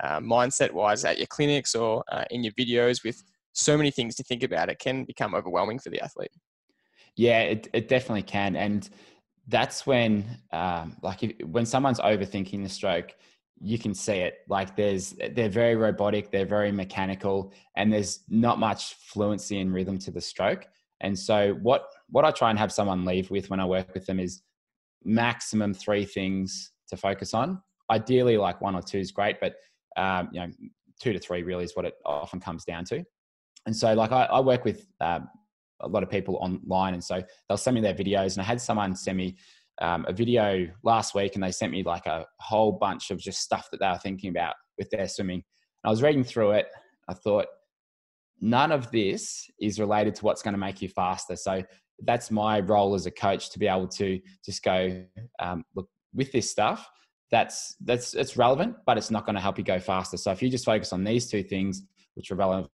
uh, 0.00 0.20
mindset 0.20 0.72
wise 0.72 1.04
at 1.04 1.18
your 1.18 1.26
clinics 1.26 1.74
or 1.74 2.04
uh, 2.12 2.24
in 2.30 2.44
your 2.44 2.52
videos 2.52 3.04
with 3.04 3.22
so 3.52 3.76
many 3.76 3.90
things 3.90 4.14
to 4.16 4.22
think 4.22 4.42
about? 4.42 4.68
It 4.68 4.78
can 4.78 5.04
become 5.04 5.34
overwhelming 5.34 5.78
for 5.78 5.90
the 5.90 6.00
athlete. 6.00 6.32
Yeah, 7.16 7.40
it, 7.40 7.68
it 7.72 7.88
definitely 7.88 8.22
can. 8.22 8.56
And 8.56 8.88
that's 9.48 9.86
when, 9.86 10.24
um, 10.52 10.96
like, 11.02 11.22
if, 11.22 11.32
when 11.46 11.66
someone's 11.66 11.98
overthinking 11.98 12.62
the 12.62 12.68
stroke, 12.68 13.14
you 13.60 13.78
can 13.78 13.94
see 13.94 14.14
it. 14.14 14.38
Like, 14.48 14.74
there's, 14.76 15.14
they're 15.32 15.48
very 15.48 15.76
robotic, 15.76 16.30
they're 16.30 16.46
very 16.46 16.72
mechanical, 16.72 17.52
and 17.76 17.92
there's 17.92 18.20
not 18.28 18.58
much 18.58 18.94
fluency 18.94 19.60
and 19.60 19.72
rhythm 19.72 19.98
to 19.98 20.10
the 20.10 20.20
stroke. 20.20 20.66
And 21.00 21.18
so, 21.18 21.54
what, 21.62 21.86
what 22.08 22.24
I 22.24 22.30
try 22.30 22.50
and 22.50 22.58
have 22.58 22.72
someone 22.72 23.04
leave 23.04 23.30
with 23.30 23.50
when 23.50 23.60
I 23.60 23.66
work 23.66 23.92
with 23.94 24.06
them 24.06 24.20
is 24.20 24.42
maximum 25.04 25.74
three 25.74 26.04
things 26.04 26.72
to 26.88 26.96
focus 26.96 27.34
on. 27.34 27.60
Ideally, 27.90 28.36
like 28.36 28.60
one 28.60 28.74
or 28.74 28.82
two 28.82 28.98
is 28.98 29.10
great, 29.10 29.40
but 29.40 29.54
um, 29.96 30.28
you 30.32 30.40
know, 30.40 30.48
two 31.00 31.12
to 31.12 31.18
three 31.18 31.42
really 31.42 31.64
is 31.64 31.74
what 31.74 31.84
it 31.84 31.94
often 32.04 32.40
comes 32.40 32.64
down 32.64 32.84
to. 32.86 33.04
And 33.66 33.74
so, 33.74 33.92
like, 33.94 34.12
I, 34.12 34.24
I 34.24 34.40
work 34.40 34.64
with 34.64 34.86
um, 35.00 35.28
a 35.80 35.88
lot 35.88 36.02
of 36.02 36.10
people 36.10 36.36
online, 36.36 36.94
and 36.94 37.02
so 37.02 37.22
they'll 37.48 37.58
send 37.58 37.74
me 37.74 37.80
their 37.80 37.94
videos. 37.94 38.32
And 38.32 38.42
I 38.42 38.44
had 38.44 38.60
someone 38.60 38.94
send 38.94 39.18
me 39.18 39.36
um, 39.80 40.04
a 40.08 40.12
video 40.12 40.66
last 40.82 41.14
week, 41.14 41.34
and 41.34 41.42
they 41.42 41.52
sent 41.52 41.72
me 41.72 41.82
like 41.82 42.06
a 42.06 42.26
whole 42.38 42.72
bunch 42.72 43.10
of 43.10 43.18
just 43.18 43.40
stuff 43.40 43.68
that 43.70 43.80
they 43.80 43.88
were 43.88 43.98
thinking 43.98 44.30
about 44.30 44.54
with 44.78 44.90
their 44.90 45.08
swimming. 45.08 45.42
And 45.82 45.88
I 45.88 45.90
was 45.90 46.02
reading 46.02 46.24
through 46.24 46.52
it. 46.52 46.66
I 47.08 47.14
thought, 47.14 47.46
none 48.40 48.72
of 48.72 48.90
this 48.90 49.50
is 49.60 49.78
related 49.78 50.14
to 50.16 50.24
what's 50.24 50.42
going 50.42 50.54
to 50.54 50.58
make 50.58 50.80
you 50.80 50.88
faster. 50.88 51.36
So 51.36 51.62
that's 52.02 52.30
my 52.30 52.60
role 52.60 52.94
as 52.94 53.06
a 53.06 53.10
coach 53.10 53.50
to 53.50 53.58
be 53.58 53.66
able 53.66 53.88
to 53.88 54.20
just 54.44 54.62
go 54.62 55.04
um, 55.38 55.64
look 55.74 55.88
with 56.14 56.32
this 56.32 56.50
stuff. 56.50 56.88
That's 57.30 57.76
that's 57.80 58.14
it's 58.14 58.36
relevant, 58.36 58.76
but 58.86 58.98
it's 58.98 59.10
not 59.10 59.24
going 59.24 59.36
to 59.36 59.40
help 59.40 59.58
you 59.58 59.64
go 59.64 59.78
faster. 59.78 60.16
So 60.16 60.32
if 60.32 60.42
you 60.42 60.48
just 60.50 60.64
focus 60.64 60.92
on 60.92 61.04
these 61.04 61.30
two 61.30 61.42
things, 61.42 61.82
which 62.14 62.30
are 62.30 62.34
relevant 62.34 62.70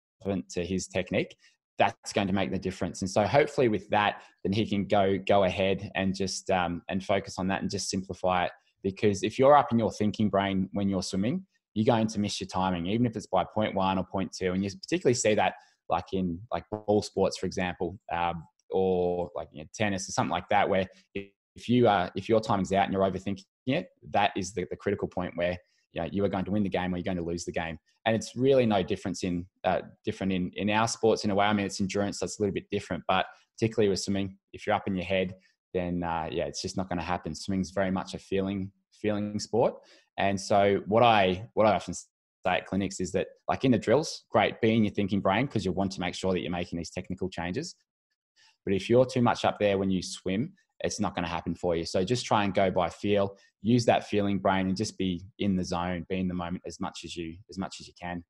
to 0.51 0.65
his 0.65 0.87
technique, 0.87 1.35
that's 1.79 2.13
going 2.13 2.27
to 2.27 2.33
make 2.33 2.53
the 2.53 2.59
difference. 2.59 3.03
And 3.03 3.11
so 3.11 3.27
hopefully 3.27 3.69
with 3.69 3.89
that, 3.91 4.23
then 4.43 4.53
he 4.53 4.67
can 4.67 4.87
go 4.87 5.19
go 5.19 5.45
ahead 5.45 5.91
and 5.95 6.15
just 6.15 6.51
um, 6.51 6.83
and 6.89 7.05
focus 7.05 7.39
on 7.39 7.49
that 7.49 7.63
and 7.63 7.71
just 7.71 7.89
simplify 7.91 8.45
it. 8.45 8.53
Because 8.83 9.23
if 9.23 9.39
you're 9.39 9.57
up 9.57 9.73
in 9.73 9.79
your 9.79 9.91
thinking 9.91 10.29
brain 10.29 10.69
when 10.73 10.89
you're 10.89 11.03
swimming, 11.03 11.47
you're 11.75 11.93
going 11.93 12.07
to 12.07 12.21
miss 12.21 12.41
your 12.41 12.49
timing, 12.49 12.87
even 12.87 13.07
if 13.07 13.17
it's 13.17 13.27
by 13.27 13.45
point 13.45 13.75
one 13.75 13.99
or 13.99 14.05
point 14.05 14.33
two. 14.33 14.53
And 14.53 14.63
you 14.63 14.71
particularly 14.71 15.15
see 15.15 15.35
that 15.35 15.55
like 15.89 16.13
in 16.13 16.39
like 16.53 16.65
ball 16.71 17.03
sports, 17.03 17.39
for 17.39 17.47
example, 17.47 17.99
um, 18.13 18.45
or 18.71 19.31
like 19.35 19.49
you 19.53 19.63
know, 19.63 19.69
tennis 19.75 20.09
or 20.09 20.13
something 20.13 20.31
like 20.31 20.49
that, 20.51 20.69
where 20.69 20.87
if 21.15 21.69
you 21.69 21.89
are 21.89 22.11
if 22.15 22.29
your 22.29 22.41
timing's 22.41 22.73
out 22.73 22.85
and 22.85 22.93
you're 22.93 23.03
overthinking 23.03 23.45
it, 23.67 23.89
that 24.11 24.33
is 24.37 24.53
the, 24.53 24.67
the 24.71 24.77
critical 24.77 25.09
point 25.09 25.33
where 25.37 25.59
you, 25.95 26.03
know, 26.03 26.09
you 26.13 26.25
are 26.25 26.29
going 26.29 26.45
to 26.45 26.51
win 26.51 26.63
the 26.63 26.69
game 26.69 26.93
or 26.93 26.99
you're 26.99 27.05
going 27.05 27.17
to 27.17 27.23
lose 27.23 27.45
the 27.45 27.53
game. 27.53 27.79
And 28.07 28.15
it's 28.15 28.37
really 28.37 28.67
no 28.67 28.83
difference 28.83 29.25
in 29.25 29.47
uh, 29.65 29.81
different 30.05 30.33
in 30.33 30.51
in 30.55 30.69
our 30.69 30.87
sports 30.87 31.25
in 31.25 31.31
a 31.31 31.35
way. 31.35 31.47
I 31.47 31.53
mean, 31.53 31.65
it's 31.65 31.81
endurance 31.81 32.19
that's 32.19 32.39
a 32.39 32.43
little 32.43 32.53
bit 32.53 32.69
different, 32.71 33.03
but 33.09 33.27
particularly 33.57 33.89
with 33.89 34.01
swimming, 34.01 34.37
if 34.53 34.67
you're 34.67 34.77
up 34.77 34.87
in 34.87 34.95
your 34.95 35.07
head, 35.07 35.35
then 35.73 36.03
uh, 36.03 36.29
yeah, 36.31 36.45
it's 36.45 36.61
just 36.61 36.77
not 36.77 36.89
going 36.89 36.99
to 36.99 37.05
happen. 37.05 37.35
Swimming's 37.35 37.71
very 37.71 37.91
much 37.91 38.15
a 38.15 38.19
feeling 38.19 38.71
feeling 38.93 39.39
sport, 39.39 39.75
and 40.19 40.39
so 40.39 40.83
what 40.87 41.03
I 41.03 41.49
what 41.55 41.67
I 41.67 41.75
often 41.75 41.95
say 41.95 42.07
at 42.47 42.67
clinics 42.67 43.01
is 43.01 43.11
that 43.13 43.29
like 43.49 43.65
in 43.65 43.73
the 43.73 43.79
drills, 43.79 44.25
great, 44.31 44.61
be 44.61 44.75
in 44.75 44.85
your 44.85 44.93
thinking 44.93 45.21
brain 45.21 45.47
because 45.47 45.65
you 45.65 45.73
want 45.73 45.93
to 45.93 46.01
make 46.01 46.15
sure 46.15 46.33
that 46.33 46.41
you're 46.41 46.51
making 46.51 46.77
these 46.77 46.91
technical 46.91 47.31
changes. 47.31 47.75
But 48.65 48.75
if 48.75 48.91
you're 48.91 49.07
too 49.07 49.23
much 49.23 49.45
up 49.45 49.59
there 49.59 49.79
when 49.79 49.91
you 49.91 50.03
swim, 50.03 50.53
it's 50.81 51.01
not 51.01 51.15
going 51.15 51.25
to 51.25 51.31
happen 51.31 51.55
for 51.55 51.77
you. 51.77 51.85
So 51.85 52.05
just 52.05 52.27
try 52.27 52.45
and 52.45 52.55
go 52.55 52.71
by 52.71 52.91
feel, 52.91 53.37
use 53.63 53.85
that 53.87 54.07
feeling 54.07 54.39
brain 54.39 54.69
and 54.69 54.77
just 54.77 54.99
be 54.99 55.23
in 55.39 55.57
the 55.57 55.65
zone, 55.65 56.05
be 56.09 56.19
in 56.19 56.29
the 56.29 56.35
moment 56.35 56.63
as 56.67 56.81
much 56.81 57.01
as 57.05 57.17
you 57.17 57.37
as 57.51 57.59
much 57.59 57.77
as 57.81 57.87
you 57.87 57.95
can. 58.01 58.25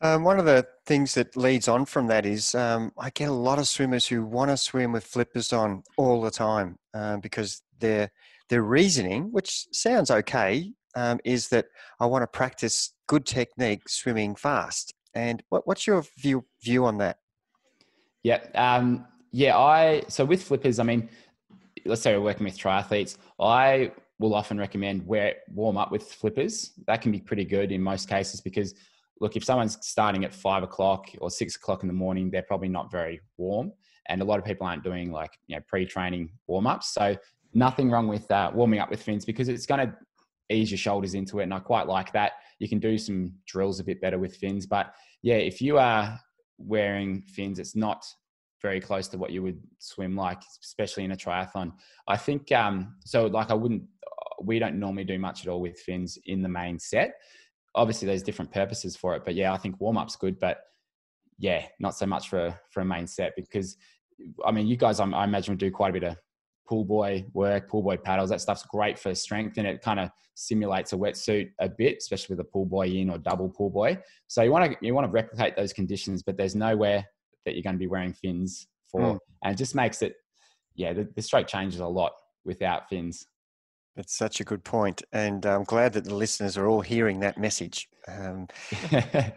Um, 0.00 0.24
one 0.24 0.38
of 0.38 0.44
the 0.44 0.66
things 0.84 1.14
that 1.14 1.36
leads 1.36 1.68
on 1.68 1.86
from 1.86 2.08
that 2.08 2.26
is 2.26 2.54
um, 2.54 2.92
I 2.98 3.10
get 3.10 3.28
a 3.28 3.32
lot 3.32 3.58
of 3.58 3.68
swimmers 3.68 4.06
who 4.06 4.24
want 4.24 4.50
to 4.50 4.56
swim 4.56 4.92
with 4.92 5.06
flippers 5.06 5.52
on 5.52 5.82
all 5.96 6.20
the 6.20 6.30
time 6.30 6.76
uh, 6.92 7.16
because 7.18 7.62
their 7.78 8.10
their 8.50 8.62
reasoning, 8.62 9.32
which 9.32 9.66
sounds 9.72 10.10
okay, 10.10 10.72
um, 10.94 11.20
is 11.24 11.48
that 11.48 11.66
I 12.00 12.06
want 12.06 12.22
to 12.22 12.26
practice 12.26 12.92
good 13.06 13.24
technique 13.24 13.88
swimming 13.88 14.34
fast. 14.34 14.92
And 15.14 15.42
what, 15.48 15.66
what's 15.66 15.86
your 15.86 16.04
view 16.18 16.44
view 16.62 16.84
on 16.84 16.98
that? 16.98 17.18
Yeah, 18.22 18.40
um, 18.54 19.06
yeah. 19.34 19.58
I 19.58 20.02
so 20.06 20.24
with 20.24 20.44
flippers, 20.44 20.78
I 20.78 20.84
mean, 20.84 21.08
let's 21.84 22.02
say 22.02 22.16
we're 22.16 22.22
working 22.22 22.44
with 22.44 22.56
triathletes. 22.56 23.16
I 23.40 23.90
will 24.20 24.32
often 24.32 24.58
recommend 24.58 25.04
wear 25.04 25.34
warm 25.52 25.76
up 25.76 25.90
with 25.90 26.04
flippers. 26.04 26.72
That 26.86 27.02
can 27.02 27.10
be 27.10 27.18
pretty 27.18 27.44
good 27.44 27.72
in 27.72 27.82
most 27.82 28.08
cases 28.08 28.40
because 28.40 28.76
look, 29.20 29.34
if 29.34 29.42
someone's 29.42 29.76
starting 29.84 30.24
at 30.24 30.32
five 30.32 30.62
o'clock 30.62 31.08
or 31.20 31.30
six 31.30 31.56
o'clock 31.56 31.82
in 31.82 31.88
the 31.88 31.94
morning, 31.94 32.30
they're 32.30 32.42
probably 32.42 32.68
not 32.68 32.92
very 32.92 33.20
warm. 33.36 33.72
And 34.08 34.22
a 34.22 34.24
lot 34.24 34.38
of 34.38 34.44
people 34.44 34.68
aren't 34.68 34.84
doing 34.84 35.10
like 35.10 35.32
you 35.48 35.56
know 35.56 35.62
pre-training 35.66 36.30
warm 36.46 36.68
ups. 36.68 36.94
So 36.94 37.16
nothing 37.54 37.90
wrong 37.90 38.06
with 38.06 38.30
uh, 38.30 38.52
warming 38.54 38.78
up 38.78 38.88
with 38.88 39.02
fins 39.02 39.24
because 39.24 39.48
it's 39.48 39.66
going 39.66 39.88
to 39.88 39.96
ease 40.48 40.70
your 40.70 40.78
shoulders 40.78 41.14
into 41.14 41.40
it. 41.40 41.44
And 41.44 41.54
I 41.54 41.58
quite 41.58 41.88
like 41.88 42.12
that. 42.12 42.34
You 42.60 42.68
can 42.68 42.78
do 42.78 42.98
some 42.98 43.34
drills 43.48 43.80
a 43.80 43.84
bit 43.84 44.00
better 44.00 44.18
with 44.20 44.36
fins. 44.36 44.64
But 44.64 44.94
yeah, 45.22 45.36
if 45.36 45.60
you 45.60 45.78
are 45.78 46.20
wearing 46.58 47.22
fins, 47.22 47.58
it's 47.58 47.74
not 47.74 48.04
very 48.64 48.80
close 48.80 49.08
to 49.08 49.18
what 49.18 49.30
you 49.30 49.42
would 49.42 49.60
swim 49.78 50.16
like, 50.16 50.40
especially 50.62 51.04
in 51.04 51.12
a 51.12 51.16
triathlon. 51.16 51.70
I 52.08 52.16
think 52.16 52.50
um, 52.50 52.96
so. 53.04 53.26
Like 53.26 53.50
I 53.50 53.54
wouldn't. 53.54 53.82
We 54.42 54.58
don't 54.58 54.80
normally 54.80 55.04
do 55.04 55.18
much 55.18 55.42
at 55.42 55.50
all 55.50 55.60
with 55.60 55.78
fins 55.78 56.18
in 56.24 56.40
the 56.40 56.48
main 56.48 56.78
set. 56.78 57.12
Obviously, 57.74 58.06
there's 58.06 58.22
different 58.22 58.50
purposes 58.50 58.96
for 58.96 59.14
it, 59.16 59.22
but 59.24 59.34
yeah, 59.34 59.52
I 59.52 59.58
think 59.58 59.78
warm 59.80 59.98
up's 59.98 60.16
good. 60.16 60.38
But 60.40 60.62
yeah, 61.38 61.66
not 61.78 61.94
so 61.94 62.06
much 62.06 62.30
for 62.30 62.58
for 62.70 62.80
a 62.80 62.84
main 62.86 63.06
set 63.06 63.34
because 63.36 63.76
I 64.46 64.50
mean, 64.50 64.66
you 64.66 64.76
guys, 64.76 64.98
I 64.98 65.24
imagine, 65.24 65.52
would 65.52 65.58
do 65.58 65.70
quite 65.70 65.90
a 65.90 66.00
bit 66.00 66.04
of 66.04 66.16
pull 66.66 66.86
buoy 66.86 67.26
work, 67.34 67.68
pull 67.68 67.82
buoy 67.82 67.98
paddles. 67.98 68.30
That 68.30 68.40
stuff's 68.40 68.64
great 68.64 68.98
for 68.98 69.14
strength 69.14 69.58
and 69.58 69.66
it 69.66 69.82
kind 69.82 70.00
of 70.00 70.08
simulates 70.34 70.94
a 70.94 70.96
wetsuit 70.96 71.50
a 71.60 71.68
bit, 71.68 71.98
especially 71.98 72.34
with 72.34 72.46
a 72.46 72.50
pull 72.50 72.64
buoy 72.64 73.02
in 73.02 73.10
or 73.10 73.18
double 73.18 73.50
pull 73.50 73.68
buoy. 73.68 73.98
So 74.26 74.42
you 74.42 74.50
want 74.50 74.72
to 74.72 74.76
you 74.80 74.94
want 74.94 75.06
to 75.06 75.10
replicate 75.10 75.54
those 75.54 75.74
conditions, 75.74 76.22
but 76.22 76.38
there's 76.38 76.54
nowhere 76.54 77.04
that 77.44 77.54
you're 77.54 77.62
going 77.62 77.76
to 77.76 77.80
be 77.80 77.86
wearing 77.86 78.12
fins 78.12 78.66
for, 78.90 79.00
mm. 79.00 79.18
and 79.42 79.54
it 79.54 79.58
just 79.58 79.74
makes 79.74 80.02
it 80.02 80.14
yeah 80.74 80.92
the, 80.92 81.08
the 81.14 81.22
stroke 81.22 81.46
changes 81.46 81.80
a 81.80 81.86
lot 81.86 82.12
without 82.44 82.88
fins. 82.88 83.26
That's 83.96 84.16
such 84.16 84.40
a 84.40 84.44
good 84.44 84.64
point, 84.64 85.02
and 85.12 85.46
I'm 85.46 85.62
glad 85.62 85.92
that 85.92 86.04
the 86.04 86.14
listeners 86.16 86.56
are 86.56 86.66
all 86.66 86.80
hearing 86.80 87.20
that 87.20 87.38
message. 87.38 87.88
Um, 88.08 88.48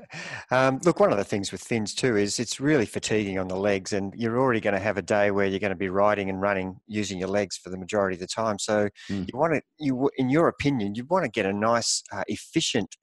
um, 0.50 0.80
look, 0.84 1.00
one 1.00 1.12
of 1.12 1.16
the 1.16 1.24
things 1.24 1.50
with 1.50 1.62
fins 1.62 1.94
too 1.94 2.16
is 2.16 2.38
it's 2.38 2.60
really 2.60 2.84
fatiguing 2.84 3.38
on 3.38 3.48
the 3.48 3.56
legs, 3.56 3.94
and 3.94 4.12
you're 4.14 4.38
already 4.38 4.60
going 4.60 4.74
to 4.74 4.80
have 4.80 4.98
a 4.98 5.02
day 5.02 5.30
where 5.30 5.46
you're 5.46 5.58
going 5.58 5.70
to 5.70 5.76
be 5.76 5.88
riding 5.88 6.28
and 6.28 6.42
running 6.42 6.76
using 6.86 7.18
your 7.18 7.28
legs 7.28 7.56
for 7.56 7.70
the 7.70 7.78
majority 7.78 8.14
of 8.14 8.20
the 8.20 8.26
time. 8.26 8.58
So 8.58 8.90
mm. 9.10 9.26
you 9.32 9.38
want 9.38 9.54
to, 9.54 9.62
you 9.78 10.10
in 10.18 10.28
your 10.28 10.48
opinion, 10.48 10.94
you 10.94 11.06
want 11.08 11.24
to 11.24 11.30
get 11.30 11.46
a 11.46 11.52
nice, 11.52 12.02
uh, 12.12 12.24
efficient, 12.28 12.94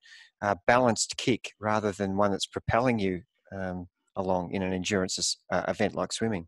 uh, 0.43 0.55
balanced 0.67 1.17
kick 1.17 1.53
rather 1.59 1.91
than 1.91 2.17
one 2.17 2.29
that's 2.31 2.45
propelling 2.45 2.99
you 2.99 3.21
um, 3.51 3.87
along 4.15 4.51
in 4.53 4.61
an 4.61 4.73
endurance 4.73 5.37
uh, 5.51 5.63
event 5.67 5.95
like 5.95 6.11
swimming. 6.11 6.47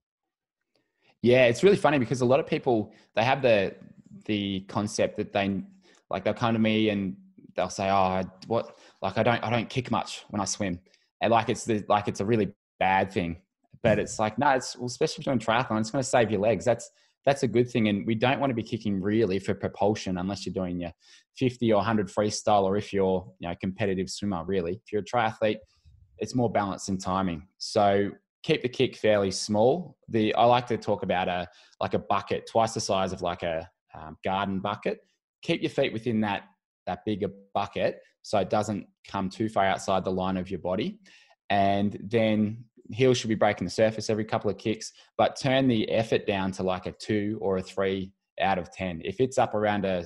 Yeah, 1.21 1.45
it's 1.45 1.63
really 1.63 1.77
funny 1.77 1.99
because 1.99 2.21
a 2.21 2.25
lot 2.25 2.39
of 2.39 2.47
people 2.47 2.93
they 3.15 3.23
have 3.23 3.41
the 3.41 3.75
the 4.25 4.61
concept 4.61 5.17
that 5.17 5.33
they 5.33 5.61
like 6.09 6.23
they'll 6.23 6.33
come 6.33 6.53
to 6.53 6.59
me 6.59 6.89
and 6.89 7.15
they'll 7.55 7.69
say, 7.69 7.89
"Oh, 7.89 8.23
what? 8.47 8.77
Like 9.01 9.17
I 9.17 9.23
don't 9.23 9.43
I 9.43 9.49
don't 9.49 9.69
kick 9.69 9.91
much 9.91 10.25
when 10.29 10.41
I 10.41 10.45
swim," 10.45 10.79
and 11.21 11.31
like 11.31 11.49
it's 11.49 11.65
the, 11.65 11.83
like 11.87 12.07
it's 12.07 12.19
a 12.19 12.25
really 12.25 12.53
bad 12.79 13.11
thing. 13.11 13.37
But 13.83 13.99
it's 13.99 14.19
like 14.19 14.37
no, 14.37 14.49
it's 14.51 14.75
well, 14.75 14.87
especially 14.87 15.21
if 15.21 15.25
you're 15.27 15.35
doing 15.35 15.45
triathlon, 15.45 15.79
it's 15.79 15.91
going 15.91 16.03
to 16.03 16.09
save 16.09 16.31
your 16.31 16.41
legs. 16.41 16.65
That's 16.65 16.89
that's 17.25 17.43
a 17.43 17.47
good 17.47 17.69
thing, 17.69 17.87
and 17.87 18.05
we 18.05 18.15
don't 18.15 18.39
want 18.39 18.49
to 18.49 18.55
be 18.55 18.63
kicking 18.63 18.99
really 18.99 19.39
for 19.39 19.53
propulsion 19.53 20.17
unless 20.17 20.45
you're 20.45 20.53
doing 20.53 20.79
your 20.79 20.91
50 21.37 21.71
or 21.71 21.77
100 21.77 22.07
freestyle, 22.07 22.63
or 22.63 22.77
if 22.77 22.91
you're 22.93 23.31
you 23.39 23.47
know 23.47 23.55
competitive 23.61 24.09
swimmer. 24.09 24.43
Really, 24.45 24.81
if 24.83 24.91
you're 24.91 25.01
a 25.01 25.05
triathlete, 25.05 25.57
it's 26.21 26.35
more 26.35 26.49
balance 26.49 26.87
and 26.87 27.01
timing. 27.01 27.47
So 27.57 28.11
keep 28.43 28.61
the 28.61 28.69
kick 28.69 28.95
fairly 28.95 29.31
small. 29.31 29.97
The 30.07 30.33
I 30.35 30.45
like 30.45 30.67
to 30.67 30.77
talk 30.77 31.03
about 31.03 31.27
a 31.27 31.47
like 31.81 31.93
a 31.93 31.99
bucket 31.99 32.47
twice 32.49 32.73
the 32.73 32.79
size 32.79 33.11
of 33.11 33.21
like 33.21 33.43
a 33.43 33.69
um, 33.93 34.17
garden 34.23 34.59
bucket. 34.59 34.99
Keep 35.41 35.63
your 35.63 35.71
feet 35.71 35.91
within 35.91 36.21
that 36.21 36.43
that 36.85 37.03
bigger 37.05 37.27
bucket 37.53 37.99
so 38.21 38.37
it 38.39 38.49
doesn't 38.49 38.87
come 39.07 39.29
too 39.29 39.49
far 39.49 39.65
outside 39.65 40.05
the 40.05 40.11
line 40.11 40.37
of 40.37 40.49
your 40.49 40.59
body. 40.59 40.99
And 41.49 41.97
then 42.03 42.63
heels 42.91 43.17
should 43.17 43.29
be 43.29 43.35
breaking 43.35 43.65
the 43.65 43.71
surface 43.71 44.09
every 44.09 44.25
couple 44.25 44.49
of 44.49 44.57
kicks, 44.57 44.93
but 45.17 45.39
turn 45.39 45.67
the 45.67 45.89
effort 45.89 46.27
down 46.27 46.51
to 46.53 46.63
like 46.63 46.85
a 46.85 46.91
two 46.91 47.39
or 47.41 47.57
a 47.57 47.61
three 47.61 48.11
out 48.39 48.57
of 48.57 48.71
10. 48.71 49.01
If 49.03 49.19
it's 49.19 49.37
up 49.37 49.53
around 49.53 49.85
a 49.85 50.05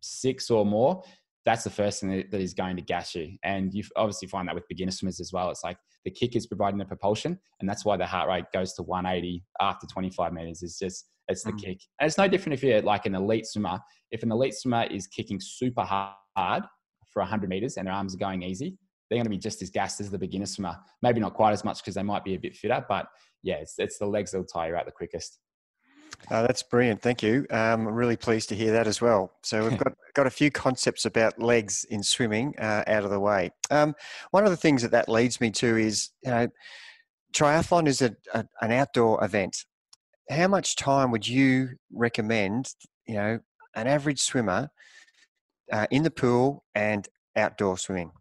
six 0.00 0.50
or 0.50 0.64
more, 0.64 1.02
that's 1.46 1.64
the 1.64 1.70
first 1.70 2.00
thing 2.00 2.24
that 2.30 2.40
is 2.40 2.54
going 2.54 2.76
to 2.76 2.82
gas 2.82 3.14
you. 3.14 3.36
And 3.42 3.72
you 3.72 3.82
obviously 3.96 4.28
find 4.28 4.46
that 4.48 4.54
with 4.54 4.68
beginner 4.68 4.90
swimmers 4.90 5.20
as 5.20 5.32
well. 5.32 5.50
It's 5.50 5.64
like 5.64 5.78
the 6.04 6.10
kick 6.10 6.36
is 6.36 6.46
providing 6.46 6.78
the 6.78 6.84
propulsion, 6.84 7.38
and 7.60 7.68
that's 7.68 7.84
why 7.84 7.96
the 7.96 8.06
heart 8.06 8.28
rate 8.28 8.44
goes 8.52 8.74
to 8.74 8.82
180 8.82 9.44
after 9.60 9.86
25 9.86 10.32
meters. 10.32 10.62
It's 10.62 10.78
just 10.78 11.06
it's 11.28 11.42
the 11.44 11.52
mm. 11.52 11.62
kick, 11.62 11.80
and 12.00 12.06
it's 12.06 12.18
no 12.18 12.28
different 12.28 12.54
if 12.54 12.62
you're 12.62 12.82
like 12.82 13.06
an 13.06 13.14
elite 13.14 13.46
swimmer. 13.46 13.78
If 14.10 14.22
an 14.22 14.32
elite 14.32 14.54
swimmer 14.54 14.84
is 14.90 15.06
kicking 15.06 15.38
super 15.40 15.82
hard 15.82 16.64
for 17.12 17.20
100 17.20 17.48
meters 17.48 17.76
and 17.76 17.86
their 17.86 17.94
arms 17.94 18.14
are 18.14 18.18
going 18.18 18.42
easy, 18.42 18.76
they're 19.08 19.16
going 19.16 19.24
to 19.24 19.30
be 19.30 19.38
just 19.38 19.62
as 19.62 19.70
gassed 19.70 20.00
as 20.00 20.10
the 20.10 20.18
beginner 20.18 20.46
swimmer. 20.46 20.76
Maybe 21.02 21.20
not 21.20 21.34
quite 21.34 21.52
as 21.52 21.64
much 21.64 21.78
because 21.78 21.94
they 21.94 22.02
might 22.02 22.24
be 22.24 22.34
a 22.34 22.38
bit 22.38 22.56
fitter, 22.56 22.84
but 22.88 23.06
yeah, 23.42 23.56
it's, 23.56 23.74
it's 23.78 23.98
the 23.98 24.06
legs 24.06 24.30
that'll 24.30 24.46
tire 24.46 24.70
you 24.70 24.76
out 24.76 24.86
the 24.86 24.92
quickest. 24.92 25.38
Uh, 26.30 26.42
that's 26.42 26.62
brilliant. 26.62 27.02
Thank 27.02 27.22
you. 27.22 27.46
Um, 27.50 27.86
I'm 27.86 27.94
really 27.94 28.16
pleased 28.16 28.48
to 28.50 28.54
hear 28.54 28.72
that 28.72 28.86
as 28.86 29.00
well. 29.00 29.32
So 29.42 29.68
we've 29.68 29.78
got 29.84 29.92
got 30.14 30.26
a 30.26 30.30
few 30.30 30.50
concepts 30.50 31.04
about 31.04 31.40
legs 31.40 31.84
in 31.90 32.02
swimming 32.02 32.54
uh, 32.58 32.84
out 32.86 33.04
of 33.04 33.10
the 33.10 33.20
way. 33.20 33.50
Um, 33.70 33.94
one 34.30 34.44
of 34.44 34.50
the 34.50 34.56
things 34.56 34.82
that 34.82 34.90
that 34.92 35.08
leads 35.08 35.40
me 35.40 35.50
to 35.52 35.76
is, 35.76 36.10
you 36.22 36.30
know, 36.30 36.48
triathlon 37.32 37.86
is 37.86 38.02
a, 38.02 38.14
a, 38.34 38.44
an 38.60 38.72
outdoor 38.72 39.22
event. 39.24 39.64
How 40.30 40.48
much 40.48 40.76
time 40.76 41.10
would 41.10 41.26
you 41.26 41.70
recommend, 41.92 42.74
you 43.06 43.14
know, 43.14 43.40
an 43.74 43.86
average 43.86 44.20
swimmer 44.20 44.70
uh, 45.72 45.86
in 45.90 46.02
the 46.02 46.10
pool 46.10 46.64
and 46.74 47.08
outdoor 47.36 47.78
swimming? 47.78 48.12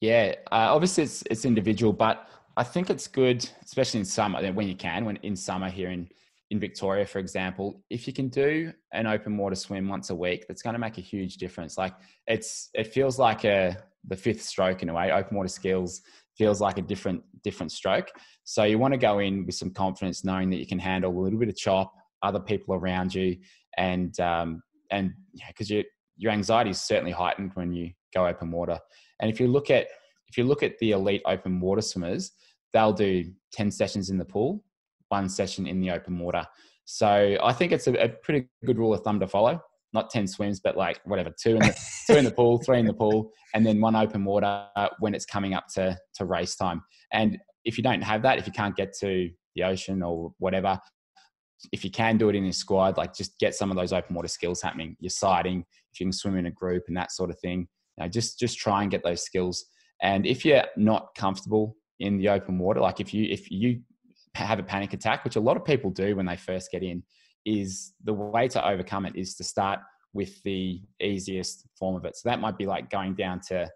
Yeah, 0.00 0.34
uh, 0.52 0.72
obviously 0.74 1.04
it's 1.04 1.22
it's 1.30 1.44
individual, 1.44 1.92
but 1.92 2.28
I 2.56 2.62
think 2.62 2.88
it's 2.90 3.08
good, 3.08 3.48
especially 3.64 4.00
in 4.00 4.06
summer 4.06 4.52
when 4.52 4.68
you 4.68 4.76
can. 4.76 5.04
When 5.04 5.16
in 5.16 5.36
summer 5.36 5.68
here 5.68 5.90
in 5.90 6.08
in 6.50 6.58
Victoria, 6.58 7.04
for 7.04 7.18
example, 7.18 7.82
if 7.90 8.06
you 8.06 8.12
can 8.12 8.28
do 8.28 8.72
an 8.92 9.06
open 9.06 9.36
water 9.36 9.54
swim 9.54 9.88
once 9.88 10.10
a 10.10 10.14
week, 10.14 10.46
that's 10.48 10.62
going 10.62 10.72
to 10.72 10.78
make 10.78 10.96
a 10.96 11.02
huge 11.02 11.36
difference. 11.36 11.76
Like 11.76 11.94
it's, 12.26 12.70
it 12.74 12.86
feels 12.86 13.18
like 13.18 13.44
a 13.44 13.76
the 14.06 14.16
fifth 14.16 14.42
stroke 14.42 14.82
in 14.82 14.88
a 14.88 14.94
way. 14.94 15.10
Open 15.12 15.36
water 15.36 15.48
skills 15.48 16.00
feels 16.36 16.60
like 16.60 16.78
a 16.78 16.82
different 16.82 17.22
different 17.42 17.72
stroke. 17.72 18.08
So 18.44 18.64
you 18.64 18.78
want 18.78 18.94
to 18.94 18.98
go 18.98 19.18
in 19.18 19.44
with 19.44 19.54
some 19.54 19.70
confidence, 19.70 20.24
knowing 20.24 20.50
that 20.50 20.58
you 20.58 20.66
can 20.66 20.78
handle 20.78 21.16
a 21.16 21.20
little 21.20 21.38
bit 21.38 21.48
of 21.48 21.56
chop, 21.56 21.92
other 22.22 22.40
people 22.40 22.74
around 22.74 23.14
you, 23.14 23.36
and 23.76 24.18
um, 24.20 24.62
and 24.90 25.12
because 25.46 25.70
your 25.70 25.84
your 26.16 26.32
anxiety 26.32 26.70
is 26.70 26.80
certainly 26.80 27.12
heightened 27.12 27.52
when 27.54 27.72
you 27.72 27.90
go 28.14 28.26
open 28.26 28.50
water. 28.50 28.78
And 29.20 29.30
if 29.30 29.40
you 29.40 29.48
look 29.48 29.70
at 29.70 29.88
if 30.28 30.36
you 30.36 30.44
look 30.44 30.62
at 30.62 30.78
the 30.78 30.92
elite 30.92 31.22
open 31.26 31.60
water 31.60 31.82
swimmers, 31.82 32.32
they'll 32.72 32.92
do 32.92 33.24
ten 33.52 33.70
sessions 33.70 34.10
in 34.10 34.18
the 34.18 34.24
pool, 34.24 34.64
one 35.08 35.28
session 35.28 35.66
in 35.66 35.80
the 35.80 35.90
open 35.90 36.18
water. 36.18 36.46
So 36.84 37.36
I 37.42 37.52
think 37.52 37.72
it's 37.72 37.86
a, 37.86 37.92
a 37.94 38.08
pretty 38.08 38.48
good 38.64 38.78
rule 38.78 38.94
of 38.94 39.02
thumb 39.02 39.20
to 39.20 39.26
follow. 39.26 39.60
Not 39.92 40.10
ten 40.10 40.26
swims, 40.26 40.60
but 40.60 40.76
like 40.76 41.00
whatever, 41.04 41.30
two 41.40 41.56
in 41.56 41.60
the 41.60 41.76
two 42.06 42.16
in 42.16 42.24
the 42.24 42.30
pool, 42.30 42.58
three 42.64 42.78
in 42.78 42.86
the 42.86 42.94
pool, 42.94 43.30
and 43.54 43.64
then 43.64 43.80
one 43.80 43.96
open 43.96 44.24
water 44.24 44.66
when 44.98 45.14
it's 45.14 45.24
coming 45.24 45.54
up 45.54 45.66
to 45.74 45.98
to 46.14 46.24
race 46.24 46.56
time. 46.56 46.82
And 47.12 47.38
if 47.64 47.78
you 47.78 47.84
don't 47.84 48.02
have 48.02 48.22
that, 48.22 48.38
if 48.38 48.46
you 48.46 48.52
can't 48.52 48.76
get 48.76 48.92
to 49.00 49.30
the 49.54 49.62
ocean 49.64 50.02
or 50.02 50.32
whatever, 50.38 50.78
if 51.72 51.84
you 51.84 51.90
can 51.90 52.16
do 52.16 52.28
it 52.28 52.36
in 52.36 52.44
your 52.44 52.52
squad, 52.52 52.96
like 52.96 53.14
just 53.14 53.38
get 53.38 53.54
some 53.54 53.70
of 53.70 53.76
those 53.76 53.92
open 53.92 54.14
water 54.14 54.28
skills 54.28 54.62
happening. 54.62 54.96
Your 55.00 55.10
sighting, 55.10 55.64
if 55.92 56.00
you 56.00 56.06
can 56.06 56.12
swim 56.12 56.36
in 56.36 56.46
a 56.46 56.50
group 56.50 56.84
and 56.88 56.96
that 56.96 57.12
sort 57.12 57.30
of 57.30 57.38
thing. 57.40 57.66
You 57.96 58.04
know, 58.04 58.08
just 58.08 58.38
just 58.38 58.58
try 58.58 58.82
and 58.82 58.90
get 58.90 59.02
those 59.02 59.22
skills. 59.22 59.64
And 60.02 60.26
if 60.26 60.44
you're 60.44 60.64
not 60.76 61.08
comfortable 61.16 61.76
in 61.98 62.18
the 62.18 62.28
open 62.28 62.58
water, 62.58 62.80
like 62.80 63.00
if 63.00 63.12
you 63.12 63.26
if 63.30 63.50
you 63.50 63.80
have 64.44 64.58
a 64.58 64.62
panic 64.62 64.92
attack, 64.92 65.24
which 65.24 65.36
a 65.36 65.40
lot 65.40 65.56
of 65.56 65.64
people 65.64 65.90
do 65.90 66.16
when 66.16 66.26
they 66.26 66.36
first 66.36 66.70
get 66.70 66.82
in, 66.82 67.02
is 67.44 67.92
the 68.04 68.12
way 68.12 68.48
to 68.48 68.68
overcome 68.68 69.06
it 69.06 69.16
is 69.16 69.34
to 69.36 69.44
start 69.44 69.80
with 70.12 70.42
the 70.42 70.80
easiest 71.00 71.66
form 71.78 71.96
of 71.96 72.04
it. 72.04 72.16
So 72.16 72.28
that 72.28 72.40
might 72.40 72.58
be 72.58 72.66
like 72.66 72.90
going 72.90 73.14
down 73.14 73.40
to 73.48 73.68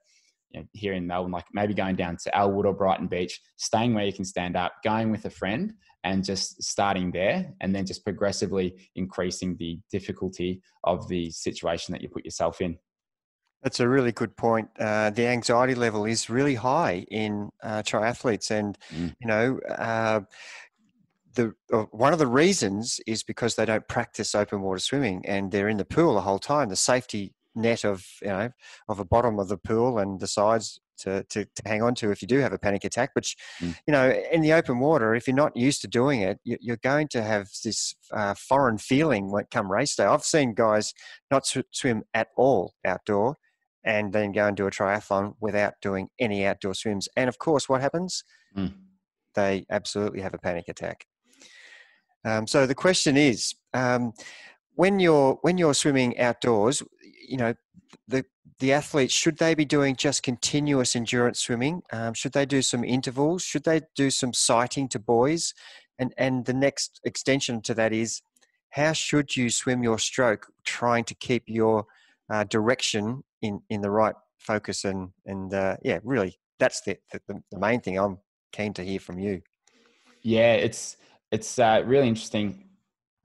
you 0.51 0.61
know, 0.61 0.66
here 0.72 0.92
in 0.92 1.07
Melbourne, 1.07 1.33
like 1.33 1.46
maybe 1.53 1.75
going 1.75 1.96
down 1.96 2.16
to 2.25 2.37
Elwood 2.37 2.66
or 2.66 2.75
Brighton 2.75 3.07
Beach, 3.07 3.40
staying 3.57 3.94
where 3.94 4.05
you 4.05 4.12
can 4.12 4.25
stand 4.25 4.57
up, 4.57 4.75
going 4.85 5.11
with 5.11 5.25
a 5.25 5.31
friend, 5.31 5.72
and 6.05 6.25
just 6.25 6.62
starting 6.62 7.11
there, 7.11 7.53
and 7.61 7.75
then 7.75 7.87
just 7.87 8.05
progressively 8.05 8.75
increasing 8.96 9.57
the 9.57 9.79
difficulty 9.90 10.61
of 10.85 11.09
the 11.09 11.31
situation 11.31 11.92
that 11.92 12.03
you 12.03 12.09
put 12.09 12.25
yourself 12.25 12.61
in. 12.61 12.77
That's 13.62 13.79
a 13.79 13.88
really 13.88 14.12
good 14.12 14.37
point. 14.37 14.68
Uh, 14.79 15.11
the 15.11 15.27
anxiety 15.27 15.75
level 15.75 16.05
is 16.05 16.29
really 16.29 16.57
high 16.57 17.07
in 17.11 17.51
uh, 17.62 17.83
triathletes, 17.83 18.51
and 18.51 18.77
mm. 18.92 19.14
you 19.20 19.27
know, 19.27 19.61
uh, 19.68 20.20
the 21.35 21.55
uh, 21.72 21.85
one 21.92 22.12
of 22.12 22.18
the 22.18 22.27
reasons 22.27 23.01
is 23.07 23.22
because 23.22 23.55
they 23.55 23.64
don't 23.64 23.87
practice 23.87 24.35
open 24.35 24.62
water 24.62 24.81
swimming, 24.81 25.25
and 25.27 25.53
they're 25.53 25.68
in 25.68 25.77
the 25.77 25.85
pool 25.85 26.14
the 26.14 26.22
whole 26.22 26.40
time. 26.40 26.70
The 26.70 26.77
safety 26.77 27.35
net 27.55 27.85
of 27.85 28.05
you 28.20 28.29
know 28.29 28.51
of 28.88 28.96
the 28.96 29.05
bottom 29.05 29.38
of 29.38 29.48
the 29.48 29.59
pool 29.59 29.98
and 29.98 30.18
the 30.18 30.27
sides 30.27 30.81
to, 30.98 31.22
to, 31.25 31.44
to 31.44 31.62
hang 31.66 31.83
on 31.83 31.94
to 31.96 32.11
if 32.11 32.22
you 32.22 32.29
do 32.29 32.38
have 32.38 32.53
a 32.53 32.59
panic 32.59 32.85
attack. 32.85 33.11
Which 33.14 33.37
mm. 33.61 33.77
you 33.87 33.92
know, 33.92 34.11
in 34.33 34.40
the 34.40 34.55
open 34.55 34.81
water, 34.81 35.14
if 35.14 35.29
you're 35.29 35.37
not 35.37 35.57
used 35.57 35.83
to 35.83 35.88
doing 35.88 36.20
it, 36.22 36.40
you're 36.42 36.79
going 36.79 37.07
to 37.09 37.22
have 37.22 37.48
this 37.62 37.94
uh, 38.12 38.35
foreign 38.35 38.79
feeling 38.79 39.31
when 39.31 39.44
come 39.53 39.70
race 39.70 39.94
day. 39.94 40.05
I've 40.05 40.25
seen 40.25 40.55
guys 40.55 40.94
not 41.31 41.46
swim 41.70 42.03
at 42.12 42.29
all 42.37 42.75
outdoor 42.85 43.37
and 43.85 44.12
then 44.12 44.33
go 44.33 44.47
and 44.47 44.57
do 44.57 44.66
a 44.66 44.71
triathlon 44.71 45.35
without 45.40 45.75
doing 45.81 46.09
any 46.18 46.47
outdoor 46.47 46.75
swims. 46.75 47.09
And 47.16 47.29
of 47.29 47.38
course, 47.38 47.68
what 47.68 47.81
happens? 47.81 48.25
Mm. 48.57 48.75
They 49.35 49.66
absolutely 49.71 50.21
have 50.21 50.35
a 50.35 50.38
panic 50.38 50.68
attack. 50.68 51.07
Um, 52.25 52.47
so 52.47 52.66
the 52.66 52.75
question 52.75 53.16
is, 53.16 53.55
um, 53.75 54.12
when 54.75 55.01
you're 55.01 55.38
when 55.42 55.59
you're 55.59 55.75
swimming 55.75 56.18
outdoors, 56.18 56.83
you 57.29 57.37
know 57.37 57.55
the 58.09 58.25
the 58.59 58.73
athletes 58.73 59.12
should 59.12 59.38
they 59.38 59.55
be 59.55 59.64
doing 59.64 59.97
just 59.97 60.23
continuous 60.23 60.95
endurance 60.95 61.40
swimming? 61.40 61.83
Um, 61.92 62.14
should 62.14 62.33
they 62.33 62.47
do 62.47 62.62
some 62.62 62.85
intervals? 62.85 63.42
Should 63.42 63.64
they 63.64 63.83
do 63.97 64.11
some 64.11 64.33
sighting 64.33 64.88
to 64.88 64.99
buoys? 64.99 65.53
And 65.99 66.14
and 66.16 66.45
the 66.45 66.55
next 66.55 67.01
extension 67.05 67.61
to 67.62 67.75
that 67.75 67.92
is, 67.92 68.23
how 68.71 68.92
should 68.92 69.37
you 69.37 69.51
swim 69.51 69.83
your 69.83 69.99
stroke, 69.99 70.47
trying 70.64 71.05
to 71.05 71.14
keep 71.14 71.45
your 71.47 71.87
uh, 72.31 72.45
direction 72.45 73.25
in 73.42 73.61
in 73.68 73.81
the 73.81 73.90
right 73.90 74.14
focus 74.38 74.85
and 74.85 75.11
and 75.26 75.52
uh, 75.52 75.76
yeah, 75.83 75.98
really 76.02 76.38
that's 76.59 76.81
the, 76.83 76.96
the, 77.11 77.42
the 77.50 77.59
main 77.59 77.81
thing. 77.81 77.98
I'm 77.98 78.18
keen 78.52 78.72
to 78.74 78.85
hear 78.85 79.00
from 79.00 79.18
you. 79.18 79.42
Yeah, 80.22 80.55
it's 80.55 80.96
it's 81.31 81.59
uh, 81.59 81.83
really 81.85 82.09
interesting 82.09 82.64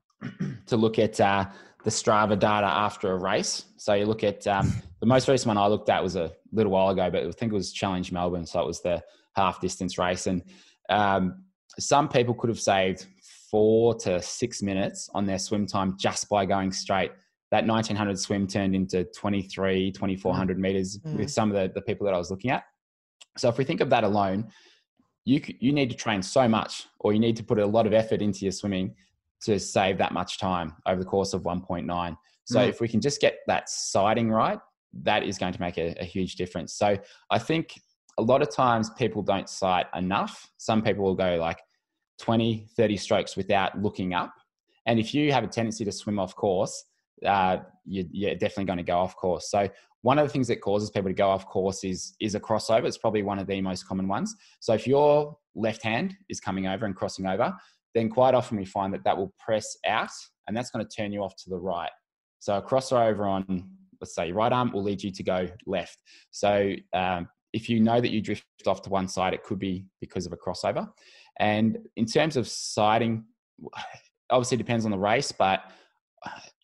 to 0.65 0.77
look 0.77 0.97
at 0.97 1.19
uh, 1.21 1.45
the 1.83 1.89
Strava 1.89 2.37
data 2.37 2.67
after 2.67 3.11
a 3.11 3.17
race. 3.17 3.65
So 3.77 3.93
you 3.93 4.05
look 4.05 4.23
at 4.23 4.47
um, 4.47 4.73
the 4.99 5.05
most 5.05 5.27
recent 5.27 5.47
one 5.47 5.57
I 5.57 5.67
looked 5.67 5.89
at 5.89 6.01
was 6.01 6.15
a 6.15 6.31
little 6.51 6.71
while 6.71 6.89
ago, 6.89 7.09
but 7.11 7.23
I 7.23 7.31
think 7.31 7.51
it 7.51 7.55
was 7.55 7.71
Challenge 7.71 8.11
Melbourne, 8.11 8.45
so 8.45 8.61
it 8.61 8.67
was 8.67 8.81
the 8.81 9.01
half 9.35 9.61
distance 9.61 9.97
race, 9.97 10.25
and 10.27 10.41
um, 10.89 11.43
some 11.79 12.09
people 12.09 12.33
could 12.33 12.49
have 12.49 12.59
saved 12.59 13.05
four 13.51 13.93
to 13.95 14.21
six 14.21 14.61
minutes 14.61 15.09
on 15.13 15.25
their 15.25 15.39
swim 15.39 15.67
time 15.67 15.95
just 15.97 16.27
by 16.27 16.45
going 16.45 16.71
straight 16.71 17.11
that 17.51 17.65
1900 17.65 18.19
swim 18.19 18.47
turned 18.47 18.75
into 18.75 19.03
23 19.15 19.91
2400 19.91 20.57
mm. 20.57 20.59
meters 20.59 20.99
mm. 20.99 21.17
with 21.17 21.31
some 21.31 21.49
of 21.49 21.55
the, 21.55 21.73
the 21.73 21.81
people 21.81 22.05
that 22.05 22.13
i 22.13 22.17
was 22.17 22.31
looking 22.31 22.51
at 22.51 22.63
so 23.37 23.49
if 23.49 23.57
we 23.57 23.63
think 23.63 23.81
of 23.81 23.89
that 23.89 24.03
alone 24.03 24.47
you 25.25 25.41
you 25.59 25.71
need 25.71 25.89
to 25.89 25.95
train 25.95 26.21
so 26.21 26.47
much 26.47 26.87
or 26.99 27.13
you 27.13 27.19
need 27.19 27.35
to 27.35 27.43
put 27.43 27.59
a 27.59 27.65
lot 27.65 27.85
of 27.85 27.93
effort 27.93 28.21
into 28.21 28.45
your 28.45 28.51
swimming 28.51 28.93
to 29.41 29.59
save 29.59 29.97
that 29.97 30.11
much 30.11 30.39
time 30.39 30.73
over 30.87 30.99
the 30.99 31.05
course 31.05 31.33
of 31.33 31.43
1.9 31.43 32.17
so 32.45 32.59
mm. 32.59 32.69
if 32.69 32.81
we 32.81 32.87
can 32.87 33.01
just 33.01 33.21
get 33.21 33.39
that 33.47 33.69
sighting 33.69 34.29
right 34.29 34.59
that 34.93 35.23
is 35.23 35.37
going 35.37 35.53
to 35.53 35.61
make 35.61 35.77
a, 35.77 35.95
a 35.99 36.05
huge 36.05 36.35
difference 36.35 36.73
so 36.73 36.97
i 37.29 37.37
think 37.37 37.79
a 38.19 38.21
lot 38.21 38.41
of 38.41 38.49
times 38.49 38.89
people 38.97 39.21
don't 39.21 39.49
sight 39.49 39.85
enough 39.95 40.49
some 40.57 40.81
people 40.81 41.03
will 41.03 41.15
go 41.15 41.35
like 41.35 41.59
20 42.19 42.67
30 42.75 42.97
strokes 42.97 43.37
without 43.37 43.79
looking 43.81 44.13
up 44.13 44.33
and 44.87 44.99
if 44.99 45.13
you 45.13 45.31
have 45.31 45.43
a 45.43 45.47
tendency 45.47 45.85
to 45.85 45.91
swim 45.91 46.17
off 46.17 46.35
course 46.35 46.85
uh, 47.25 47.57
you, 47.85 48.29
are 48.29 48.35
definitely 48.35 48.65
going 48.65 48.77
to 48.77 48.83
go 48.83 48.97
off 48.97 49.15
course. 49.15 49.49
So 49.49 49.69
one 50.01 50.19
of 50.19 50.27
the 50.27 50.31
things 50.31 50.47
that 50.47 50.61
causes 50.61 50.89
people 50.89 51.09
to 51.09 51.15
go 51.15 51.29
off 51.29 51.47
course 51.47 51.83
is 51.83 52.15
is 52.19 52.35
a 52.35 52.39
crossover. 52.39 52.85
It's 52.85 52.97
probably 52.97 53.23
one 53.23 53.39
of 53.39 53.47
the 53.47 53.61
most 53.61 53.87
common 53.87 54.07
ones. 54.07 54.35
So 54.59 54.73
if 54.73 54.87
your 54.87 55.37
left 55.55 55.83
hand 55.83 56.15
is 56.29 56.39
coming 56.39 56.67
over 56.67 56.85
and 56.85 56.95
crossing 56.95 57.25
over, 57.25 57.53
then 57.95 58.09
quite 58.09 58.33
often 58.33 58.57
we 58.57 58.65
find 58.65 58.93
that 58.93 59.03
that 59.03 59.17
will 59.17 59.33
press 59.39 59.75
out, 59.87 60.09
and 60.47 60.55
that's 60.55 60.69
going 60.69 60.85
to 60.85 60.95
turn 60.95 61.11
you 61.11 61.23
off 61.23 61.35
to 61.43 61.49
the 61.49 61.57
right. 61.57 61.89
So 62.39 62.57
a 62.57 62.61
crossover 62.61 63.27
on, 63.27 63.69
let's 63.99 64.13
say, 64.13 64.27
your 64.27 64.35
right 64.35 64.53
arm 64.53 64.71
will 64.71 64.83
lead 64.83 65.03
you 65.03 65.11
to 65.11 65.23
go 65.23 65.47
left. 65.65 65.97
So 66.31 66.73
um, 66.93 67.27
if 67.53 67.69
you 67.69 67.79
know 67.79 67.99
that 67.99 68.11
you 68.11 68.21
drift 68.21 68.45
off 68.67 68.83
to 68.83 68.89
one 68.89 69.07
side, 69.07 69.33
it 69.33 69.43
could 69.43 69.59
be 69.59 69.85
because 69.99 70.25
of 70.25 70.33
a 70.33 70.37
crossover. 70.37 70.87
And 71.39 71.79
in 71.95 72.05
terms 72.05 72.37
of 72.37 72.47
sighting, 72.47 73.25
obviously 74.29 74.57
depends 74.57 74.85
on 74.85 74.91
the 74.91 74.97
race, 74.99 75.31
but 75.31 75.61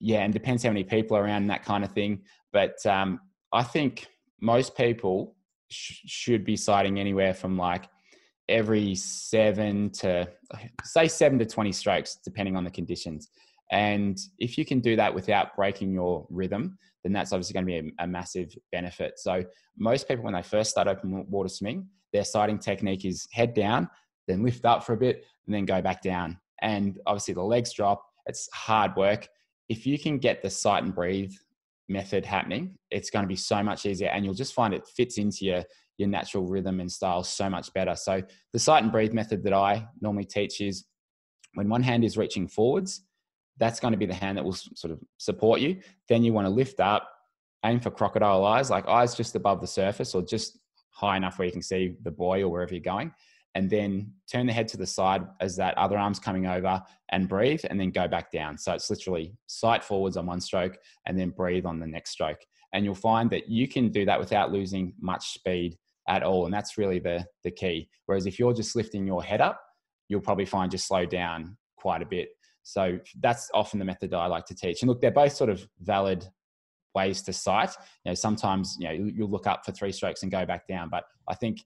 yeah, 0.03 0.19
and 0.19 0.33
depends 0.33 0.63
how 0.63 0.69
many 0.69 0.83
people 0.83 1.15
are 1.15 1.23
around 1.23 1.43
and 1.43 1.49
that 1.49 1.63
kind 1.63 1.81
of 1.81 1.91
thing. 1.93 2.23
But 2.51 2.85
um, 2.85 3.21
I 3.53 3.63
think 3.63 4.07
most 4.41 4.75
people 4.75 5.37
sh- 5.69 6.01
should 6.05 6.43
be 6.43 6.57
sighting 6.57 6.99
anywhere 6.99 7.33
from 7.33 7.57
like 7.57 7.85
every 8.49 8.95
seven 8.95 9.89
to 9.91 10.27
say 10.83 11.07
seven 11.07 11.39
to 11.39 11.45
20 11.45 11.71
strokes, 11.71 12.19
depending 12.21 12.57
on 12.57 12.65
the 12.65 12.69
conditions. 12.69 13.29
And 13.71 14.19
if 14.39 14.57
you 14.57 14.65
can 14.65 14.81
do 14.81 14.97
that 14.97 15.15
without 15.15 15.55
breaking 15.55 15.93
your 15.93 16.27
rhythm, 16.29 16.77
then 17.05 17.13
that's 17.13 17.31
obviously 17.31 17.53
going 17.53 17.65
to 17.65 17.71
be 17.81 17.93
a, 17.97 18.03
a, 18.03 18.07
massive 18.07 18.53
benefit. 18.73 19.13
So 19.17 19.45
most 19.77 20.09
people, 20.09 20.25
when 20.25 20.33
they 20.33 20.43
first 20.43 20.69
start 20.69 20.89
open 20.89 21.25
water 21.29 21.47
swimming, 21.47 21.87
their 22.11 22.25
sighting 22.25 22.59
technique 22.59 23.05
is 23.05 23.25
head 23.31 23.53
down, 23.53 23.89
then 24.27 24.43
lift 24.43 24.65
up 24.65 24.83
for 24.83 24.93
a 24.93 24.97
bit, 24.97 25.23
and 25.45 25.55
then 25.55 25.63
go 25.63 25.81
back 25.81 26.01
down. 26.01 26.37
And 26.61 26.99
obviously 27.05 27.35
the 27.35 27.41
legs 27.41 27.71
drop. 27.71 28.03
It's 28.25 28.49
hard 28.53 28.97
work 28.97 29.29
if 29.69 29.85
you 29.85 29.97
can 29.97 30.17
get 30.17 30.41
the 30.41 30.49
sight 30.49 30.83
and 30.83 30.93
breathe 30.93 31.33
method 31.89 32.25
happening, 32.25 32.77
it's 32.91 33.09
going 33.09 33.23
to 33.23 33.27
be 33.27 33.35
so 33.35 33.61
much 33.63 33.85
easier 33.85 34.09
and 34.09 34.23
you'll 34.23 34.33
just 34.33 34.53
find 34.53 34.73
it 34.73 34.87
fits 34.87 35.17
into 35.17 35.45
your, 35.45 35.63
your 35.97 36.07
natural 36.07 36.45
rhythm 36.45 36.79
and 36.79 36.91
style 36.91 37.23
so 37.23 37.49
much 37.49 37.73
better. 37.73 37.95
So, 37.95 38.21
the 38.51 38.59
sight 38.59 38.83
and 38.83 38.91
breathe 38.91 39.13
method 39.13 39.43
that 39.43 39.53
I 39.53 39.87
normally 40.01 40.25
teach 40.25 40.61
is 40.61 40.85
when 41.55 41.69
one 41.69 41.83
hand 41.83 42.03
is 42.03 42.17
reaching 42.17 42.47
forwards, 42.47 43.03
that's 43.57 43.79
going 43.79 43.91
to 43.91 43.97
be 43.97 44.05
the 44.05 44.13
hand 44.13 44.37
that 44.37 44.43
will 44.43 44.53
sort 44.53 44.91
of 44.91 44.99
support 45.17 45.59
you. 45.59 45.79
Then 46.09 46.23
you 46.23 46.33
want 46.33 46.47
to 46.47 46.53
lift 46.53 46.79
up, 46.79 47.07
aim 47.63 47.79
for 47.79 47.91
crocodile 47.91 48.43
eyes, 48.43 48.69
like 48.69 48.87
eyes 48.87 49.13
just 49.13 49.35
above 49.35 49.61
the 49.61 49.67
surface 49.67 50.15
or 50.15 50.23
just 50.23 50.57
high 50.89 51.17
enough 51.17 51.37
where 51.37 51.45
you 51.45 51.51
can 51.51 51.61
see 51.61 51.95
the 52.03 52.11
buoy 52.11 52.43
or 52.43 52.49
wherever 52.49 52.73
you're 52.73 52.81
going 52.81 53.11
and 53.55 53.69
then 53.69 54.11
turn 54.31 54.47
the 54.47 54.53
head 54.53 54.67
to 54.69 54.77
the 54.77 54.85
side 54.85 55.25
as 55.39 55.55
that 55.57 55.77
other 55.77 55.97
arm's 55.97 56.19
coming 56.19 56.47
over 56.47 56.81
and 57.11 57.29
breathe 57.29 57.61
and 57.69 57.79
then 57.79 57.91
go 57.91 58.07
back 58.07 58.31
down. 58.31 58.57
So 58.57 58.73
it's 58.73 58.89
literally 58.89 59.35
sight 59.47 59.83
forwards 59.83 60.17
on 60.17 60.25
one 60.25 60.41
stroke 60.41 60.77
and 61.05 61.17
then 61.17 61.29
breathe 61.29 61.65
on 61.65 61.79
the 61.79 61.87
next 61.87 62.11
stroke. 62.11 62.39
And 62.73 62.83
you'll 62.83 62.95
find 62.95 63.29
that 63.29 63.49
you 63.49 63.67
can 63.67 63.89
do 63.89 64.05
that 64.05 64.19
without 64.19 64.51
losing 64.51 64.93
much 64.99 65.33
speed 65.33 65.77
at 66.09 66.23
all. 66.23 66.45
And 66.45 66.53
that's 66.53 66.77
really 66.77 66.99
the, 66.99 67.25
the 67.43 67.51
key. 67.51 67.87
Whereas 68.07 68.25
if 68.25 68.39
you're 68.39 68.53
just 68.53 68.75
lifting 68.75 69.05
your 69.05 69.23
head 69.23 69.41
up, 69.41 69.61
you'll 70.09 70.21
probably 70.21 70.45
find 70.45 70.73
you 70.73 70.79
slow 70.79 71.05
down 71.05 71.55
quite 71.77 72.01
a 72.01 72.05
bit. 72.05 72.29
So 72.63 72.97
that's 73.19 73.51
often 73.53 73.77
the 73.77 73.85
method 73.85 74.13
I 74.13 74.25
like 74.25 74.45
to 74.45 74.55
teach. 74.55 74.81
And 74.81 74.89
look, 74.89 75.01
they're 75.01 75.11
both 75.11 75.33
sort 75.33 75.49
of 75.49 75.67
valid 75.81 76.25
ways 76.95 77.21
to 77.23 77.33
sight. 77.33 77.71
You 78.05 78.11
know, 78.11 78.15
sometimes 78.15 78.77
you 78.79 78.87
know 78.87 78.93
you'll 78.93 79.29
look 79.29 79.47
up 79.47 79.65
for 79.65 79.71
three 79.71 79.91
strokes 79.91 80.23
and 80.23 80.31
go 80.31 80.45
back 80.45 80.67
down, 80.67 80.89
but 80.89 81.03
I 81.27 81.35
think 81.35 81.59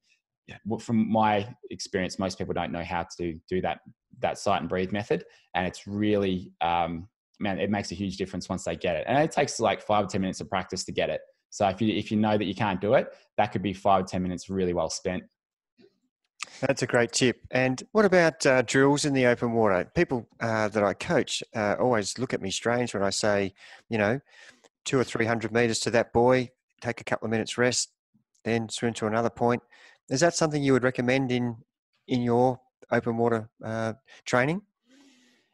from 0.79 1.11
my 1.11 1.47
experience, 1.71 2.19
most 2.19 2.37
people 2.37 2.53
don't 2.53 2.71
know 2.71 2.83
how 2.83 3.05
to 3.17 3.33
do 3.49 3.61
that 3.61 3.79
that 4.19 4.37
sight 4.37 4.61
and 4.61 4.69
breathe 4.69 4.91
method, 4.91 5.25
and 5.53 5.67
it's 5.67 5.85
really 5.85 6.51
um, 6.61 7.07
man, 7.39 7.59
it 7.59 7.69
makes 7.69 7.91
a 7.91 7.95
huge 7.95 8.17
difference 8.17 8.49
once 8.49 8.63
they 8.63 8.75
get 8.75 8.95
it. 8.95 9.05
And 9.07 9.17
it 9.17 9.31
takes 9.31 9.59
like 9.59 9.81
five 9.81 10.05
or 10.05 10.07
ten 10.07 10.21
minutes 10.21 10.41
of 10.41 10.49
practice 10.49 10.83
to 10.85 10.91
get 10.91 11.09
it. 11.09 11.21
So 11.49 11.67
if 11.67 11.81
you 11.81 11.93
if 11.95 12.11
you 12.11 12.17
know 12.17 12.37
that 12.37 12.45
you 12.45 12.55
can't 12.55 12.81
do 12.81 12.93
it, 12.95 13.07
that 13.37 13.51
could 13.51 13.61
be 13.61 13.73
five 13.73 14.03
or 14.03 14.07
ten 14.07 14.23
minutes 14.23 14.49
really 14.49 14.73
well 14.73 14.89
spent. 14.89 15.23
That's 16.61 16.81
a 16.81 16.87
great 16.87 17.11
tip. 17.11 17.41
And 17.51 17.83
what 17.91 18.05
about 18.05 18.45
uh, 18.45 18.61
drills 18.63 19.05
in 19.05 19.13
the 19.13 19.27
open 19.27 19.53
water? 19.53 19.89
People 19.95 20.27
uh, 20.39 20.69
that 20.69 20.83
I 20.83 20.93
coach 20.93 21.43
uh, 21.55 21.75
always 21.79 22.17
look 22.17 22.33
at 22.33 22.41
me 22.41 22.51
strange 22.51 22.93
when 22.93 23.03
I 23.03 23.09
say, 23.11 23.53
you 23.89 23.97
know, 23.97 24.19
two 24.85 24.99
or 24.99 25.03
three 25.03 25.25
hundred 25.25 25.51
meters 25.51 25.79
to 25.81 25.91
that 25.91 26.13
buoy, 26.13 26.51
take 26.81 27.01
a 27.01 27.03
couple 27.03 27.25
of 27.25 27.31
minutes 27.31 27.57
rest, 27.57 27.91
then 28.43 28.69
swim 28.69 28.93
to 28.93 29.07
another 29.07 29.29
point. 29.29 29.61
Is 30.09 30.21
that 30.21 30.35
something 30.35 30.63
you 30.63 30.73
would 30.73 30.83
recommend 30.83 31.31
in 31.31 31.57
in 32.07 32.21
your 32.21 32.59
open 32.91 33.17
water 33.17 33.49
uh, 33.63 33.93
training? 34.25 34.61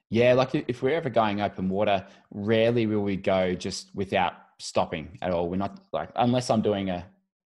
Yeah, 0.09 0.33
like 0.33 0.53
if 0.53 0.83
we're 0.83 0.95
ever 0.95 1.09
going 1.09 1.41
open 1.41 1.69
water, 1.69 2.05
rarely 2.31 2.85
will 2.85 3.01
we 3.01 3.17
go 3.17 3.55
just 3.55 3.89
without 3.95 4.33
stopping 4.59 5.17
at 5.21 5.31
all. 5.31 5.49
We're 5.49 5.57
not 5.57 5.79
like 5.91 6.09
unless 6.15 6.49
I'm 6.49 6.61
doing 6.61 6.89
a 6.89 7.05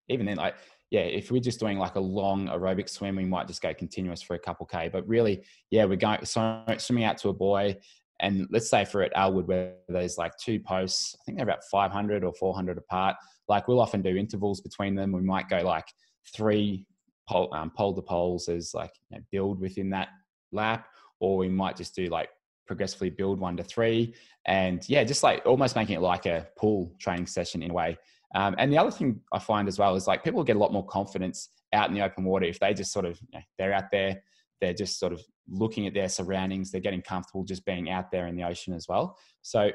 even 0.09 0.25
then 0.25 0.37
like 0.37 0.55
yeah, 0.89 1.01
if 1.01 1.31
we're 1.31 1.41
just 1.41 1.59
doing 1.59 1.77
like 1.77 1.95
a 1.95 1.99
long 1.99 2.47
aerobic 2.47 2.89
swim, 2.89 3.17
we 3.17 3.25
might 3.25 3.47
just 3.47 3.61
go 3.61 3.73
continuous 3.73 4.21
for 4.21 4.35
a 4.35 4.39
couple 4.39 4.65
k. 4.65 4.89
But 4.91 5.07
really, 5.07 5.43
yeah, 5.69 5.85
we're 5.85 5.97
going 5.97 6.23
so 6.25 6.63
swimming 6.77 7.03
out 7.03 7.17
to 7.19 7.29
a 7.29 7.33
buoy, 7.33 7.77
and 8.19 8.47
let's 8.51 8.69
say 8.69 8.85
for 8.85 9.01
at 9.01 9.11
Elwood 9.15 9.47
where 9.47 9.73
there's 9.89 10.17
like 10.17 10.33
two 10.37 10.59
posts, 10.59 11.15
I 11.19 11.23
think 11.25 11.37
they're 11.37 11.47
about 11.47 11.63
500 11.69 12.23
or 12.23 12.33
400 12.33 12.77
apart. 12.77 13.15
Like 13.47 13.67
we'll 13.67 13.81
often 13.81 14.01
do 14.01 14.15
intervals 14.15 14.61
between 14.61 14.95
them. 14.95 15.11
We 15.11 15.21
might 15.21 15.49
go 15.49 15.59
like 15.59 15.87
three 16.33 16.85
pole, 17.27 17.53
um, 17.53 17.69
pole 17.69 17.93
to 17.93 18.01
poles 18.01 18.49
as 18.49 18.73
like 18.73 18.91
you 19.09 19.17
know, 19.17 19.23
build 19.31 19.59
within 19.59 19.89
that 19.91 20.09
lap, 20.51 20.87
or 21.19 21.37
we 21.37 21.49
might 21.49 21.75
just 21.75 21.95
do 21.95 22.07
like 22.07 22.29
progressively 22.65 23.09
build 23.09 23.39
one 23.39 23.57
to 23.57 23.63
three, 23.63 24.13
and 24.45 24.87
yeah, 24.89 25.03
just 25.03 25.23
like 25.23 25.45
almost 25.45 25.75
making 25.75 25.95
it 25.95 26.01
like 26.01 26.25
a 26.25 26.47
pool 26.57 26.93
training 26.99 27.27
session 27.27 27.61
in 27.61 27.71
a 27.71 27.73
way. 27.73 27.97
Um, 28.35 28.55
and 28.57 28.71
the 28.71 28.77
other 28.77 28.91
thing 28.91 29.21
I 29.31 29.39
find 29.39 29.67
as 29.67 29.79
well 29.79 29.95
is 29.95 30.07
like 30.07 30.23
people 30.23 30.43
get 30.43 30.57
a 30.57 30.59
lot 30.59 30.73
more 30.73 30.85
confidence 30.85 31.49
out 31.73 31.89
in 31.89 31.95
the 31.95 32.01
open 32.01 32.23
water 32.23 32.45
if 32.45 32.59
they 32.59 32.73
just 32.73 32.91
sort 32.91 33.05
of 33.05 33.19
you 33.31 33.39
know, 33.39 33.43
they're 33.57 33.73
out 33.73 33.91
there, 33.91 34.21
they're 34.59 34.73
just 34.73 34.99
sort 34.99 35.13
of 35.13 35.21
looking 35.49 35.87
at 35.87 35.93
their 35.93 36.09
surroundings, 36.09 36.71
they're 36.71 36.81
getting 36.81 37.01
comfortable 37.01 37.43
just 37.43 37.65
being 37.65 37.89
out 37.89 38.11
there 38.11 38.27
in 38.27 38.35
the 38.35 38.43
ocean 38.43 38.73
as 38.73 38.87
well. 38.87 39.17
So 39.41 39.71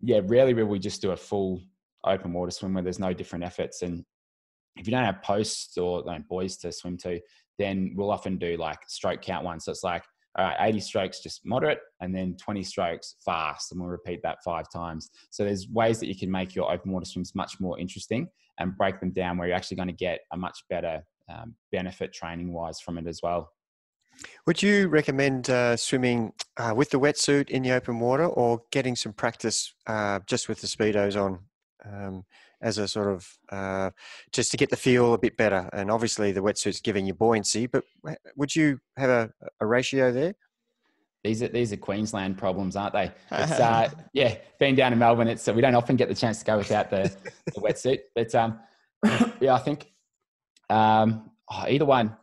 yeah, 0.00 0.20
rarely 0.24 0.54
will 0.54 0.66
we 0.66 0.78
just 0.78 1.00
do 1.00 1.12
a 1.12 1.16
full 1.16 1.62
open 2.06 2.32
water 2.32 2.50
swim 2.50 2.74
where 2.74 2.82
there's 2.82 2.98
no 2.98 3.12
different 3.12 3.44
efforts. 3.44 3.82
And 3.82 4.04
if 4.76 4.86
you 4.86 4.90
don't 4.90 5.04
have 5.04 5.22
posts 5.22 5.76
or 5.78 6.02
like, 6.02 6.26
buoys 6.28 6.56
to 6.58 6.72
swim 6.72 6.96
to, 6.98 7.20
then 7.58 7.94
we'll 7.96 8.10
often 8.10 8.36
do 8.36 8.56
like 8.56 8.78
stroke 8.88 9.22
count 9.22 9.44
one. 9.44 9.60
So 9.60 9.70
it's 9.70 9.84
like 9.84 10.02
all 10.36 10.44
right, 10.44 10.56
80 10.68 10.80
strokes 10.80 11.20
just 11.20 11.46
moderate, 11.46 11.78
and 12.00 12.14
then 12.14 12.36
20 12.36 12.62
strokes 12.64 13.16
fast, 13.24 13.70
and 13.70 13.80
we'll 13.80 13.90
repeat 13.90 14.20
that 14.24 14.38
five 14.44 14.66
times. 14.72 15.10
So 15.30 15.44
there's 15.44 15.68
ways 15.68 16.00
that 16.00 16.08
you 16.08 16.16
can 16.16 16.30
make 16.30 16.56
your 16.56 16.72
open 16.72 16.90
water 16.90 17.06
swims 17.06 17.34
much 17.34 17.60
more 17.60 17.78
interesting 17.78 18.28
and 18.58 18.76
break 18.76 18.98
them 19.00 19.10
down 19.10 19.38
where 19.38 19.46
you're 19.46 19.56
actually 19.56 19.76
going 19.76 19.88
to 19.88 19.94
get 19.94 20.20
a 20.32 20.36
much 20.36 20.58
better 20.68 21.04
um, 21.28 21.54
benefit 21.70 22.12
training 22.12 22.52
wise 22.52 22.80
from 22.80 22.98
it 22.98 23.06
as 23.06 23.20
well. 23.22 23.50
Would 24.46 24.62
you 24.62 24.88
recommend 24.88 25.50
uh, 25.50 25.76
swimming 25.76 26.32
uh, 26.56 26.72
with 26.76 26.90
the 26.90 27.00
wetsuit 27.00 27.50
in 27.50 27.62
the 27.62 27.72
open 27.72 27.98
water 27.98 28.26
or 28.26 28.62
getting 28.70 28.96
some 28.96 29.12
practice 29.12 29.74
uh, 29.86 30.20
just 30.26 30.48
with 30.48 30.60
the 30.60 30.66
speedos 30.66 31.20
on? 31.20 31.40
Um, 31.84 32.24
as 32.64 32.78
a 32.78 32.88
sort 32.88 33.08
of 33.08 33.28
uh, 33.50 33.90
just 34.32 34.50
to 34.50 34.56
get 34.56 34.70
the 34.70 34.76
feel 34.76 35.14
a 35.14 35.18
bit 35.18 35.36
better. 35.36 35.68
And 35.72 35.90
obviously, 35.90 36.32
the 36.32 36.40
wetsuit's 36.40 36.80
giving 36.80 37.06
you 37.06 37.14
buoyancy. 37.14 37.66
But 37.66 37.84
would 38.36 38.56
you 38.56 38.80
have 38.96 39.10
a, 39.10 39.30
a 39.60 39.66
ratio 39.66 40.10
there? 40.10 40.34
These 41.22 41.42
are 41.42 41.48
these 41.48 41.72
are 41.72 41.76
Queensland 41.76 42.38
problems, 42.38 42.74
aren't 42.74 42.94
they? 42.94 43.12
Uh, 43.30 43.88
yeah, 44.12 44.36
being 44.58 44.74
down 44.74 44.92
in 44.92 44.98
Melbourne, 44.98 45.28
it's 45.28 45.46
we 45.46 45.60
don't 45.60 45.74
often 45.74 45.96
get 45.96 46.08
the 46.08 46.14
chance 46.14 46.38
to 46.40 46.44
go 46.44 46.58
without 46.58 46.90
the, 46.90 47.14
the 47.46 47.60
wetsuit. 47.60 48.00
But 48.14 48.34
um, 48.34 48.58
yeah, 49.40 49.54
I 49.54 49.58
think 49.58 49.86
um, 50.70 51.30
oh, 51.50 51.64
either 51.68 51.84
one. 51.84 52.16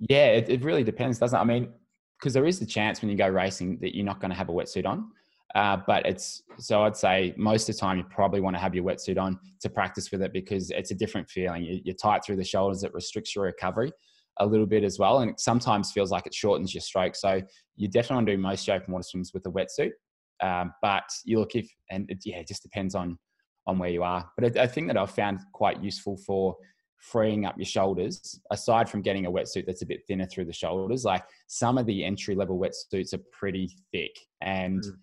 Yeah, 0.00 0.26
it, 0.26 0.48
it 0.48 0.64
really 0.64 0.84
depends, 0.84 1.18
doesn't 1.18 1.36
it? 1.36 1.40
I 1.40 1.44
mean, 1.44 1.72
because 2.18 2.32
there 2.32 2.46
is 2.46 2.58
the 2.58 2.66
chance 2.66 3.02
when 3.02 3.10
you 3.10 3.16
go 3.16 3.28
racing 3.28 3.78
that 3.80 3.96
you're 3.96 4.06
not 4.06 4.20
going 4.20 4.30
to 4.30 4.36
have 4.36 4.48
a 4.48 4.52
wetsuit 4.52 4.86
on. 4.86 5.10
Uh, 5.54 5.78
but 5.86 6.04
it's 6.04 6.42
so 6.58 6.82
I'd 6.82 6.96
say 6.96 7.32
most 7.36 7.68
of 7.68 7.74
the 7.74 7.80
time 7.80 7.96
you 7.98 8.04
probably 8.04 8.40
want 8.40 8.54
to 8.56 8.60
have 8.60 8.74
your 8.74 8.84
wetsuit 8.84 9.18
on 9.18 9.38
to 9.60 9.70
practice 9.70 10.10
with 10.10 10.20
it 10.22 10.32
because 10.32 10.70
it's 10.70 10.90
a 10.90 10.94
different 10.94 11.28
feeling. 11.30 11.62
You, 11.62 11.92
are 11.92 11.96
tight 11.96 12.24
through 12.24 12.36
the 12.36 12.44
shoulders, 12.44 12.84
it 12.84 12.92
restricts 12.92 13.34
your 13.34 13.46
recovery 13.46 13.92
a 14.40 14.46
little 14.46 14.66
bit 14.66 14.84
as 14.84 14.98
well, 14.98 15.20
and 15.20 15.30
it 15.30 15.40
sometimes 15.40 15.90
feels 15.90 16.10
like 16.10 16.26
it 16.26 16.34
shortens 16.34 16.74
your 16.74 16.82
stroke. 16.82 17.16
So 17.16 17.40
you 17.76 17.88
definitely 17.88 18.16
want 18.16 18.26
to 18.26 18.36
do 18.36 18.42
most 18.42 18.68
open 18.68 18.92
water 18.92 19.02
swims 19.02 19.32
with 19.32 19.46
a 19.46 19.50
wetsuit. 19.50 19.92
Um, 20.40 20.72
but 20.82 21.04
you 21.24 21.40
look 21.40 21.56
if 21.56 21.68
and 21.90 22.08
it, 22.10 22.18
yeah, 22.24 22.36
it 22.36 22.46
just 22.46 22.62
depends 22.62 22.94
on 22.94 23.18
on 23.66 23.78
where 23.78 23.90
you 23.90 24.02
are. 24.02 24.30
But 24.36 24.56
a, 24.56 24.64
a 24.64 24.68
thing 24.68 24.86
that 24.88 24.96
I've 24.96 25.10
found 25.10 25.40
quite 25.52 25.82
useful 25.82 26.18
for 26.26 26.56
freeing 26.98 27.46
up 27.46 27.56
your 27.56 27.66
shoulders, 27.66 28.38
aside 28.50 28.88
from 28.88 29.02
getting 29.02 29.26
a 29.26 29.30
wetsuit 29.30 29.66
that's 29.66 29.82
a 29.82 29.86
bit 29.86 30.00
thinner 30.06 30.26
through 30.26 30.44
the 30.44 30.52
shoulders, 30.52 31.04
like 31.04 31.24
some 31.46 31.78
of 31.78 31.86
the 31.86 32.04
entry 32.04 32.34
level 32.34 32.58
wetsuits 32.58 33.14
are 33.14 33.22
pretty 33.32 33.74
thick 33.92 34.12
and. 34.42 34.82
Mm 34.82 34.98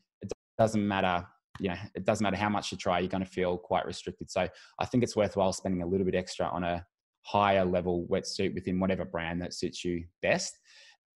doesn't 0.57 0.87
matter 0.87 1.25
you 1.59 1.69
know 1.69 1.75
it 1.93 2.05
doesn't 2.05 2.23
matter 2.23 2.35
how 2.35 2.49
much 2.49 2.71
you 2.71 2.77
try 2.77 2.99
you're 2.99 3.07
going 3.09 3.23
to 3.23 3.29
feel 3.29 3.57
quite 3.57 3.85
restricted. 3.85 4.29
So 4.29 4.47
i 4.79 4.85
think 4.85 5.03
it's 5.03 5.15
worthwhile 5.15 5.53
spending 5.53 5.81
a 5.81 5.85
little 5.85 6.05
bit 6.05 6.15
extra 6.15 6.47
on 6.47 6.63
a 6.63 6.85
higher 7.21 7.65
level 7.65 8.07
wetsuit 8.09 8.53
within 8.53 8.79
whatever 8.79 9.03
brand 9.03 9.41
that 9.41 9.53
suits 9.53 9.83
you 9.83 10.05
best. 10.21 10.59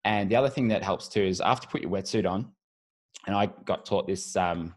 And 0.05 0.31
the 0.31 0.37
other 0.37 0.49
thing 0.49 0.69
that 0.69 0.83
helps 0.83 1.07
too 1.09 1.23
is 1.23 1.41
after 1.41 1.67
you 1.67 1.71
put 1.71 1.83
your 1.83 1.91
wetsuit 1.91 2.29
on 2.29 2.51
and 3.27 3.37
i 3.37 3.47
got 3.65 3.85
taught 3.85 4.07
this 4.07 4.37
um 4.37 4.75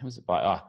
who 0.00 0.06
was 0.06 0.18
it? 0.18 0.26
By 0.26 0.42
oh 0.42 0.60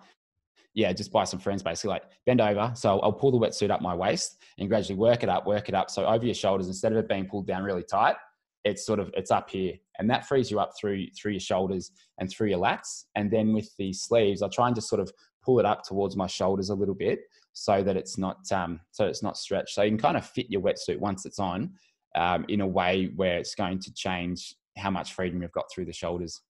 yeah 0.74 0.92
just 0.94 1.12
by 1.12 1.24
some 1.24 1.40
friends 1.40 1.64
basically 1.64 1.92
like 1.92 2.04
bend 2.26 2.42
over 2.42 2.72
so 2.76 3.00
i'll 3.00 3.14
pull 3.14 3.32
the 3.32 3.38
wetsuit 3.38 3.70
up 3.70 3.82
my 3.82 3.96
waist 3.96 4.38
and 4.58 4.68
gradually 4.70 4.98
work 4.98 5.24
it 5.24 5.30
up 5.30 5.48
work 5.48 5.70
it 5.70 5.76
up. 5.76 5.90
So 5.90 6.06
over 6.06 6.26
your 6.26 6.36
shoulders 6.36 6.68
instead 6.68 6.92
of 6.92 6.98
it 6.98 7.08
being 7.08 7.26
pulled 7.26 7.48
down 7.48 7.64
really 7.64 7.84
tight 7.84 8.16
it's 8.64 8.86
sort 8.86 9.00
of 9.00 9.12
it's 9.16 9.32
up 9.32 9.50
here. 9.50 9.74
And 10.00 10.10
that 10.10 10.28
frees 10.28 10.50
you 10.50 10.60
up 10.60 10.72
through 10.80 11.08
through 11.18 11.34
your 11.34 11.40
shoulders 11.40 11.92
and 12.20 12.30
through 12.30 12.50
your 12.50 12.60
lats. 12.60 13.06
And 13.16 13.32
then 13.32 13.54
with 13.54 13.70
the 13.78 13.94
sleeves 13.94 14.42
i 14.42 14.48
try 14.48 14.68
and 14.68 14.76
just 14.76 14.90
sort 14.90 15.02
of 15.02 15.12
pull 15.44 15.60
it 15.60 15.66
up 15.66 15.84
towards 15.84 16.16
my 16.16 16.28
shoulders 16.28 16.70
a 16.70 16.76
little 16.76 16.96
bit 16.96 17.20
so 17.54 17.84
that 17.84 17.96
it's 17.96 18.18
not 18.18 18.40
um, 18.52 18.80
so 18.92 19.06
it's 19.06 19.24
not 19.24 19.38
stretched. 19.38 19.76
So 19.76 19.84
you 19.84 19.92
can 19.92 20.00
kind 20.00 20.18
of 20.18 20.26
fit 20.26 20.50
your 20.50 20.62
wetsuit 20.62 21.00
once 21.00 21.26
it's 21.26 21.40
on 21.40 21.74
um, 22.16 22.46
in 22.48 22.62
a 22.62 22.68
way 22.68 23.12
where 23.16 23.38
it's 23.38 23.56
going 23.56 23.80
to 23.80 23.94
change 23.94 24.56
how 24.78 24.90
much 24.90 25.14
freedom 25.14 25.42
you've 25.42 25.52
got 25.52 25.66
through 25.72 25.86
the 25.86 25.94
shoulders. 25.94 26.42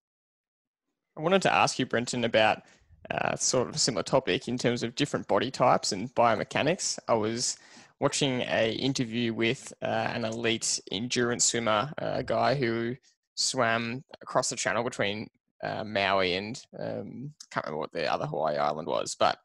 I 1.16 1.20
wanted 1.20 1.42
to 1.42 1.52
ask 1.52 1.78
you 1.78 1.86
brenton 1.86 2.24
about 2.24 2.62
uh, 3.10 3.36
sort 3.36 3.68
of 3.68 3.74
a 3.74 3.78
similar 3.78 4.02
topic 4.02 4.48
in 4.48 4.56
terms 4.56 4.82
of 4.82 4.94
different 4.94 5.28
body 5.28 5.50
types 5.50 5.92
and 5.92 6.12
biomechanics. 6.14 6.98
I 7.06 7.14
was 7.14 7.58
watching 8.00 8.42
a 8.42 8.72
interview 8.72 9.32
with 9.32 9.72
uh, 9.82 10.10
an 10.12 10.24
elite 10.24 10.80
endurance 10.90 11.44
swimmer, 11.44 11.92
a 11.98 12.22
guy 12.22 12.54
who 12.54 12.96
swam 13.34 14.04
across 14.20 14.50
the 14.50 14.56
channel 14.56 14.84
between 14.84 15.28
uh, 15.62 15.84
Maui 15.84 16.34
and 16.34 16.60
um, 16.78 17.32
can't 17.50 17.64
remember 17.66 17.78
what 17.78 17.92
the 17.92 18.10
other 18.12 18.26
Hawaii 18.26 18.56
island 18.56 18.86
was, 18.86 19.16
but 19.18 19.38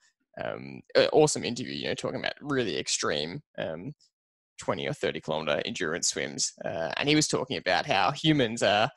um, 0.44 0.82
awesome 1.14 1.44
interview. 1.44 1.74
You 1.74 1.88
know, 1.90 1.94
talking 1.94 2.20
about 2.20 2.34
really 2.42 2.78
extreme 2.78 3.42
um, 3.58 3.94
20 4.60 4.88
or 4.88 4.94
30 4.94 5.22
kilometer 5.22 5.62
endurance 5.66 6.10
swims, 6.10 6.54
uh, 6.66 6.92
and 6.98 7.08
he 7.08 7.16
was 7.16 7.28
talking 7.28 7.58
about 7.58 7.86
how 7.86 8.12
humans 8.12 8.62
are 8.64 8.90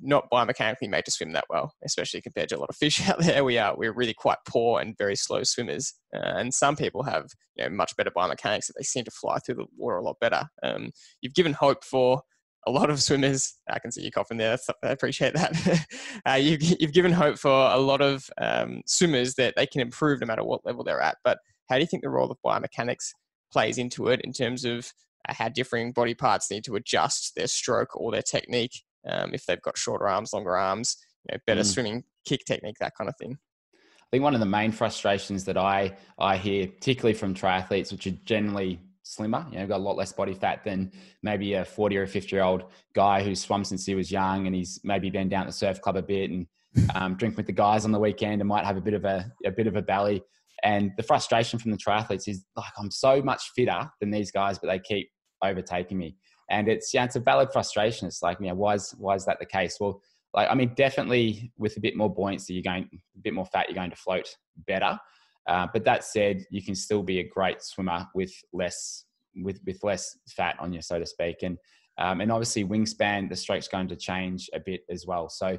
not 0.00 0.30
biomechanically 0.30 0.88
made 0.88 1.04
to 1.04 1.10
swim 1.10 1.32
that 1.32 1.46
well, 1.48 1.72
especially 1.84 2.20
compared 2.20 2.48
to 2.48 2.56
a 2.56 2.58
lot 2.58 2.70
of 2.70 2.76
fish 2.76 3.00
out 3.08 3.18
there. 3.20 3.44
We 3.44 3.58
are 3.58 3.76
we're 3.76 3.92
really 3.92 4.14
quite 4.14 4.38
poor 4.46 4.80
and 4.80 4.96
very 4.96 5.16
slow 5.16 5.42
swimmers, 5.42 5.94
uh, 6.14 6.34
and 6.36 6.52
some 6.52 6.76
people 6.76 7.02
have 7.04 7.26
you 7.56 7.64
know 7.64 7.70
much 7.70 7.96
better 7.96 8.10
biomechanics 8.10 8.66
that 8.66 8.74
they 8.76 8.84
seem 8.84 9.04
to 9.04 9.10
fly 9.10 9.38
through 9.38 9.56
the 9.56 9.66
water 9.76 9.96
a 9.96 10.02
lot 10.02 10.16
better. 10.20 10.44
Um, 10.62 10.90
you've 11.20 11.34
given 11.34 11.52
hope 11.52 11.84
for 11.84 12.22
a 12.66 12.70
lot 12.70 12.90
of 12.90 13.02
swimmers. 13.02 13.54
I 13.70 13.78
can 13.78 13.92
see 13.92 14.02
you 14.02 14.10
coughing 14.10 14.38
there. 14.38 14.58
I 14.82 14.88
appreciate 14.88 15.34
that. 15.34 15.86
uh, 16.28 16.34
you, 16.34 16.58
have 16.80 16.92
given 16.92 17.12
hope 17.12 17.38
for 17.38 17.50
a 17.50 17.78
lot 17.78 18.00
of 18.00 18.28
um, 18.40 18.82
swimmers 18.86 19.34
that 19.34 19.54
they 19.56 19.66
can 19.66 19.80
improve 19.80 20.20
no 20.20 20.26
matter 20.26 20.44
what 20.44 20.64
level 20.64 20.84
they're 20.84 21.00
at. 21.00 21.18
But 21.24 21.38
how 21.68 21.76
do 21.76 21.80
you 21.80 21.86
think 21.86 22.02
the 22.02 22.10
role 22.10 22.30
of 22.30 22.38
biomechanics 22.44 23.10
plays 23.52 23.78
into 23.78 24.08
it 24.08 24.20
in 24.22 24.32
terms 24.32 24.64
of 24.64 24.92
uh, 25.28 25.34
how 25.34 25.48
differing 25.48 25.92
body 25.92 26.14
parts 26.14 26.50
need 26.50 26.64
to 26.64 26.76
adjust 26.76 27.34
their 27.34 27.46
stroke 27.46 27.96
or 27.96 28.12
their 28.12 28.22
technique 28.22 28.82
um, 29.08 29.32
if 29.32 29.44
they've 29.46 29.62
got 29.62 29.76
shorter 29.78 30.08
arms, 30.08 30.32
longer 30.32 30.56
arms, 30.56 30.96
you 31.28 31.34
know, 31.34 31.40
better 31.46 31.62
mm. 31.62 31.66
swimming 31.66 32.04
kick 32.26 32.40
technique, 32.46 32.76
that 32.80 32.94
kind 32.96 33.08
of 33.08 33.16
thing. 33.16 33.36
I 33.72 34.06
think 34.10 34.24
one 34.24 34.34
of 34.34 34.40
the 34.40 34.46
main 34.46 34.72
frustrations 34.72 35.44
that 35.44 35.58
I 35.58 35.96
I 36.18 36.36
hear, 36.36 36.66
particularly 36.66 37.14
from 37.14 37.34
triathletes, 37.34 37.92
which 37.92 38.06
are 38.06 38.16
generally 38.24 38.80
slimmer. 39.08 39.46
You 39.50 39.58
know, 39.58 39.66
got 39.66 39.78
a 39.78 39.82
lot 39.82 39.96
less 39.96 40.12
body 40.12 40.34
fat 40.34 40.64
than 40.64 40.92
maybe 41.22 41.54
a 41.54 41.64
40 41.64 41.96
or 41.96 42.02
a 42.02 42.06
50 42.06 42.34
year 42.34 42.44
old 42.44 42.64
guy 42.94 43.22
who's 43.22 43.40
swum 43.40 43.64
since 43.64 43.86
he 43.86 43.94
was 43.94 44.12
young 44.12 44.46
and 44.46 44.54
he's 44.54 44.80
maybe 44.84 45.10
been 45.10 45.28
down 45.28 45.42
at 45.42 45.46
the 45.46 45.52
surf 45.52 45.80
club 45.80 45.96
a 45.96 46.02
bit 46.02 46.30
and 46.30 46.46
um, 46.94 47.16
drink 47.16 47.36
with 47.36 47.46
the 47.46 47.52
guys 47.52 47.84
on 47.84 47.92
the 47.92 47.98
weekend 47.98 48.40
and 48.40 48.48
might 48.48 48.64
have 48.64 48.76
a 48.76 48.80
bit 48.80 48.94
of 48.94 49.04
a, 49.04 49.30
a 49.44 49.50
bit 49.50 49.66
of 49.66 49.76
a 49.76 49.82
belly. 49.82 50.22
And 50.62 50.92
the 50.96 51.02
frustration 51.02 51.58
from 51.58 51.70
the 51.70 51.76
triathletes 51.76 52.28
is 52.28 52.44
like, 52.56 52.72
I'm 52.78 52.90
so 52.90 53.22
much 53.22 53.50
fitter 53.54 53.88
than 54.00 54.10
these 54.10 54.30
guys, 54.30 54.58
but 54.58 54.68
they 54.68 54.78
keep 54.78 55.08
overtaking 55.42 55.96
me. 55.96 56.16
And 56.50 56.68
it's, 56.68 56.94
yeah, 56.94 57.04
it's 57.04 57.16
a 57.16 57.20
valid 57.20 57.50
frustration. 57.52 58.06
It's 58.06 58.22
like, 58.22 58.38
you 58.40 58.48
know, 58.48 58.54
why 58.54 58.74
is, 58.74 58.94
why 58.98 59.14
is 59.14 59.24
that 59.26 59.38
the 59.38 59.46
case? 59.46 59.78
Well, 59.80 60.00
like, 60.34 60.48
I 60.50 60.54
mean, 60.54 60.72
definitely 60.74 61.52
with 61.56 61.76
a 61.76 61.80
bit 61.80 61.96
more 61.96 62.12
buoyancy, 62.12 62.54
you're 62.54 62.62
going, 62.62 62.88
a 62.92 63.20
bit 63.20 63.34
more 63.34 63.46
fat, 63.46 63.68
you're 63.68 63.74
going 63.74 63.90
to 63.90 63.96
float 63.96 64.28
better. 64.66 64.98
Uh, 65.46 65.66
but 65.72 65.84
that 65.84 66.04
said, 66.04 66.44
you 66.50 66.62
can 66.62 66.74
still 66.74 67.02
be 67.02 67.20
a 67.20 67.28
great 67.28 67.62
swimmer 67.62 68.06
with 68.14 68.32
less 68.52 69.04
with 69.36 69.60
with 69.64 69.82
less 69.82 70.18
fat 70.28 70.56
on 70.58 70.72
you, 70.72 70.82
so 70.82 70.98
to 70.98 71.06
speak. 71.06 71.36
And 71.42 71.56
um, 71.96 72.20
and 72.20 72.30
obviously 72.30 72.64
wingspan, 72.64 73.28
the 73.28 73.36
stroke's 73.36 73.68
going 73.68 73.88
to 73.88 73.96
change 73.96 74.50
a 74.52 74.60
bit 74.60 74.82
as 74.90 75.06
well. 75.06 75.28
So 75.28 75.58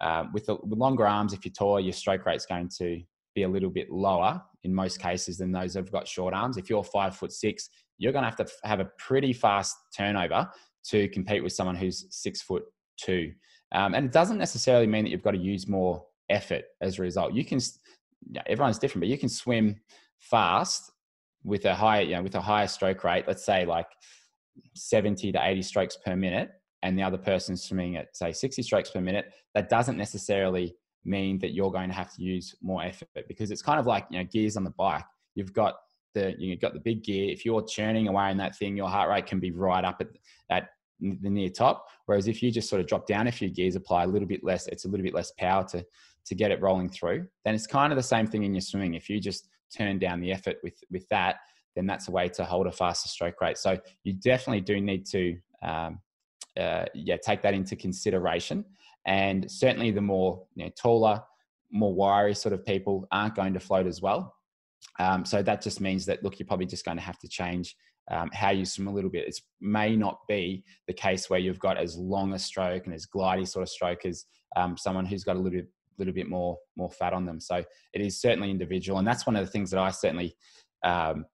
um, 0.00 0.32
with, 0.34 0.46
the, 0.46 0.56
with 0.56 0.78
longer 0.78 1.06
arms, 1.06 1.32
if 1.32 1.44
you're 1.44 1.52
taller, 1.52 1.80
your 1.80 1.92
stroke 1.92 2.26
rate's 2.26 2.46
going 2.46 2.68
to 2.78 3.00
be 3.34 3.44
a 3.44 3.48
little 3.48 3.70
bit 3.70 3.90
lower 3.90 4.42
in 4.64 4.74
most 4.74 5.00
cases 5.00 5.38
than 5.38 5.52
those 5.52 5.74
who've 5.74 5.90
got 5.90 6.06
short 6.06 6.34
arms. 6.34 6.56
If 6.56 6.68
you're 6.68 6.84
five 6.84 7.16
foot 7.16 7.32
six, 7.32 7.70
you're 7.98 8.12
going 8.12 8.22
to 8.22 8.30
have 8.30 8.36
to 8.36 8.48
have 8.64 8.80
a 8.80 8.90
pretty 8.98 9.32
fast 9.32 9.76
turnover 9.96 10.48
to 10.84 11.08
compete 11.08 11.42
with 11.42 11.52
someone 11.52 11.76
who's 11.76 12.06
six 12.10 12.40
foot 12.40 12.62
two. 12.96 13.32
Um, 13.72 13.94
and 13.94 14.06
it 14.06 14.12
doesn't 14.12 14.38
necessarily 14.38 14.86
mean 14.86 15.04
that 15.04 15.10
you've 15.10 15.22
got 15.22 15.32
to 15.32 15.38
use 15.38 15.68
more 15.68 16.04
effort 16.30 16.64
as 16.80 16.98
a 16.98 17.02
result. 17.02 17.34
You 17.34 17.44
can 17.44 17.60
everyone's 18.46 18.78
different, 18.78 19.02
but 19.02 19.08
you 19.08 19.18
can 19.18 19.28
swim 19.28 19.80
fast 20.18 20.90
with 21.44 21.64
a 21.64 21.74
high, 21.74 22.00
you 22.00 22.16
know, 22.16 22.22
with 22.22 22.34
a 22.34 22.40
higher 22.40 22.66
stroke 22.66 23.04
rate. 23.04 23.24
Let's 23.26 23.44
say 23.44 23.64
like 23.64 23.86
70 24.74 25.32
to 25.32 25.38
80 25.40 25.62
strokes 25.62 25.96
per 26.04 26.16
minute, 26.16 26.50
and 26.82 26.98
the 26.98 27.02
other 27.02 27.18
person's 27.18 27.62
swimming 27.62 27.96
at 27.96 28.16
say 28.16 28.32
60 28.32 28.62
strokes 28.62 28.90
per 28.90 29.00
minute. 29.00 29.32
That 29.54 29.68
doesn't 29.68 29.96
necessarily 29.96 30.74
mean 31.04 31.38
that 31.38 31.52
you're 31.52 31.70
going 31.70 31.88
to 31.88 31.94
have 31.94 32.12
to 32.14 32.22
use 32.22 32.54
more 32.60 32.82
effort 32.82 33.08
because 33.28 33.50
it's 33.50 33.62
kind 33.62 33.80
of 33.80 33.86
like 33.86 34.06
you 34.10 34.18
know 34.18 34.24
gears 34.24 34.56
on 34.56 34.64
the 34.64 34.70
bike. 34.70 35.04
You've 35.34 35.52
got 35.52 35.74
the 36.14 36.34
you've 36.38 36.60
got 36.60 36.74
the 36.74 36.80
big 36.80 37.04
gear. 37.04 37.30
If 37.30 37.44
you're 37.44 37.62
churning 37.64 38.08
away 38.08 38.30
in 38.30 38.36
that 38.38 38.56
thing, 38.56 38.76
your 38.76 38.88
heart 38.88 39.08
rate 39.10 39.26
can 39.26 39.40
be 39.40 39.50
right 39.50 39.84
up 39.84 40.00
at 40.00 40.08
at 40.50 40.68
the 41.00 41.30
near 41.30 41.48
top. 41.48 41.86
Whereas 42.06 42.28
if 42.28 42.42
you 42.42 42.50
just 42.50 42.68
sort 42.68 42.80
of 42.80 42.86
drop 42.86 43.06
down 43.06 43.28
a 43.28 43.32
few 43.32 43.50
gears, 43.50 43.76
apply 43.76 44.04
a 44.04 44.06
little 44.06 44.28
bit 44.28 44.42
less, 44.42 44.66
it's 44.66 44.84
a 44.84 44.88
little 44.88 45.04
bit 45.04 45.14
less 45.14 45.32
power 45.38 45.64
to 45.68 45.84
to 46.26 46.34
get 46.34 46.50
it 46.50 46.60
rolling 46.60 46.90
through, 46.90 47.26
then 47.44 47.54
it's 47.54 47.66
kind 47.66 47.90
of 47.90 47.96
the 47.96 48.02
same 48.02 48.26
thing 48.26 48.42
in 48.42 48.54
your 48.54 48.60
swimming. 48.60 48.94
If 48.94 49.08
you 49.08 49.18
just 49.18 49.48
turn 49.74 49.98
down 49.98 50.20
the 50.20 50.32
effort 50.32 50.56
with 50.62 50.74
with 50.90 51.08
that, 51.08 51.36
then 51.76 51.86
that's 51.86 52.08
a 52.08 52.10
way 52.10 52.28
to 52.28 52.44
hold 52.44 52.66
a 52.66 52.72
faster 52.72 53.08
stroke 53.08 53.40
rate. 53.40 53.58
So 53.58 53.78
you 54.04 54.12
definitely 54.14 54.60
do 54.60 54.80
need 54.80 55.06
to 55.06 55.36
um, 55.62 56.00
uh, 56.58 56.84
yeah 56.94 57.16
take 57.22 57.42
that 57.42 57.54
into 57.54 57.76
consideration. 57.76 58.64
And 59.06 59.50
certainly 59.50 59.90
the 59.90 60.02
more 60.02 60.44
you 60.54 60.64
know, 60.64 60.70
taller, 60.76 61.22
more 61.70 61.94
wiry 61.94 62.34
sort 62.34 62.52
of 62.52 62.64
people 62.64 63.06
aren't 63.10 63.34
going 63.34 63.54
to 63.54 63.60
float 63.60 63.86
as 63.86 64.02
well. 64.02 64.34
Um, 64.98 65.24
so 65.24 65.42
that 65.42 65.62
just 65.62 65.80
means 65.80 66.06
that 66.06 66.22
look, 66.22 66.38
you're 66.38 66.46
probably 66.46 66.66
just 66.66 66.84
going 66.84 66.96
to 66.96 67.02
have 67.02 67.18
to 67.20 67.28
change 67.28 67.76
um, 68.10 68.30
how 68.32 68.50
you 68.50 68.64
swim 68.64 68.88
a 68.88 68.92
little 68.92 69.10
bit. 69.10 69.28
It 69.28 69.38
may 69.60 69.94
not 69.96 70.20
be 70.28 70.64
the 70.86 70.94
case 70.94 71.28
where 71.28 71.38
you've 71.38 71.58
got 71.58 71.78
as 71.78 71.96
long 71.96 72.32
a 72.32 72.38
stroke 72.38 72.86
and 72.86 72.94
as 72.94 73.06
glidey 73.06 73.46
sort 73.46 73.62
of 73.62 73.68
stroke 73.68 74.04
as 74.06 74.24
um, 74.56 74.76
someone 74.76 75.06
who's 75.06 75.24
got 75.24 75.36
a 75.36 75.38
little 75.38 75.58
bit 75.60 75.68
little 75.98 76.14
bit 76.14 76.28
more 76.28 76.56
more 76.76 76.90
fat 76.90 77.12
on 77.12 77.26
them. 77.26 77.40
So 77.40 77.56
it 77.92 78.00
is 78.00 78.20
certainly 78.20 78.50
individual, 78.50 78.98
and 78.98 79.06
that's 79.06 79.26
one 79.26 79.36
of 79.36 79.44
the 79.44 79.50
things 79.50 79.70
that 79.70 79.80
I 79.80 79.90
certainly 79.90 80.36
um, 80.84 81.26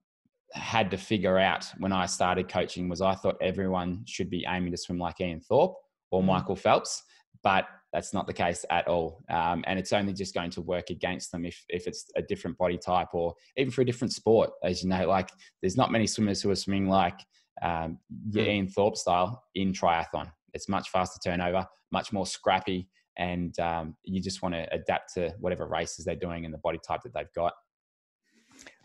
had 0.53 0.91
to 0.91 0.97
figure 0.97 1.39
out 1.39 1.67
when 1.79 1.93
I 1.93 2.07
started 2.07 2.49
coaching. 2.49 2.89
Was 2.89 3.03
I 3.03 3.15
thought 3.15 3.37
everyone 3.41 4.05
should 4.07 4.31
be 4.31 4.45
aiming 4.49 4.73
to 4.73 4.79
swim 4.79 4.99
like 4.99 5.21
Ian 5.21 5.41
Thorpe 5.41 5.77
or 6.11 6.23
mm. 6.23 6.27
Michael 6.27 6.57
Phelps, 6.57 7.03
but 7.43 7.67
that's 7.95 8.13
not 8.13 8.27
the 8.27 8.33
case 8.33 8.65
at 8.71 8.89
all. 8.89 9.23
Um, 9.31 9.63
and 9.69 9.79
it's 9.79 9.93
only 9.93 10.13
just 10.13 10.35
going 10.35 10.51
to 10.51 10.61
work 10.61 10.91
against 10.91 11.31
them 11.31 11.47
if, 11.47 11.65
if 11.69 11.87
it's 11.87 12.07
a 12.17 12.23
different 12.23 12.59
body 12.59 12.77
type 12.77 13.15
or 13.15 13.35
even 13.57 13.71
for 13.71 13.83
a 13.83 13.87
different 13.87 14.13
sport. 14.13 14.51
As 14.65 14.83
you 14.83 14.89
know, 14.89 15.07
like 15.07 15.31
there's 15.63 15.77
not 15.77 15.93
many 15.93 16.09
swimmers 16.09 16.43
who 16.43 16.51
are 16.51 16.57
swimming 16.57 16.89
like 16.89 17.21
um, 17.63 17.99
mm. 18.31 18.45
Ian 18.45 18.67
Thorpe 18.67 18.97
style 18.97 19.45
in 19.55 19.73
triathlon. 19.73 20.33
It's 20.55 20.69
much 20.69 20.91
faster 20.91 21.21
turnover, 21.25 21.67
much 21.93 22.13
more 22.13 22.27
scrappy, 22.27 22.89
and 23.17 23.57
um, 23.61 23.97
you 24.03 24.21
just 24.21 24.43
want 24.43 24.57
to 24.57 24.67
adapt 24.75 25.15
to 25.15 25.33
whatever 25.39 25.65
races 25.65 26.05
they're 26.05 26.17
doing 26.17 26.45
and 26.45 26.53
the 26.53 26.59
body 26.59 26.81
type 26.85 27.03
that 27.05 27.15
they've 27.15 27.33
got. 27.33 27.53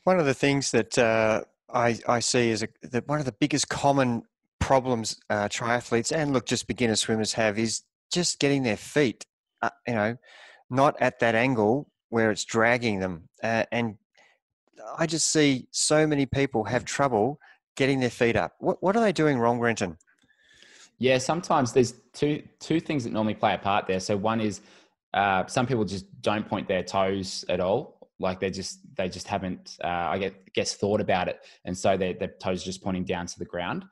One 0.03 0.19
of 0.19 0.27
the 0.27 0.35
things 0.35 0.69
that 0.71 0.97
uh, 0.99 1.45
I, 1.73 1.97
I 2.07 2.19
see 2.19 2.51
is 2.51 2.61
a, 2.61 2.67
that 2.83 3.07
one 3.07 3.17
of 3.17 3.25
the 3.25 3.35
biggest 3.39 3.69
common 3.69 4.23
problems 4.59 5.19
uh, 5.31 5.47
triathletes 5.47 6.15
and 6.15 6.31
look 6.31 6.45
just 6.45 6.67
beginner 6.67 6.95
swimmers 6.95 7.33
have 7.33 7.57
is 7.57 7.81
just 8.11 8.39
getting 8.39 8.63
their 8.63 8.77
feet, 8.77 9.25
uh, 9.61 9.69
you 9.87 9.93
know, 9.93 10.17
not 10.69 10.95
at 11.01 11.19
that 11.19 11.35
angle 11.35 11.89
where 12.09 12.31
it's 12.31 12.45
dragging 12.45 12.99
them. 12.99 13.29
Uh, 13.43 13.63
and 13.71 13.95
I 14.97 15.05
just 15.05 15.31
see 15.31 15.67
so 15.71 16.07
many 16.07 16.25
people 16.25 16.63
have 16.63 16.85
trouble 16.85 17.39
getting 17.75 17.99
their 17.99 18.09
feet 18.09 18.35
up. 18.35 18.53
What, 18.59 18.81
what 18.81 18.95
are 18.95 19.01
they 19.01 19.11
doing 19.11 19.39
wrong, 19.39 19.59
Brenton? 19.59 19.97
Yeah, 20.97 21.17
sometimes 21.17 21.71
there's 21.71 21.93
two 22.13 22.43
two 22.59 22.81
things 22.81 23.05
that 23.05 23.13
normally 23.13 23.33
play 23.33 23.53
a 23.53 23.57
part 23.57 23.87
there. 23.87 24.01
So 24.01 24.17
one 24.17 24.41
is 24.41 24.59
uh, 25.13 25.45
some 25.47 25.65
people 25.65 25.85
just 25.85 26.05
don't 26.21 26.47
point 26.47 26.67
their 26.67 26.83
toes 26.83 27.45
at 27.47 27.61
all, 27.61 28.09
like 28.19 28.41
they 28.41 28.49
just 28.49 28.79
they 28.97 29.07
just 29.07 29.27
haven't 29.27 29.77
uh, 29.81 29.87
I 29.87 30.31
guess 30.53 30.75
thought 30.75 30.99
about 30.99 31.29
it, 31.29 31.39
and 31.63 31.77
so 31.77 31.95
their 31.95 32.13
their 32.13 32.33
toes 32.39 32.63
just 32.63 32.83
pointing 32.83 33.05
down 33.05 33.27
to 33.27 33.39
the 33.39 33.45
ground. 33.45 33.85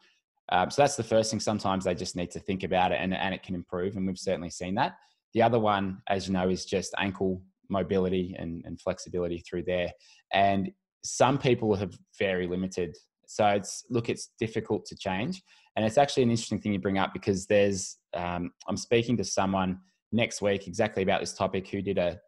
Um, 0.49 0.71
so 0.71 0.81
that's 0.81 0.95
the 0.95 1.03
first 1.03 1.31
thing. 1.31 1.39
Sometimes 1.39 1.83
they 1.83 1.95
just 1.95 2.15
need 2.15 2.31
to 2.31 2.39
think 2.39 2.63
about 2.63 2.91
it, 2.91 2.99
and 3.01 3.13
and 3.13 3.33
it 3.33 3.43
can 3.43 3.55
improve, 3.55 3.95
and 3.97 4.07
we've 4.07 4.17
certainly 4.17 4.49
seen 4.49 4.75
that. 4.75 4.95
The 5.33 5.41
other 5.41 5.59
one, 5.59 6.01
as 6.07 6.27
you 6.27 6.33
know, 6.33 6.49
is 6.49 6.65
just 6.65 6.93
ankle 6.97 7.41
mobility 7.69 8.35
and, 8.37 8.63
and 8.65 8.79
flexibility 8.79 9.39
through 9.39 9.63
there. 9.63 9.91
And 10.33 10.71
some 11.03 11.37
people 11.37 11.75
have 11.75 11.97
very 12.17 12.47
limited. 12.47 12.95
So 13.27 13.45
it's 13.47 13.83
look, 13.89 14.09
it's 14.09 14.31
difficult 14.39 14.85
to 14.85 14.95
change. 14.95 15.41
And 15.75 15.85
it's 15.85 15.97
actually 15.97 16.23
an 16.23 16.31
interesting 16.31 16.59
thing 16.59 16.73
you 16.73 16.79
bring 16.79 16.97
up 16.97 17.13
because 17.13 17.45
there's, 17.45 17.97
um, 18.13 18.51
I'm 18.67 18.77
speaking 18.77 19.17
to 19.17 19.23
someone 19.23 19.79
next 20.11 20.41
week 20.41 20.67
exactly 20.67 21.03
about 21.03 21.19
this 21.19 21.33
topic 21.33 21.67
who 21.67 21.81
did 21.81 21.97
a 21.97 22.19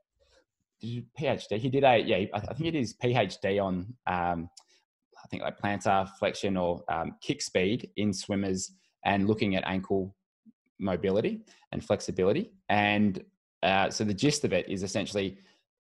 PhD. 0.84 1.58
He 1.58 1.70
did 1.70 1.84
a, 1.84 1.98
yeah, 1.98 2.26
I 2.34 2.40
think 2.40 2.74
did 2.74 2.76
his 2.76 2.94
PhD 2.94 3.64
on, 3.64 3.96
um, 4.06 4.50
think 5.30 5.44
like 5.44 5.60
plantar 5.60 6.10
flexion 6.20 6.58
or 6.58 6.84
um, 6.90 7.16
kick 7.22 7.42
speed 7.42 7.90
in 7.98 8.14
swimmers 8.14 8.72
and 9.06 9.28
looking 9.28 9.56
at 9.56 9.64
ankle 9.66 10.16
mobility 10.80 11.42
and 11.72 11.84
flexibility. 11.84 12.52
And 12.70 13.24
uh, 13.64 13.90
so 13.90 14.04
the 14.04 14.14
gist 14.14 14.44
of 14.46 14.54
it 14.54 14.68
is 14.70 14.84
essentially 14.84 15.38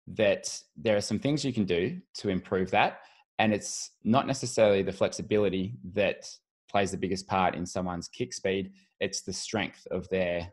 that 0.08 0.60
there 0.76 0.98
are 0.98 1.02
some 1.02 1.20
things 1.20 1.46
you 1.46 1.54
can 1.54 1.66
do 1.66 2.00
to 2.16 2.30
improve 2.30 2.72
that. 2.72 3.00
And 3.38 3.54
it's 3.54 3.92
not 4.04 4.28
necessarily 4.28 4.84
the 4.84 4.92
flexibility 4.92 5.78
that 5.94 6.30
plays 6.70 6.92
the 6.92 6.98
biggest 6.98 7.28
part 7.28 7.56
in 7.56 7.66
someone's 7.66 8.08
kick 8.08 8.34
speed. 8.34 8.72
It's 9.00 9.22
the 9.22 9.34
strength 9.34 9.88
of 9.92 10.10
their 10.10 10.52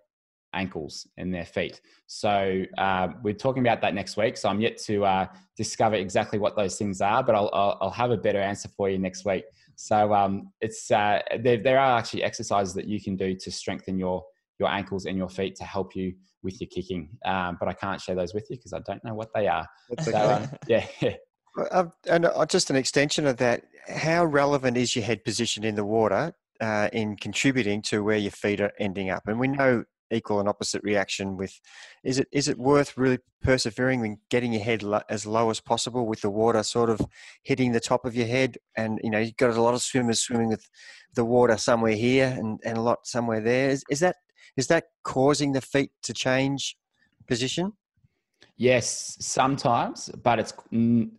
ankles 0.56 1.06
and 1.16 1.32
their 1.32 1.44
feet. 1.44 1.80
So 2.06 2.64
uh, 2.78 3.08
we're 3.22 3.34
talking 3.34 3.62
about 3.62 3.80
that 3.82 3.94
next 3.94 4.16
week. 4.16 4.36
So 4.36 4.48
I'm 4.48 4.60
yet 4.60 4.78
to 4.78 5.04
uh, 5.04 5.26
discover 5.56 5.96
exactly 5.96 6.38
what 6.38 6.56
those 6.56 6.76
things 6.76 7.00
are, 7.00 7.22
but 7.22 7.34
I'll, 7.34 7.50
I'll, 7.52 7.78
I'll, 7.80 7.90
have 7.90 8.10
a 8.10 8.16
better 8.16 8.40
answer 8.40 8.68
for 8.68 8.88
you 8.90 8.98
next 8.98 9.24
week. 9.24 9.44
So 9.76 10.14
um, 10.14 10.52
it's 10.60 10.90
uh, 10.90 11.20
there, 11.40 11.58
there 11.58 11.78
are 11.78 11.98
actually 11.98 12.22
exercises 12.24 12.74
that 12.74 12.86
you 12.86 13.00
can 13.00 13.16
do 13.16 13.34
to 13.34 13.50
strengthen 13.50 13.98
your 13.98 14.24
your 14.58 14.70
ankles 14.70 15.04
and 15.04 15.18
your 15.18 15.28
feet 15.28 15.54
to 15.56 15.64
help 15.64 15.94
you 15.94 16.14
with 16.42 16.60
your 16.60 16.68
kicking. 16.68 17.10
Um, 17.26 17.58
but 17.60 17.68
I 17.68 17.74
can't 17.74 18.00
share 18.00 18.14
those 18.14 18.32
with 18.32 18.48
you 18.48 18.56
because 18.56 18.72
I 18.72 18.78
don't 18.80 19.04
know 19.04 19.14
what 19.14 19.28
they 19.34 19.48
are. 19.48 19.66
That's 19.90 20.10
so, 20.10 20.18
um, 20.18 20.48
yeah. 20.66 20.86
Uh, 21.70 21.86
and 22.06 22.26
uh, 22.26 22.44
just 22.44 22.68
an 22.68 22.76
extension 22.76 23.26
of 23.26 23.38
that, 23.38 23.64
how 23.88 24.22
relevant 24.22 24.76
is 24.76 24.94
your 24.94 25.04
head 25.04 25.24
position 25.24 25.64
in 25.64 25.74
the 25.74 25.84
water 25.86 26.34
uh, 26.60 26.90
in 26.92 27.16
contributing 27.16 27.80
to 27.80 28.04
where 28.04 28.18
your 28.18 28.30
feet 28.30 28.60
are 28.60 28.72
ending 28.78 29.08
up? 29.08 29.22
And 29.26 29.40
we 29.40 29.48
know 29.48 29.84
equal 30.12 30.40
and 30.40 30.48
opposite 30.48 30.82
reaction 30.82 31.36
with 31.36 31.60
is 32.04 32.18
it 32.18 32.28
is 32.32 32.48
it 32.48 32.58
worth 32.58 32.96
really 32.96 33.18
persevering 33.42 34.04
and 34.04 34.18
getting 34.30 34.52
your 34.52 34.62
head 34.62 34.82
lo- 34.82 35.02
as 35.08 35.26
low 35.26 35.50
as 35.50 35.60
possible 35.60 36.06
with 36.06 36.20
the 36.20 36.30
water 36.30 36.62
sort 36.62 36.90
of 36.90 37.00
hitting 37.42 37.72
the 37.72 37.80
top 37.80 38.04
of 38.04 38.14
your 38.14 38.26
head? 38.26 38.58
And 38.76 39.00
you 39.02 39.10
know 39.10 39.18
you've 39.18 39.36
got 39.36 39.56
a 39.56 39.62
lot 39.62 39.74
of 39.74 39.82
swimmers 39.82 40.20
swimming 40.20 40.48
with 40.48 40.68
the 41.14 41.24
water 41.24 41.56
somewhere 41.56 41.94
here 41.94 42.34
and, 42.38 42.60
and 42.64 42.78
a 42.78 42.82
lot 42.82 43.06
somewhere 43.06 43.40
there. 43.40 43.70
Is, 43.70 43.84
is 43.90 44.00
that 44.00 44.16
is 44.56 44.68
that 44.68 44.84
causing 45.04 45.52
the 45.52 45.60
feet 45.60 45.90
to 46.04 46.12
change 46.12 46.76
position? 47.26 47.72
Yes, 48.56 49.16
sometimes, 49.20 50.10
but 50.22 50.38
it's 50.38 50.54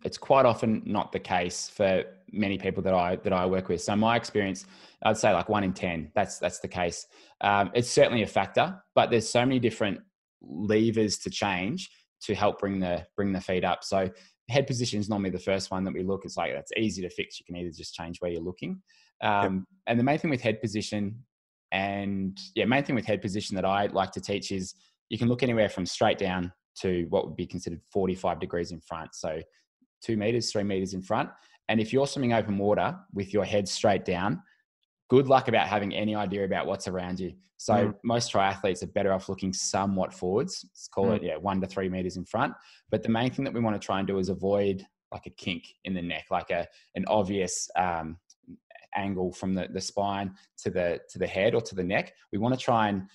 it's 0.04 0.18
quite 0.18 0.46
often 0.46 0.82
not 0.84 1.12
the 1.12 1.20
case 1.20 1.68
for 1.68 2.04
many 2.32 2.58
people 2.58 2.82
that 2.82 2.94
I 2.94 3.16
that 3.16 3.32
I 3.32 3.46
work 3.46 3.68
with. 3.68 3.82
So 3.82 3.94
my 3.96 4.16
experience, 4.16 4.64
I'd 5.02 5.16
say 5.16 5.32
like 5.32 5.48
one 5.48 5.64
in 5.64 5.72
ten. 5.72 6.10
That's 6.14 6.38
that's 6.38 6.60
the 6.60 6.68
case. 6.68 7.06
Um, 7.40 7.70
it's 7.74 7.90
certainly 7.90 8.22
a 8.22 8.26
factor, 8.26 8.82
but 8.94 9.10
there's 9.10 9.28
so 9.28 9.40
many 9.40 9.58
different 9.58 10.00
levers 10.40 11.18
to 11.18 11.30
change 11.30 11.90
to 12.22 12.34
help 12.34 12.58
bring 12.58 12.80
the 12.80 13.06
bring 13.16 13.32
the 13.32 13.40
feet 13.40 13.64
up. 13.64 13.84
So 13.84 14.10
head 14.48 14.66
position 14.66 14.98
is 15.00 15.08
normally 15.08 15.30
the 15.30 15.38
first 15.38 15.70
one 15.70 15.84
that 15.84 15.94
we 15.94 16.02
look. 16.02 16.24
It's 16.24 16.36
like 16.36 16.52
that's 16.52 16.72
easy 16.76 17.02
to 17.02 17.10
fix. 17.10 17.38
You 17.38 17.44
can 17.46 17.56
either 17.56 17.70
just 17.70 17.94
change 17.94 18.18
where 18.20 18.30
you're 18.30 18.42
looking. 18.42 18.82
Um, 19.20 19.54
yep. 19.54 19.62
And 19.88 20.00
the 20.00 20.04
main 20.04 20.18
thing 20.18 20.30
with 20.30 20.40
head 20.40 20.60
position, 20.60 21.24
and 21.72 22.38
yeah, 22.54 22.64
main 22.64 22.84
thing 22.84 22.94
with 22.94 23.06
head 23.06 23.20
position 23.20 23.56
that 23.56 23.64
I 23.64 23.86
like 23.86 24.12
to 24.12 24.20
teach 24.20 24.52
is 24.52 24.74
you 25.08 25.18
can 25.18 25.28
look 25.28 25.42
anywhere 25.42 25.68
from 25.68 25.86
straight 25.86 26.18
down 26.18 26.52
to 26.80 27.06
what 27.10 27.26
would 27.26 27.36
be 27.36 27.46
considered 27.46 27.80
45 27.92 28.40
degrees 28.40 28.70
in 28.72 28.80
front. 28.80 29.14
So 29.14 29.40
two 30.02 30.16
meters, 30.16 30.50
three 30.50 30.62
meters 30.62 30.94
in 30.94 31.02
front. 31.02 31.30
And 31.68 31.80
if 31.80 31.92
you're 31.92 32.06
swimming 32.06 32.32
open 32.32 32.58
water 32.58 32.96
with 33.12 33.32
your 33.32 33.44
head 33.44 33.68
straight 33.68 34.04
down, 34.04 34.42
good 35.08 35.26
luck 35.26 35.48
about 35.48 35.66
having 35.66 35.94
any 35.94 36.14
idea 36.14 36.44
about 36.44 36.66
what's 36.66 36.88
around 36.88 37.20
you. 37.20 37.34
So 37.58 37.74
mm. 37.74 37.94
most 38.04 38.32
triathletes 38.32 38.82
are 38.82 38.88
better 38.88 39.12
off 39.12 39.28
looking 39.28 39.52
somewhat 39.52 40.14
forwards. 40.14 40.64
Let's 40.64 40.88
call 40.88 41.06
mm. 41.06 41.16
it 41.16 41.22
yeah, 41.22 41.36
one 41.36 41.60
to 41.60 41.66
three 41.66 41.88
meters 41.88 42.16
in 42.16 42.24
front. 42.24 42.54
But 42.90 43.02
the 43.02 43.08
main 43.08 43.30
thing 43.30 43.44
that 43.44 43.54
we 43.54 43.60
want 43.60 43.80
to 43.80 43.84
try 43.84 43.98
and 43.98 44.06
do 44.06 44.18
is 44.18 44.28
avoid 44.28 44.86
like 45.12 45.26
a 45.26 45.30
kink 45.30 45.64
in 45.84 45.94
the 45.94 46.02
neck, 46.02 46.26
like 46.30 46.50
a 46.50 46.66
an 46.94 47.04
obvious 47.08 47.68
um, 47.76 48.18
angle 48.94 49.32
from 49.32 49.54
the, 49.54 49.68
the 49.72 49.80
spine 49.80 50.34
to 50.58 50.70
the 50.70 51.00
to 51.10 51.18
the 51.18 51.26
head 51.26 51.54
or 51.54 51.60
to 51.62 51.74
the 51.74 51.84
neck. 51.84 52.14
We 52.32 52.38
want 52.38 52.54
to 52.54 52.60
try 52.60 52.88
and 52.88 53.08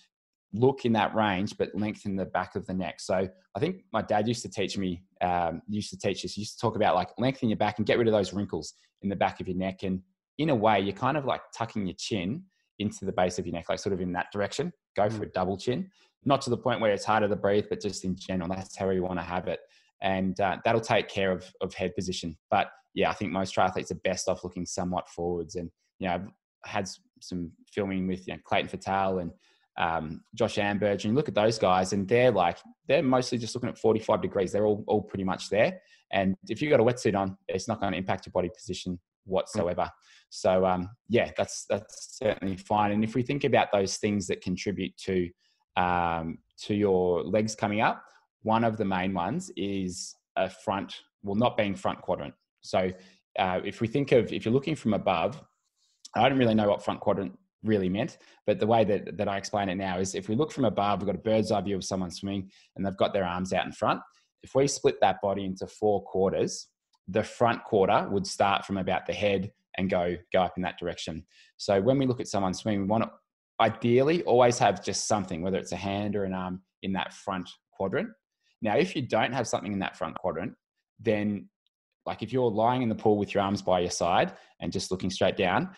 look 0.54 0.86
in 0.86 0.93
that 0.93 1.16
range, 1.16 1.58
but 1.58 1.74
lengthen 1.74 2.16
the 2.16 2.26
back 2.26 2.56
of 2.56 2.66
the 2.68 2.74
neck. 2.74 2.99
So 2.99 3.28
I 3.56 3.60
think 3.60 3.84
my 3.91 4.01
dad 4.01 4.28
used 4.28 4.43
to 4.43 4.49
teach 4.49 4.78
me, 4.78 5.04
um, 5.22 5.62
used 5.68 5.89
to 5.89 5.97
teach 5.97 6.24
us, 6.24 6.38
used 6.38 6.54
to 6.54 6.62
talk 6.62 6.76
about 6.76 6.95
like 6.95 7.10
lengthen 7.18 7.49
your 7.49 7.58
back 7.58 7.78
and 7.78 7.88
get 7.88 7.97
rid 7.97 8.08
of 8.08 8.14
those 8.14 8.34
wrinkles 8.34 8.74
in 9.01 9.10
the 9.10 9.16
back 9.16 9.39
of 9.39 9.47
your 9.47 9.58
neck. 9.58 9.84
And 9.84 10.01
in 10.38 10.49
a 10.49 10.56
way, 10.56 10.80
you're 10.80 10.93
kind 10.93 11.18
of 11.18 11.26
like 11.26 11.41
tucking 11.56 11.88
your 11.88 11.95
chin 11.97 12.43
into 12.80 13.06
the 13.06 13.12
base 13.12 13.39
of 13.39 13.45
your 13.45 13.54
neck, 13.54 13.66
like 13.70 13.80
sort 13.80 13.93
of 13.93 14.01
in 14.01 14.14
that 14.14 14.28
direction. 14.32 14.72
Go 14.95 15.10
for 15.10 15.26
mm. 15.26 15.30
a 15.30 15.32
double 15.32 15.58
chin, 15.58 15.89
not 16.26 16.41
to 16.41 16.49
the 16.49 16.58
point 16.58 16.82
where 16.82 16.91
it's 16.91 17.06
harder 17.06 17.28
to 17.28 17.36
breathe, 17.36 17.66
but 17.70 17.82
just 17.82 18.06
in 18.06 18.16
general, 18.16 18.49
that's 18.49 18.78
how 18.78 18.89
you 18.89 19.04
want 19.04 19.20
to 19.20 19.24
have 19.24 19.47
it. 19.47 19.60
And 20.01 20.39
uh, 20.39 20.58
that'll 20.64 20.82
take 20.82 21.08
care 21.08 21.32
of, 21.32 21.45
of 21.62 21.74
head 21.74 21.95
position. 21.95 22.38
But 22.51 22.68
yeah, 22.93 23.10
I 23.10 23.14
think 23.14 23.32
most 23.32 23.56
triathletes 23.56 23.91
are 23.91 23.99
best 24.04 24.28
off 24.28 24.43
looking 24.43 24.66
somewhat 24.66 25.10
forwards. 25.10 25.56
And, 25.56 25.72
you 25.99 26.08
know, 26.08 26.16
I've 26.16 26.28
had 26.66 26.89
some 27.22 27.51
filming 27.72 28.08
with 28.08 28.28
you 28.28 28.34
know, 28.34 28.39
Clayton 28.43 28.70
Fettell 28.70 29.22
and 29.22 29.32
um, 29.78 30.21
Josh 30.36 30.55
Amberger, 30.55 30.91
and 30.91 31.03
you 31.05 31.13
look 31.13 31.28
at 31.28 31.36
those 31.36 31.57
guys, 31.57 31.93
and 31.93 32.07
they're 32.07 32.32
like 32.32 32.57
they're 32.88 33.03
mostly 33.03 33.38
just 33.38 33.55
looking 33.55 33.69
at 33.69 33.78
45 33.78 34.21
degrees. 34.21 34.51
They're 34.51 34.65
all 34.65 34.84
all 34.88 35.01
pretty 35.01 35.24
much 35.24 35.49
there. 35.49 35.80
And 36.11 36.36
if 36.47 36.61
you've 36.61 36.69
got 36.69 36.80
a 36.80 36.84
wetsuit 36.84 37.17
on, 37.17 37.38
it's 37.47 37.67
not 37.67 37.80
going 37.80 37.93
to 37.93 37.97
impact 37.97 38.28
your 38.28 38.32
body 38.32 38.49
position 38.55 38.99
whatsoever. 39.26 39.89
So 40.30 40.65
um, 40.65 40.89
yeah, 41.09 41.32
that's 41.38 41.65
that's 41.69 42.17
certainly 42.21 42.57
fine. 42.57 42.91
And 42.91 43.03
if 43.03 43.15
we 43.15 43.24
think 43.24 43.43
about 43.43 43.71
those 43.71 43.97
things 43.97 44.28
that 44.28 44.41
contribute 44.41 44.95
to 45.05 45.30
um, 45.76 46.38
to 46.63 46.76
your 46.76 47.24
legs 47.24 47.55
coming 47.55 47.82
up, 47.82 48.03
one 48.43 48.63
of 48.63 48.78
the 48.78 48.86
main 48.86 49.13
ones 49.13 49.51
is 49.57 50.15
a 50.36 50.49
front, 50.49 51.01
well, 51.24 51.36
not 51.36 51.57
being 51.57 51.76
front 51.76 52.01
quadrant. 52.01 52.34
So 52.61 52.91
uh, 53.39 53.59
if 53.65 53.82
we 53.82 53.88
think 53.88 54.11
of 54.11 54.32
if 54.32 54.45
you're 54.45 54.53
looking 54.53 54.76
from 54.76 54.93
above, 54.93 55.41
I 56.15 56.30
don't 56.30 56.38
really 56.38 56.55
know 56.55 56.69
what 56.69 56.84
front 56.84 56.99
quadrant 56.99 57.38
really 57.64 57.89
meant. 57.89 58.18
But 58.45 58.59
the 58.59 58.68
way 58.68 58.84
that, 58.84 59.18
that 59.18 59.28
I 59.28 59.38
explain 59.38 59.70
it 59.70 59.76
now 59.76 59.99
is 59.99 60.16
if 60.16 60.30
we 60.30 60.36
look 60.36 60.51
from 60.51 60.66
above, 60.66 60.99
we've 60.99 61.07
got 61.07 61.16
a 61.16 61.20
bird's 61.20 61.51
eye 61.51 61.61
view 61.61 61.76
of 61.76 61.84
someone 61.84 62.11
swimming 62.11 62.49
and 62.76 62.86
they've 62.86 62.97
got 62.97 63.14
their 63.14 63.26
arms 63.26 63.53
out 63.53 63.66
in 63.66 63.72
front. 63.72 64.01
If 64.43 64.55
we 64.55 64.68
split 64.68 64.99
that 65.01 65.22
body 65.22 65.45
into 65.45 65.68
four 65.68 66.03
quarters, 66.03 66.68
the 67.07 67.24
front 67.24 67.64
quarter 67.64 68.07
would 68.09 68.28
start 68.28 68.66
from 68.66 68.78
about 68.78 69.05
the 69.05 69.14
head 69.14 69.51
and 69.78 69.89
go 69.89 70.16
go 70.32 70.41
up 70.41 70.53
in 70.57 70.64
that 70.64 70.78
direction. 70.78 71.26
So 71.57 71.82
when 71.82 71.97
we 71.97 72.05
look 72.05 72.20
at 72.20 72.28
someone 72.28 72.53
swimming, 72.53 72.82
we 72.82 72.88
want 72.88 73.03
to 73.03 73.11
ideally 73.59 74.24
always 74.24 74.57
have 74.59 74.84
just 74.84 75.07
something, 75.07 75.41
whether 75.41 75.57
it's 75.57 75.72
a 75.72 75.78
hand 75.78 76.16
or 76.16 76.26
an 76.26 76.34
arm, 76.34 76.61
in 76.82 76.93
that 76.93 77.14
front 77.14 77.49
quadrant. 77.72 78.09
Now, 78.61 78.78
if 78.78 78.95
you 78.95 79.01
don't 79.01 79.34
have 79.34 79.47
something 79.47 79.74
in 79.74 79.80
that 79.80 79.97
front 79.97 80.16
quadrant, 80.16 80.53
then 80.99 81.49
like 82.05 82.22
if 82.22 82.34
you're 82.34 82.49
lying 82.49 82.82
in 82.82 82.89
the 82.89 82.95
pool 82.95 83.18
with 83.18 83.34
your 83.34 83.43
arms 83.43 83.61
by 83.61 83.80
your 83.80 83.89
side 83.89 84.34
and 84.59 84.72
just 84.72 84.91
looking 84.91 85.09
straight 85.09 85.38
down, 85.38 85.70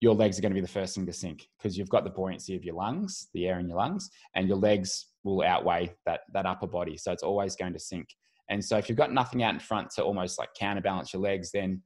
your 0.00 0.14
legs 0.14 0.38
are 0.38 0.42
going 0.42 0.52
to 0.52 0.54
be 0.54 0.62
the 0.62 0.68
first 0.68 0.94
thing 0.94 1.06
to 1.06 1.12
sink 1.12 1.46
because 1.58 1.76
you've 1.76 1.90
got 1.90 2.04
the 2.04 2.10
buoyancy 2.10 2.56
of 2.56 2.64
your 2.64 2.74
lungs, 2.74 3.28
the 3.34 3.46
air 3.46 3.58
in 3.58 3.68
your 3.68 3.76
lungs, 3.76 4.10
and 4.34 4.48
your 4.48 4.56
legs 4.56 5.06
will 5.24 5.42
outweigh 5.42 5.94
that, 6.06 6.20
that 6.32 6.46
upper 6.46 6.66
body. 6.66 6.96
So 6.96 7.12
it's 7.12 7.22
always 7.22 7.54
going 7.54 7.74
to 7.74 7.78
sink. 7.78 8.08
And 8.48 8.64
so 8.64 8.78
if 8.78 8.88
you've 8.88 8.98
got 8.98 9.12
nothing 9.12 9.42
out 9.42 9.54
in 9.54 9.60
front 9.60 9.90
to 9.90 10.02
almost 10.02 10.38
like 10.38 10.48
counterbalance 10.58 11.12
your 11.12 11.22
legs, 11.22 11.52
then 11.52 11.82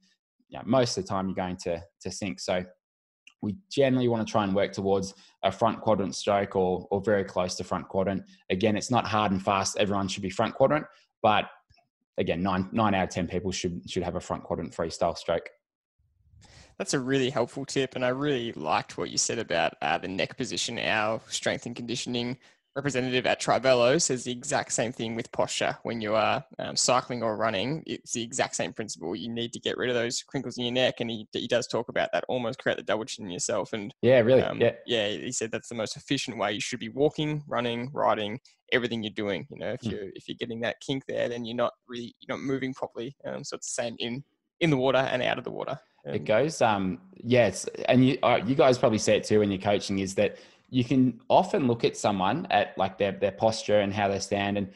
you 0.47 0.57
know, 0.57 0.63
most 0.65 0.97
of 0.97 1.03
the 1.03 1.09
time 1.09 1.27
you're 1.27 1.35
going 1.35 1.57
to, 1.57 1.83
to 2.01 2.11
sink. 2.11 2.39
So 2.39 2.63
we 3.41 3.57
generally 3.69 4.07
want 4.07 4.25
to 4.25 4.31
try 4.31 4.45
and 4.45 4.55
work 4.55 4.71
towards 4.71 5.13
a 5.43 5.51
front 5.51 5.81
quadrant 5.81 6.15
stroke 6.15 6.55
or, 6.55 6.87
or 6.89 7.01
very 7.01 7.23
close 7.23 7.55
to 7.55 7.63
front 7.63 7.87
quadrant. 7.89 8.23
Again, 8.49 8.77
it's 8.77 8.89
not 8.89 9.05
hard 9.05 9.31
and 9.31 9.43
fast. 9.43 9.77
Everyone 9.77 10.07
should 10.07 10.23
be 10.23 10.29
front 10.29 10.55
quadrant, 10.55 10.85
but 11.21 11.45
again, 12.17 12.41
nine, 12.41 12.69
nine 12.71 12.95
out 12.95 13.03
of 13.03 13.09
10 13.09 13.27
people 13.27 13.51
should, 13.51 13.87
should 13.89 14.03
have 14.03 14.15
a 14.15 14.21
front 14.21 14.43
quadrant 14.43 14.73
freestyle 14.73 15.17
stroke. 15.17 15.49
That's 16.77 16.93
a 16.93 16.99
really 16.99 17.29
helpful 17.29 17.65
tip, 17.65 17.95
and 17.95 18.03
I 18.03 18.09
really 18.09 18.51
liked 18.53 18.97
what 18.97 19.09
you 19.09 19.17
said 19.17 19.39
about 19.39 19.75
uh, 19.81 19.97
the 19.97 20.07
neck 20.07 20.37
position. 20.37 20.77
Our 20.77 21.21
strength 21.29 21.65
and 21.65 21.75
conditioning 21.75 22.37
representative 22.75 23.25
at 23.25 23.39
Trivelo 23.39 24.01
says 24.01 24.25
the 24.25 24.31
exact 24.31 24.73
same 24.73 24.91
thing 24.91 25.15
with 25.15 25.31
posture. 25.31 25.77
When 25.83 26.01
you 26.01 26.13
are 26.13 26.43
um, 26.59 26.75
cycling 26.75 27.23
or 27.23 27.37
running, 27.37 27.83
it's 27.87 28.11
the 28.11 28.21
exact 28.21 28.55
same 28.55 28.73
principle. 28.73 29.15
You 29.15 29.29
need 29.29 29.53
to 29.53 29.59
get 29.59 29.77
rid 29.77 29.89
of 29.89 29.95
those 29.95 30.21
crinkles 30.21 30.57
in 30.57 30.65
your 30.65 30.73
neck, 30.73 30.95
and 30.99 31.09
he, 31.09 31.27
he 31.31 31.47
does 31.47 31.67
talk 31.67 31.87
about 31.87 32.09
that. 32.11 32.25
Almost 32.27 32.59
create 32.59 32.77
the 32.77 32.83
double 32.83 33.05
chin 33.05 33.29
yourself, 33.29 33.71
and 33.71 33.93
yeah, 34.01 34.19
really, 34.19 34.41
um, 34.41 34.59
yeah, 34.59 34.73
yeah. 34.85 35.07
He 35.07 35.31
said 35.31 35.51
that's 35.51 35.69
the 35.69 35.75
most 35.75 35.95
efficient 35.95 36.37
way. 36.37 36.53
You 36.53 36.61
should 36.61 36.79
be 36.79 36.89
walking, 36.89 37.43
running, 37.47 37.89
riding, 37.93 38.39
everything 38.73 39.01
you're 39.01 39.11
doing. 39.11 39.47
You 39.49 39.59
know, 39.59 39.71
if 39.71 39.81
hmm. 39.81 39.91
you 39.91 40.11
if 40.13 40.27
you're 40.27 40.37
getting 40.37 40.59
that 40.61 40.81
kink 40.81 41.05
there, 41.07 41.29
then 41.29 41.45
you're 41.45 41.55
not 41.55 41.73
really 41.87 42.13
you're 42.19 42.37
not 42.37 42.43
moving 42.43 42.73
properly. 42.73 43.15
Um, 43.25 43.45
so 43.45 43.55
it's 43.55 43.73
the 43.73 43.81
same 43.83 43.95
in 43.99 44.23
in 44.59 44.69
the 44.69 44.77
water 44.77 44.97
and 44.97 45.21
out 45.21 45.37
of 45.37 45.45
the 45.45 45.51
water. 45.51 45.79
It 46.05 46.25
goes, 46.25 46.61
um, 46.61 46.99
yes, 47.17 47.65
and 47.87 48.05
you 48.05 48.17
uh, 48.21 48.39
you 48.45 48.55
guys 48.55 48.77
probably 48.77 48.99
see 48.99 49.13
it 49.13 49.23
too 49.23 49.39
when 49.39 49.49
you're 49.49 49.59
coaching 49.59 49.99
is 49.99 50.13
that 50.15 50.37
you 50.69 50.83
can 50.83 51.19
often 51.29 51.67
look 51.67 51.83
at 51.83 51.97
someone 51.97 52.45
at 52.51 52.77
like 52.77 52.97
their 52.97 53.13
their 53.13 53.31
posture 53.31 53.79
and 53.79 53.93
how 53.93 54.07
they 54.07 54.19
stand, 54.19 54.57
and 54.57 54.71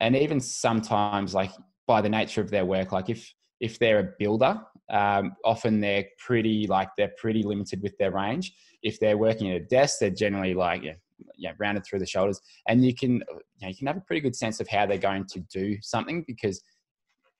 and 0.00 0.14
even 0.14 0.40
sometimes 0.40 1.34
like 1.34 1.50
by 1.86 2.00
the 2.00 2.08
nature 2.08 2.40
of 2.40 2.50
their 2.50 2.66
work, 2.66 2.92
like 2.92 3.08
if 3.08 3.32
if 3.60 3.78
they're 3.78 4.00
a 4.00 4.08
builder, 4.18 4.60
um, 4.90 5.34
often 5.44 5.80
they're 5.80 6.04
pretty 6.18 6.66
like 6.66 6.90
they're 6.98 7.12
pretty 7.16 7.42
limited 7.42 7.82
with 7.82 7.96
their 7.98 8.10
range. 8.10 8.52
If 8.82 9.00
they're 9.00 9.16
working 9.16 9.50
at 9.50 9.56
a 9.56 9.64
desk, 9.64 10.00
they're 10.00 10.10
generally 10.10 10.52
like 10.52 10.82
yeah, 10.82 10.94
yeah 11.38 11.52
rounded 11.58 11.86
through 11.86 12.00
the 12.00 12.06
shoulders, 12.06 12.40
and 12.68 12.84
you 12.84 12.94
can 12.94 13.12
you, 13.12 13.40
know, 13.62 13.68
you 13.68 13.76
can 13.76 13.86
have 13.86 13.96
a 13.96 14.02
pretty 14.02 14.20
good 14.20 14.36
sense 14.36 14.60
of 14.60 14.68
how 14.68 14.84
they're 14.84 14.98
going 14.98 15.24
to 15.26 15.40
do 15.50 15.78
something 15.80 16.24
because 16.26 16.62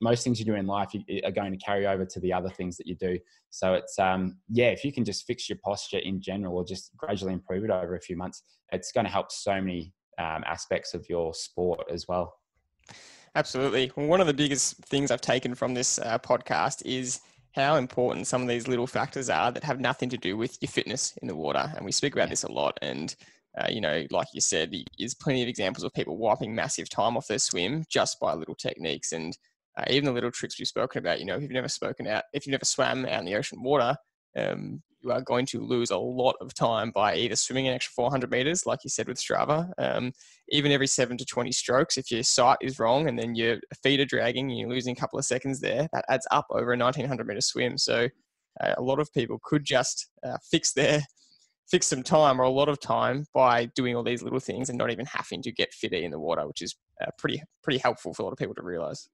most 0.00 0.24
things 0.24 0.38
you 0.38 0.44
do 0.44 0.54
in 0.54 0.66
life 0.66 0.92
are 1.24 1.30
going 1.30 1.52
to 1.52 1.58
carry 1.58 1.86
over 1.86 2.04
to 2.04 2.20
the 2.20 2.32
other 2.32 2.48
things 2.48 2.76
that 2.76 2.86
you 2.86 2.94
do. 2.96 3.18
So 3.50 3.74
it's 3.74 3.98
um, 3.98 4.38
yeah, 4.50 4.66
if 4.66 4.84
you 4.84 4.92
can 4.92 5.04
just 5.04 5.26
fix 5.26 5.48
your 5.48 5.58
posture 5.64 5.98
in 5.98 6.20
general 6.20 6.56
or 6.56 6.64
just 6.64 6.96
gradually 6.96 7.32
improve 7.32 7.64
it 7.64 7.70
over 7.70 7.94
a 7.94 8.00
few 8.00 8.16
months, 8.16 8.42
it's 8.72 8.92
going 8.92 9.06
to 9.06 9.12
help 9.12 9.30
so 9.30 9.54
many 9.60 9.92
um, 10.18 10.44
aspects 10.46 10.94
of 10.94 11.08
your 11.08 11.34
sport 11.34 11.86
as 11.90 12.06
well. 12.08 12.34
Absolutely. 13.36 13.90
Well, 13.96 14.06
one 14.06 14.20
of 14.20 14.26
the 14.26 14.34
biggest 14.34 14.76
things 14.84 15.10
I've 15.10 15.20
taken 15.20 15.54
from 15.54 15.74
this 15.74 15.98
uh, 15.98 16.18
podcast 16.18 16.84
is 16.84 17.20
how 17.52 17.76
important 17.76 18.26
some 18.26 18.42
of 18.42 18.48
these 18.48 18.68
little 18.68 18.86
factors 18.86 19.30
are 19.30 19.50
that 19.52 19.64
have 19.64 19.80
nothing 19.80 20.08
to 20.10 20.16
do 20.16 20.36
with 20.36 20.58
your 20.60 20.68
fitness 20.68 21.16
in 21.22 21.28
the 21.28 21.36
water. 21.36 21.72
And 21.76 21.84
we 21.84 21.92
speak 21.92 22.14
about 22.14 22.30
this 22.30 22.44
a 22.44 22.50
lot. 22.50 22.78
And 22.82 23.14
uh, 23.58 23.68
you 23.70 23.80
know, 23.80 24.04
like 24.10 24.26
you 24.34 24.40
said, 24.40 24.74
there's 24.98 25.14
plenty 25.14 25.42
of 25.42 25.48
examples 25.48 25.84
of 25.84 25.92
people 25.94 26.16
wiping 26.16 26.54
massive 26.54 26.88
time 26.88 27.16
off 27.16 27.28
their 27.28 27.38
swim 27.38 27.84
just 27.88 28.18
by 28.18 28.34
little 28.34 28.56
techniques. 28.56 29.12
And 29.12 29.36
uh, 29.76 29.84
even 29.88 30.06
the 30.06 30.12
little 30.12 30.30
tricks 30.30 30.58
we've 30.58 30.68
spoken 30.68 30.98
about, 30.98 31.20
you 31.20 31.26
know, 31.26 31.36
if 31.36 31.42
you've 31.42 31.50
never 31.50 31.68
spoken 31.68 32.06
out, 32.06 32.24
if 32.32 32.46
you've 32.46 32.52
never 32.52 32.64
swam 32.64 33.04
out 33.06 33.20
in 33.20 33.24
the 33.24 33.34
ocean 33.34 33.62
water, 33.62 33.96
um, 34.36 34.82
you 35.00 35.12
are 35.12 35.20
going 35.20 35.46
to 35.46 35.60
lose 35.60 35.90
a 35.90 35.98
lot 35.98 36.36
of 36.40 36.54
time 36.54 36.90
by 36.90 37.14
either 37.14 37.36
swimming 37.36 37.68
an 37.68 37.74
extra 37.74 37.92
400 37.92 38.30
meters, 38.30 38.66
like 38.66 38.80
you 38.84 38.90
said 38.90 39.06
with 39.06 39.18
Strava, 39.18 39.70
um, 39.78 40.12
even 40.48 40.72
every 40.72 40.86
seven 40.86 41.16
to 41.18 41.24
20 41.24 41.52
strokes. 41.52 41.98
If 41.98 42.10
your 42.10 42.22
sight 42.22 42.58
is 42.62 42.78
wrong 42.78 43.08
and 43.08 43.18
then 43.18 43.34
your 43.34 43.58
feet 43.82 44.00
are 44.00 44.06
dragging 44.06 44.50
and 44.50 44.58
you're 44.58 44.68
losing 44.68 44.96
a 44.96 45.00
couple 45.00 45.18
of 45.18 45.24
seconds 45.24 45.60
there, 45.60 45.88
that 45.92 46.04
adds 46.08 46.26
up 46.30 46.46
over 46.50 46.72
a 46.72 46.78
1900 46.78 47.26
meter 47.26 47.40
swim. 47.40 47.76
So 47.76 48.08
uh, 48.60 48.74
a 48.76 48.82
lot 48.82 48.98
of 48.98 49.12
people 49.12 49.38
could 49.44 49.64
just 49.64 50.08
uh, 50.26 50.38
fix 50.50 50.72
their 50.72 51.02
fix 51.70 51.86
some 51.86 52.02
time 52.02 52.40
or 52.40 52.44
a 52.44 52.50
lot 52.50 52.68
of 52.68 52.78
time 52.78 53.24
by 53.32 53.64
doing 53.74 53.96
all 53.96 54.02
these 54.02 54.22
little 54.22 54.38
things 54.38 54.68
and 54.68 54.76
not 54.76 54.90
even 54.90 55.06
having 55.06 55.42
to 55.42 55.50
get 55.50 55.72
fitter 55.72 55.96
in 55.96 56.10
the 56.10 56.18
water, 56.18 56.46
which 56.46 56.60
is 56.62 56.76
uh, 57.02 57.10
pretty 57.18 57.42
pretty 57.62 57.78
helpful 57.78 58.12
for 58.12 58.22
a 58.22 58.24
lot 58.24 58.32
of 58.32 58.38
people 58.38 58.54
to 58.54 58.62
realize. 58.62 59.08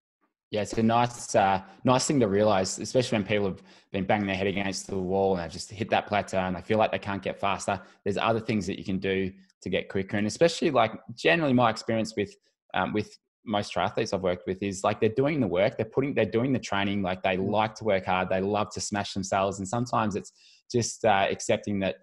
Yeah, 0.51 0.63
it's 0.63 0.73
a 0.73 0.83
nice, 0.83 1.35
uh, 1.37 1.63
nice 1.85 2.07
thing 2.07 2.19
to 2.21 2.27
realize, 2.27 2.81
especially 2.81 3.19
when 3.19 3.27
people 3.27 3.47
have 3.47 3.63
been 3.93 4.05
banging 4.05 4.27
their 4.27 4.35
head 4.35 4.49
against 4.49 4.89
the 4.89 4.99
wall 4.99 5.37
and 5.37 5.45
they 5.45 5.53
just 5.53 5.71
hit 5.71 5.89
that 5.91 6.09
plateau 6.09 6.39
and 6.39 6.57
they 6.57 6.61
feel 6.61 6.77
like 6.77 6.91
they 6.91 6.99
can't 6.99 7.23
get 7.23 7.39
faster. 7.39 7.81
There's 8.05 8.17
other 8.17 8.41
things 8.41 8.67
that 8.67 8.77
you 8.77 8.85
can 8.85 8.99
do 8.99 9.31
to 9.63 9.71
get 9.71 9.89
quicker, 9.89 10.17
and 10.17 10.27
especially 10.27 10.71
like 10.71 10.93
generally 11.15 11.53
my 11.53 11.71
experience 11.71 12.15
with 12.17 12.35
um, 12.75 12.93
with 12.93 13.17
most 13.45 13.75
triathletes 13.75 14.13
I've 14.13 14.23
worked 14.23 14.47
with 14.47 14.63
is 14.63 14.83
like 14.83 15.01
they're 15.01 15.09
doing 15.11 15.41
the 15.41 15.47
work, 15.47 15.77
they're 15.77 15.87
putting, 15.87 16.15
they're 16.15 16.25
doing 16.25 16.53
the 16.53 16.59
training, 16.59 17.03
like 17.03 17.23
they 17.23 17.37
like 17.37 17.75
to 17.77 17.85
work 17.85 18.07
hard, 18.07 18.29
they 18.29 18.41
love 18.41 18.71
to 18.73 18.81
smash 18.81 19.13
themselves, 19.13 19.59
and 19.59 19.69
sometimes 19.69 20.17
it's 20.17 20.33
just 20.71 21.05
uh, 21.05 21.27
accepting 21.31 21.81
that, 21.81 21.97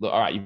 look, 0.00 0.12
all 0.12 0.20
right, 0.20 0.34
you 0.34 0.42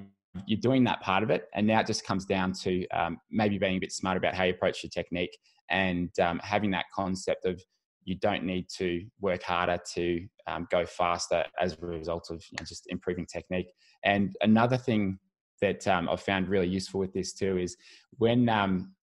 you're 0.47 0.61
doing 0.61 0.85
that 0.85 1.01
part 1.01 1.23
of 1.23 1.31
it 1.31 1.49
and 1.55 1.67
now 1.67 1.81
it 1.81 1.87
just 1.87 2.05
comes 2.05 2.25
down 2.25 2.53
to 2.53 2.87
um, 2.91 3.19
maybe 3.31 3.59
being 3.59 3.77
a 3.77 3.81
bit 3.81 3.93
smarter 3.93 4.19
about 4.19 4.35
how 4.35 4.45
you 4.45 4.53
approach 4.53 4.83
your 4.83 4.91
technique 4.91 5.37
and 5.71 6.11
um, 6.21 6.41
having 6.43 6.71
that 6.73 6.87
concept 6.95 7.45
of 7.45 7.63
you 8.05 8.17
don't 8.17 8.45
need 8.45 8.67
to 8.79 9.05
work 9.21 9.43
harder 9.43 9.79
to 9.95 10.27
um, 10.47 10.67
go 10.71 10.85
faster 10.85 11.45
as 11.61 11.77
a 11.81 11.87
result 11.87 12.31
of 12.31 12.43
you 12.51 12.57
know, 12.59 12.65
just 12.65 12.87
improving 12.89 13.27
technique. 13.27 13.73
And 14.05 14.35
another 14.41 14.77
thing 14.77 15.19
that 15.61 15.87
um, 15.87 16.09
I've 16.09 16.23
found 16.23 16.49
really 16.49 16.69
useful 16.69 17.01
with 17.01 17.13
this 17.13 17.33
too 17.33 17.59
is 17.59 17.77
when 18.19 18.49
um, 18.49 18.95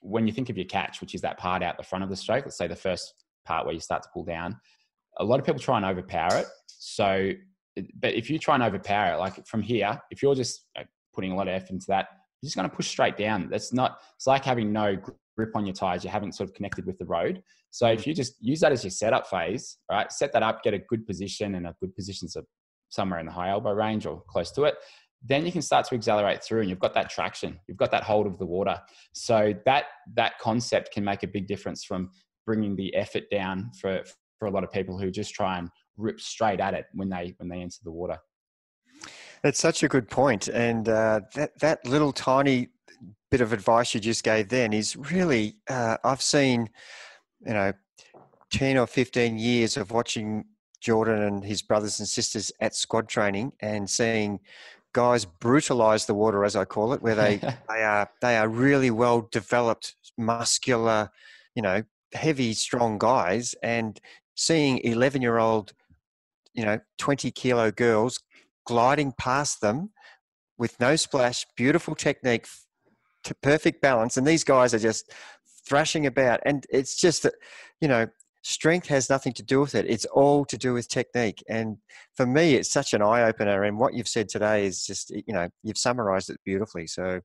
when 0.00 0.26
you 0.26 0.32
think 0.32 0.48
of 0.48 0.56
your 0.56 0.66
catch, 0.66 1.00
which 1.00 1.14
is 1.14 1.20
that 1.22 1.38
part 1.38 1.62
out 1.62 1.76
the 1.76 1.82
front 1.82 2.04
of 2.04 2.10
the 2.10 2.16
stroke, 2.16 2.44
let's 2.44 2.56
say 2.56 2.68
the 2.68 2.76
first 2.76 3.24
part 3.44 3.64
where 3.64 3.74
you 3.74 3.80
start 3.80 4.02
to 4.04 4.08
pull 4.12 4.24
down, 4.24 4.56
a 5.18 5.24
lot 5.24 5.40
of 5.40 5.46
people 5.46 5.60
try 5.60 5.76
and 5.76 5.86
overpower 5.86 6.38
it. 6.38 6.46
So, 6.66 7.32
but 7.98 8.14
if 8.14 8.30
you 8.30 8.38
try 8.38 8.54
and 8.54 8.62
overpower 8.62 9.14
it, 9.14 9.16
like 9.16 9.46
from 9.46 9.62
here, 9.62 10.00
if 10.10 10.22
you're 10.22 10.34
just 10.34 10.64
putting 11.12 11.32
a 11.32 11.36
lot 11.36 11.48
of 11.48 11.54
effort 11.54 11.70
into 11.70 11.86
that, 11.88 12.08
you're 12.40 12.48
just 12.48 12.56
going 12.56 12.68
to 12.68 12.74
push 12.74 12.88
straight 12.88 13.16
down. 13.16 13.48
That's 13.50 13.72
not, 13.72 13.98
it's 14.14 14.26
like 14.26 14.44
having 14.44 14.72
no 14.72 14.96
grip 15.36 15.50
on 15.54 15.66
your 15.66 15.74
tires. 15.74 16.02
You 16.02 16.10
haven't 16.10 16.32
sort 16.32 16.48
of 16.48 16.54
connected 16.54 16.86
with 16.86 16.98
the 16.98 17.04
road. 17.04 17.42
So 17.70 17.86
if 17.86 18.06
you 18.06 18.14
just 18.14 18.34
use 18.40 18.60
that 18.60 18.72
as 18.72 18.82
your 18.82 18.90
setup 18.90 19.28
phase, 19.28 19.76
right, 19.90 20.10
set 20.10 20.32
that 20.32 20.42
up, 20.42 20.62
get 20.62 20.74
a 20.74 20.78
good 20.78 21.06
position 21.06 21.54
and 21.54 21.66
a 21.66 21.74
good 21.80 21.94
position 21.94 22.28
so 22.28 22.42
somewhere 22.88 23.20
in 23.20 23.26
the 23.26 23.32
high 23.32 23.50
elbow 23.50 23.72
range 23.72 24.06
or 24.06 24.22
close 24.28 24.50
to 24.52 24.64
it, 24.64 24.76
then 25.24 25.44
you 25.44 25.52
can 25.52 25.62
start 25.62 25.86
to 25.86 25.94
accelerate 25.94 26.42
through 26.42 26.60
and 26.60 26.70
you've 26.70 26.78
got 26.78 26.94
that 26.94 27.10
traction 27.10 27.58
you've 27.66 27.76
got 27.76 27.90
that 27.90 28.02
hold 28.02 28.26
of 28.26 28.38
the 28.38 28.46
water 28.46 28.80
so 29.12 29.54
that 29.64 29.86
that 30.14 30.38
concept 30.38 30.92
can 30.92 31.04
make 31.04 31.22
a 31.22 31.26
big 31.26 31.46
difference 31.46 31.84
from 31.84 32.10
bringing 32.44 32.76
the 32.76 32.94
effort 32.94 33.24
down 33.30 33.70
for 33.80 34.02
for 34.38 34.46
a 34.46 34.50
lot 34.50 34.62
of 34.62 34.70
people 34.70 34.98
who 34.98 35.10
just 35.10 35.34
try 35.34 35.58
and 35.58 35.68
rip 35.96 36.20
straight 36.20 36.60
at 36.60 36.74
it 36.74 36.86
when 36.92 37.08
they 37.08 37.34
when 37.38 37.48
they 37.48 37.60
enter 37.60 37.78
the 37.84 37.90
water 37.90 38.18
that's 39.42 39.58
such 39.58 39.82
a 39.82 39.88
good 39.88 40.08
point 40.08 40.48
and 40.48 40.88
uh, 40.88 41.20
that 41.34 41.58
that 41.60 41.84
little 41.86 42.12
tiny 42.12 42.68
bit 43.30 43.40
of 43.40 43.52
advice 43.52 43.94
you 43.94 44.00
just 44.00 44.22
gave 44.22 44.48
then 44.48 44.72
is 44.72 44.96
really 44.96 45.56
uh, 45.68 45.96
i've 46.04 46.22
seen 46.22 46.68
you 47.46 47.52
know 47.52 47.72
10 48.50 48.78
or 48.78 48.86
15 48.86 49.38
years 49.38 49.76
of 49.76 49.90
watching 49.90 50.44
jordan 50.80 51.22
and 51.22 51.44
his 51.44 51.62
brothers 51.62 51.98
and 51.98 52.08
sisters 52.08 52.52
at 52.60 52.74
squad 52.74 53.08
training 53.08 53.52
and 53.60 53.90
seeing 53.90 54.40
guys 54.96 55.26
brutalize 55.26 56.06
the 56.06 56.14
water, 56.14 56.42
as 56.42 56.56
I 56.56 56.64
call 56.64 56.94
it, 56.94 57.02
where 57.02 57.14
they 57.14 57.36
they 57.68 57.82
are 57.82 58.10
they 58.22 58.38
are 58.38 58.48
really 58.48 58.90
well 58.90 59.28
developed, 59.30 59.94
muscular, 60.16 61.10
you 61.54 61.60
know, 61.60 61.82
heavy, 62.14 62.54
strong 62.54 62.96
guys, 62.96 63.54
and 63.62 64.00
seeing 64.34 64.78
eleven 64.78 65.20
year 65.20 65.36
old, 65.36 65.74
you 66.54 66.64
know, 66.64 66.80
twenty 66.96 67.30
kilo 67.30 67.70
girls 67.70 68.20
gliding 68.66 69.12
past 69.18 69.60
them 69.60 69.90
with 70.58 70.80
no 70.80 70.96
splash, 70.96 71.44
beautiful 71.56 71.94
technique, 71.94 72.46
perfect 73.34 73.80
balance, 73.80 74.16
and 74.16 74.26
these 74.26 74.44
guys 74.44 74.74
are 74.74 74.78
just 74.78 75.12
thrashing 75.66 76.06
about, 76.06 76.40
and 76.46 76.64
it's 76.70 76.96
just 76.96 77.22
that, 77.24 77.34
you 77.80 77.88
know, 77.88 78.06
strength 78.42 78.86
has 78.86 79.10
nothing 79.10 79.32
to 79.32 79.42
do 79.42 79.60
with 79.60 79.74
it. 79.74 79.86
It's 79.88 80.04
all 80.06 80.44
to 80.44 80.56
do 80.56 80.72
with 80.72 80.88
technique. 80.88 81.42
And 81.48 81.78
for 82.14 82.26
me, 82.26 82.54
it's 82.54 82.70
such 82.70 82.94
an 82.94 83.02
eye 83.02 83.24
opener. 83.24 83.64
And 83.64 83.76
what 83.76 83.92
you've 83.92 84.06
said 84.06 84.28
today 84.28 84.66
is 84.66 84.86
just, 84.86 85.10
you 85.10 85.34
know, 85.34 85.48
you've 85.64 85.78
summarized 85.78 86.30
it 86.30 86.38
beautifully. 86.44 86.86
So, 86.86 87.20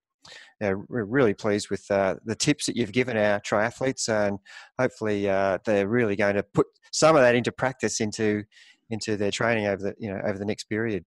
we're 0.60 1.06
really 1.06 1.34
pleased 1.34 1.70
with 1.70 1.90
uh, 1.90 2.16
the 2.26 2.36
tips 2.36 2.68
that 2.68 2.76
you've 2.76 2.92
given 2.92 3.18
our 3.18 3.40
triathletes, 3.40 4.08
and 4.08 4.38
hopefully 4.80 5.28
uh, 5.28 5.58
they're 5.66 5.88
really 5.88 6.16
going 6.16 6.36
to 6.36 6.44
put 6.44 6.68
some 6.92 7.16
of 7.16 7.24
that 7.24 7.36
into 7.36 7.52
practice 7.52 8.00
into 8.02 8.44
into 8.92 9.18
their 9.18 9.32
training 9.32 9.66
over 9.66 9.82
the 9.82 9.96
you 9.98 10.12
know 10.12 10.22
over 10.24 10.38
the 10.38 10.46
next 10.46 10.66
period. 10.66 11.06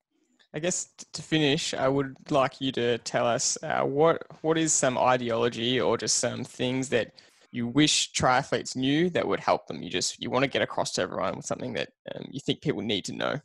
I 0.55 0.61
guess 0.61 0.88
to 1.12 1.20
finish, 1.20 1.74
I 1.74 1.88
would 1.88 2.14
like 2.30 2.61
you 2.61 2.70
to 2.72 2.98
tell 2.98 3.26
us 3.26 3.59
uh, 3.64 3.82
what 3.82 4.24
what 4.42 4.57
is 4.57 4.72
some 4.72 4.96
ideology 4.96 5.80
or 5.80 5.98
just 5.98 6.20
some 6.20 6.44
things 6.44 6.88
that 6.90 7.12
you 7.50 7.66
wish 7.66 8.12
triathletes 8.12 8.76
knew 8.76 9.11
that 9.11 9.26
would 9.26 9.40
help 9.40 9.66
them. 9.66 9.82
You 9.82 9.90
just 9.90 10.22
you 10.22 10.30
want 10.30 10.44
to 10.44 10.48
get 10.48 10.62
across 10.62 10.92
to 10.92 11.02
everyone 11.02 11.36
with 11.36 11.44
something 11.44 11.72
that 11.72 11.88
um, 12.14 12.26
you 12.30 12.38
think 12.38 12.62
people 12.62 12.82
need 12.82 13.05
to 13.07 13.12
know. 13.12 13.40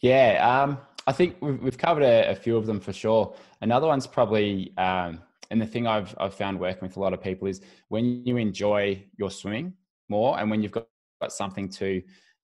Yeah, 0.00 0.62
um, 0.62 0.78
I 1.06 1.12
think 1.12 1.36
we've, 1.42 1.62
we've 1.62 1.78
covered 1.78 2.04
a, 2.04 2.30
a, 2.30 2.34
few 2.34 2.56
of 2.56 2.64
them 2.64 2.80
for 2.80 2.92
sure. 2.92 3.34
Another 3.60 3.88
one's 3.88 4.06
probably, 4.06 4.72
um, 4.78 5.20
and 5.50 5.60
the 5.60 5.66
thing 5.66 5.86
I've 5.86 6.14
I've 6.18 6.34
found 6.34 6.58
working 6.58 6.88
with 6.88 6.96
a 6.96 7.00
lot 7.00 7.12
of 7.12 7.22
people 7.22 7.48
is 7.48 7.60
when 7.88 8.24
you 8.24 8.38
enjoy 8.38 9.04
your 9.18 9.30
swimming 9.30 9.74
more, 10.08 10.40
and 10.40 10.50
when 10.50 10.62
you've 10.62 10.72
got, 10.72 10.86
got 11.20 11.32
something 11.32 11.68
to 11.70 12.02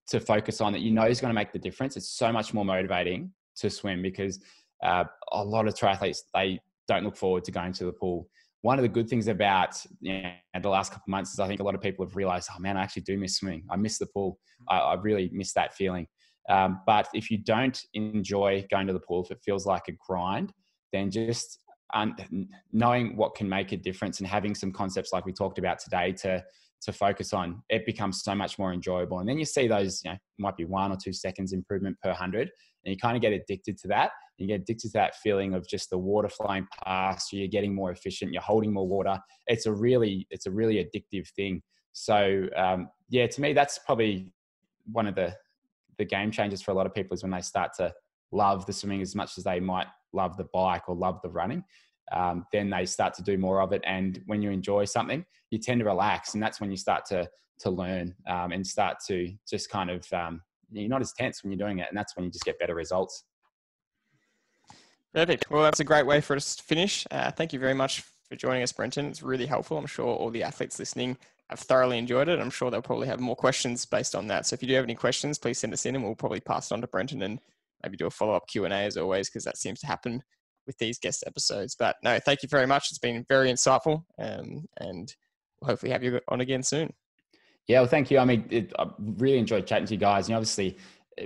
to 0.09 0.21
focus 0.21 0.61
on 0.61 0.75
that 0.75 0.83
you 0.83 0.91
know 0.91 1.07
is 1.07 1.19
going 1.19 1.31
to 1.31 1.35
make 1.35 1.53
the 1.53 1.59
difference. 1.59 1.97
It's 1.97 2.11
so 2.11 2.31
much 2.31 2.53
more 2.53 2.67
motivating 2.67 3.33
to 3.57 3.71
swim 3.71 4.03
because 4.03 4.41
uh, 4.83 5.05
a 5.33 5.45
lot 5.45 5.67
of 5.67 5.75
triathletes 5.75 6.19
they 6.35 6.61
don't 6.89 7.05
look 7.05 7.17
forward 7.17 7.45
to 7.45 7.51
going 7.51 7.73
to 7.73 7.85
the 7.85 7.93
pool 7.93 8.29
one 8.65 8.79
of 8.79 8.83
the 8.83 8.89
good 8.89 9.11
things 9.11 9.29
about 9.29 9.77
you 10.01 10.23
know, 10.23 10.33
the 10.63 10.71
last 10.71 10.91
couple 10.91 11.05
of 11.05 11.09
months 11.09 11.35
is 11.35 11.39
I 11.39 11.47
think 11.47 11.61
a 11.61 11.63
lot 11.63 11.75
of 11.75 11.83
people 11.83 12.03
have 12.03 12.17
realized, 12.17 12.49
oh 12.51 12.59
man, 12.59 12.79
I 12.79 12.83
actually 12.83 13.03
do 13.03 13.19
miss 13.19 13.37
swimming. 13.37 13.63
I 13.71 13.77
miss 13.77 13.99
the 13.99 14.07
pool. 14.07 14.39
I, 14.71 14.79
I 14.79 14.95
really 14.95 15.29
miss 15.35 15.53
that 15.53 15.75
feeling. 15.75 16.07
Um, 16.49 16.81
but 16.87 17.07
if 17.13 17.31
you 17.31 17.37
don't 17.37 17.79
enjoy 17.93 18.67
going 18.71 18.87
to 18.87 18.95
the 18.95 19.01
pool, 19.01 19.23
if 19.23 19.31
it 19.31 19.41
feels 19.45 19.67
like 19.67 19.89
a 19.89 19.93
grind, 19.93 20.55
then 20.95 21.11
just 21.11 21.59
un- 21.93 22.17
knowing 22.73 23.19
what 23.19 23.35
can 23.35 23.47
make 23.51 23.73
a 23.73 23.77
difference 23.77 24.21
and 24.21 24.27
having 24.27 24.55
some 24.55 24.73
concepts 24.73 25.13
like 25.13 25.27
we 25.27 25.33
talked 25.35 25.59
about 25.59 25.79
today 25.79 26.13
to 26.13 26.43
to 26.85 26.93
focus 26.93 27.35
on, 27.35 27.63
it 27.69 27.85
becomes 27.85 28.23
so 28.23 28.35
much 28.35 28.59
more 28.59 28.73
enjoyable. 28.73 29.19
And 29.19 29.29
then 29.29 29.39
you 29.39 29.47
see 29.47 29.67
those, 29.67 30.03
you 30.05 30.11
know, 30.11 30.19
might 30.39 30.57
be 30.57 30.67
one 30.67 30.91
or 30.93 30.97
two 30.97 31.13
seconds 31.13 31.53
improvement 31.53 31.97
per 32.03 32.13
hundred, 32.13 32.51
and 32.85 32.93
you 32.93 32.99
kind 32.99 33.17
of 33.17 33.23
get 33.23 33.33
addicted 33.33 33.79
to 33.79 33.89
that. 33.89 34.11
You 34.39 34.47
get 34.47 34.63
addicted 34.63 34.89
to 34.89 34.99
that 34.99 35.17
feeling 35.17 35.55
of 35.55 35.69
just 35.69 35.91
the 35.91 35.99
water 35.99 36.29
flowing 36.29 36.67
past 36.85 37.33
you. 37.33 37.41
You're 37.41 37.49
getting 37.49 37.75
more 37.75 37.93
efficient. 37.93 38.33
You're 38.33 38.43
holding 38.43 38.73
more 38.73 38.87
water. 38.87 39.19
It's 39.47 39.67
a 39.67 39.73
really, 39.73 40.27
it's 40.31 40.47
a 40.47 40.51
really 40.51 40.77
addictive 40.77 41.29
thing. 41.31 41.63
So 41.93 42.49
um, 42.57 42.89
yeah, 43.09 43.27
to 43.27 43.41
me, 43.41 43.53
that's 43.53 43.79
probably 43.79 44.33
one 44.93 45.07
of 45.07 45.15
the 45.15 45.35
the 45.97 46.05
game 46.05 46.31
changers 46.31 46.61
for 46.61 46.73
a 46.73 46.75
lot 46.75 46.87
of 46.87 46.95
people 46.95 47.15
is 47.15 47.23
when 47.23 47.31
they 47.31 47.41
start 47.41 47.71
to 47.73 47.93
love 48.33 48.67
the 48.67 48.73
swimming 48.73 49.01
as 49.01 49.15
much 49.15 49.39
as 49.39 49.45
they 49.45 49.61
might 49.61 49.87
love 50.13 50.37
the 50.37 50.49
bike 50.53 50.89
or 50.89 50.97
love 50.97 51.21
the 51.23 51.31
running. 51.31 51.63
Um, 52.13 52.47
then 52.53 52.69
they 52.69 52.85
start 52.85 53.15
to 53.15 53.23
do 53.23 53.39
more 53.39 53.61
of 53.61 53.73
it. 53.73 53.81
And 53.87 54.21
when 54.27 54.43
you 54.43 54.51
enjoy 54.51 54.87
something, 54.87 55.25
you 55.51 55.59
tend 55.59 55.79
to 55.81 55.85
relax, 55.85 56.35
and 56.35 56.43
that's 56.43 56.61
when 56.61 56.71
you 56.71 56.77
start 56.77 57.05
to 57.07 57.29
to 57.61 57.71
learn 57.71 58.15
um, 58.29 58.51
and 58.51 58.67
start 58.67 58.97
to 59.07 59.33
just 59.49 59.71
kind 59.71 59.89
of 59.89 60.13
um, 60.13 60.43
you're 60.81 60.89
not 60.89 61.01
as 61.01 61.13
tense 61.13 61.43
when 61.43 61.53
you're 61.53 61.67
doing 61.67 61.79
it, 61.79 61.87
and 61.89 61.97
that's 61.97 62.17
when 62.17 62.25
you 62.25 62.31
just 62.31 62.45
get 62.45 62.59
better 62.59 62.75
results. 62.75 63.25
Perfect. 65.13 65.51
Well, 65.51 65.63
that's 65.63 65.81
a 65.81 65.85
great 65.85 66.07
way 66.07 66.21
for 66.21 66.35
us 66.35 66.57
to 66.57 66.63
finish. 66.63 67.07
Uh, 67.11 67.31
thank 67.31 67.53
you 67.53 67.61
very 67.61 67.75
much 67.75 68.03
for 68.29 68.37
joining 68.37 68.63
us, 68.63 68.73
Brenton. 68.73 69.07
It's 69.07 69.23
really 69.23 69.47
helpful. 69.47 69.79
I'm 69.79 69.87
sure 69.87 70.07
all 70.07 70.31
the 70.31 70.43
athletes 70.43 70.79
listening 70.79 71.17
have 71.51 71.61
thoroughly 71.61 71.99
enjoyed 71.99 72.29
it. 72.29 72.41
I'm 72.41 72.51
sure 72.51 72.71
they'll 72.71 72.83
probably 72.83 73.07
have 73.07 73.21
more 73.21 73.37
questions 73.37 73.85
based 73.87 74.15
on 74.15 74.27
that. 74.29 74.47
So 74.47 74.55
if 74.55 74.63
you 74.63 74.69
do 74.69 74.75
have 74.75 74.85
any 74.85 74.95
questions, 74.95 75.39
please 75.39 75.59
send 75.59 75.73
us 75.73 75.87
in, 75.87 75.95
and 75.95 76.03
we'll 76.03 76.15
probably 76.15 76.41
pass 76.41 76.71
it 76.71 76.75
on 76.75 76.81
to 76.81 76.87
Brenton 76.87 77.23
and 77.23 77.39
maybe 77.83 77.97
do 77.97 78.07
a 78.07 78.11
follow 78.11 78.35
up 78.35 78.49
Q 78.49 78.65
and 78.65 78.75
A 78.75 78.79
as 78.79 78.97
always, 78.97 79.29
because 79.29 79.45
that 79.45 79.59
seems 79.59 79.79
to 79.81 79.87
happen 79.87 80.23
with 80.67 80.79
these 80.79 80.99
guest 80.99 81.23
episodes. 81.27 81.77
But 81.79 81.97
no, 82.03 82.19
thank 82.19 82.43
you 82.43 82.49
very 82.49 82.67
much. 82.67 82.91
It's 82.91 82.99
been 82.99 83.25
very 83.29 83.51
insightful, 83.53 84.05
um, 84.19 84.65
and 84.79 85.15
we'll 85.61 85.69
hopefully 85.69 85.93
have 85.93 86.03
you 86.03 86.19
on 86.29 86.41
again 86.41 86.63
soon. 86.63 86.93
Yeah, 87.67 87.81
well, 87.81 87.89
thank 87.89 88.11
you. 88.11 88.19
I 88.19 88.25
mean, 88.25 88.47
it, 88.51 88.73
I 88.79 88.87
really 88.99 89.39
enjoyed 89.39 89.67
chatting 89.67 89.87
to 89.87 89.95
you 89.95 90.01
guys. 90.01 90.29
And 90.29 90.37
obviously, 90.37 90.77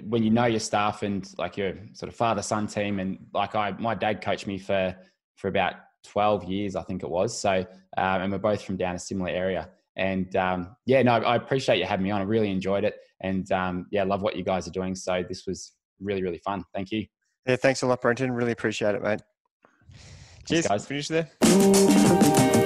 when 0.04 0.22
you 0.22 0.30
know 0.30 0.44
your 0.46 0.60
staff 0.60 1.02
and 1.02 1.28
like 1.38 1.56
your 1.56 1.74
sort 1.92 2.08
of 2.08 2.14
father 2.14 2.42
son 2.42 2.66
team 2.66 3.00
and 3.00 3.18
like 3.32 3.54
I 3.54 3.72
my 3.72 3.94
dad 3.94 4.22
coached 4.22 4.46
me 4.46 4.58
for 4.58 4.94
for 5.36 5.48
about 5.48 5.74
12 6.04 6.44
years 6.44 6.76
I 6.76 6.82
think 6.82 7.02
it 7.02 7.10
was. 7.10 7.38
So 7.38 7.64
um, 7.96 8.22
and 8.22 8.32
we're 8.32 8.38
both 8.38 8.62
from 8.62 8.76
down 8.76 8.94
a 8.94 8.98
similar 8.98 9.30
area. 9.30 9.70
And 9.96 10.34
um, 10.36 10.76
yeah 10.86 11.02
no 11.02 11.12
I 11.12 11.36
appreciate 11.36 11.78
you 11.78 11.86
having 11.86 12.04
me 12.04 12.10
on. 12.10 12.20
I 12.20 12.24
really 12.24 12.50
enjoyed 12.50 12.84
it. 12.84 12.96
And 13.20 13.50
um, 13.52 13.86
yeah 13.90 14.04
love 14.04 14.22
what 14.22 14.36
you 14.36 14.44
guys 14.44 14.68
are 14.68 14.72
doing. 14.72 14.94
So 14.94 15.24
this 15.26 15.46
was 15.46 15.72
really 16.00 16.22
really 16.22 16.38
fun. 16.38 16.64
Thank 16.74 16.90
you. 16.90 17.06
Yeah 17.46 17.56
thanks 17.56 17.82
a 17.82 17.86
lot 17.86 18.02
Brenton. 18.02 18.32
Really 18.32 18.52
appreciate 18.52 18.94
it 18.94 19.02
mate. 19.02 19.20
Cheers. 20.46 20.66
Thanks, 20.66 20.86
guys. 20.86 20.86
Finish 20.86 21.08
there 21.08 22.64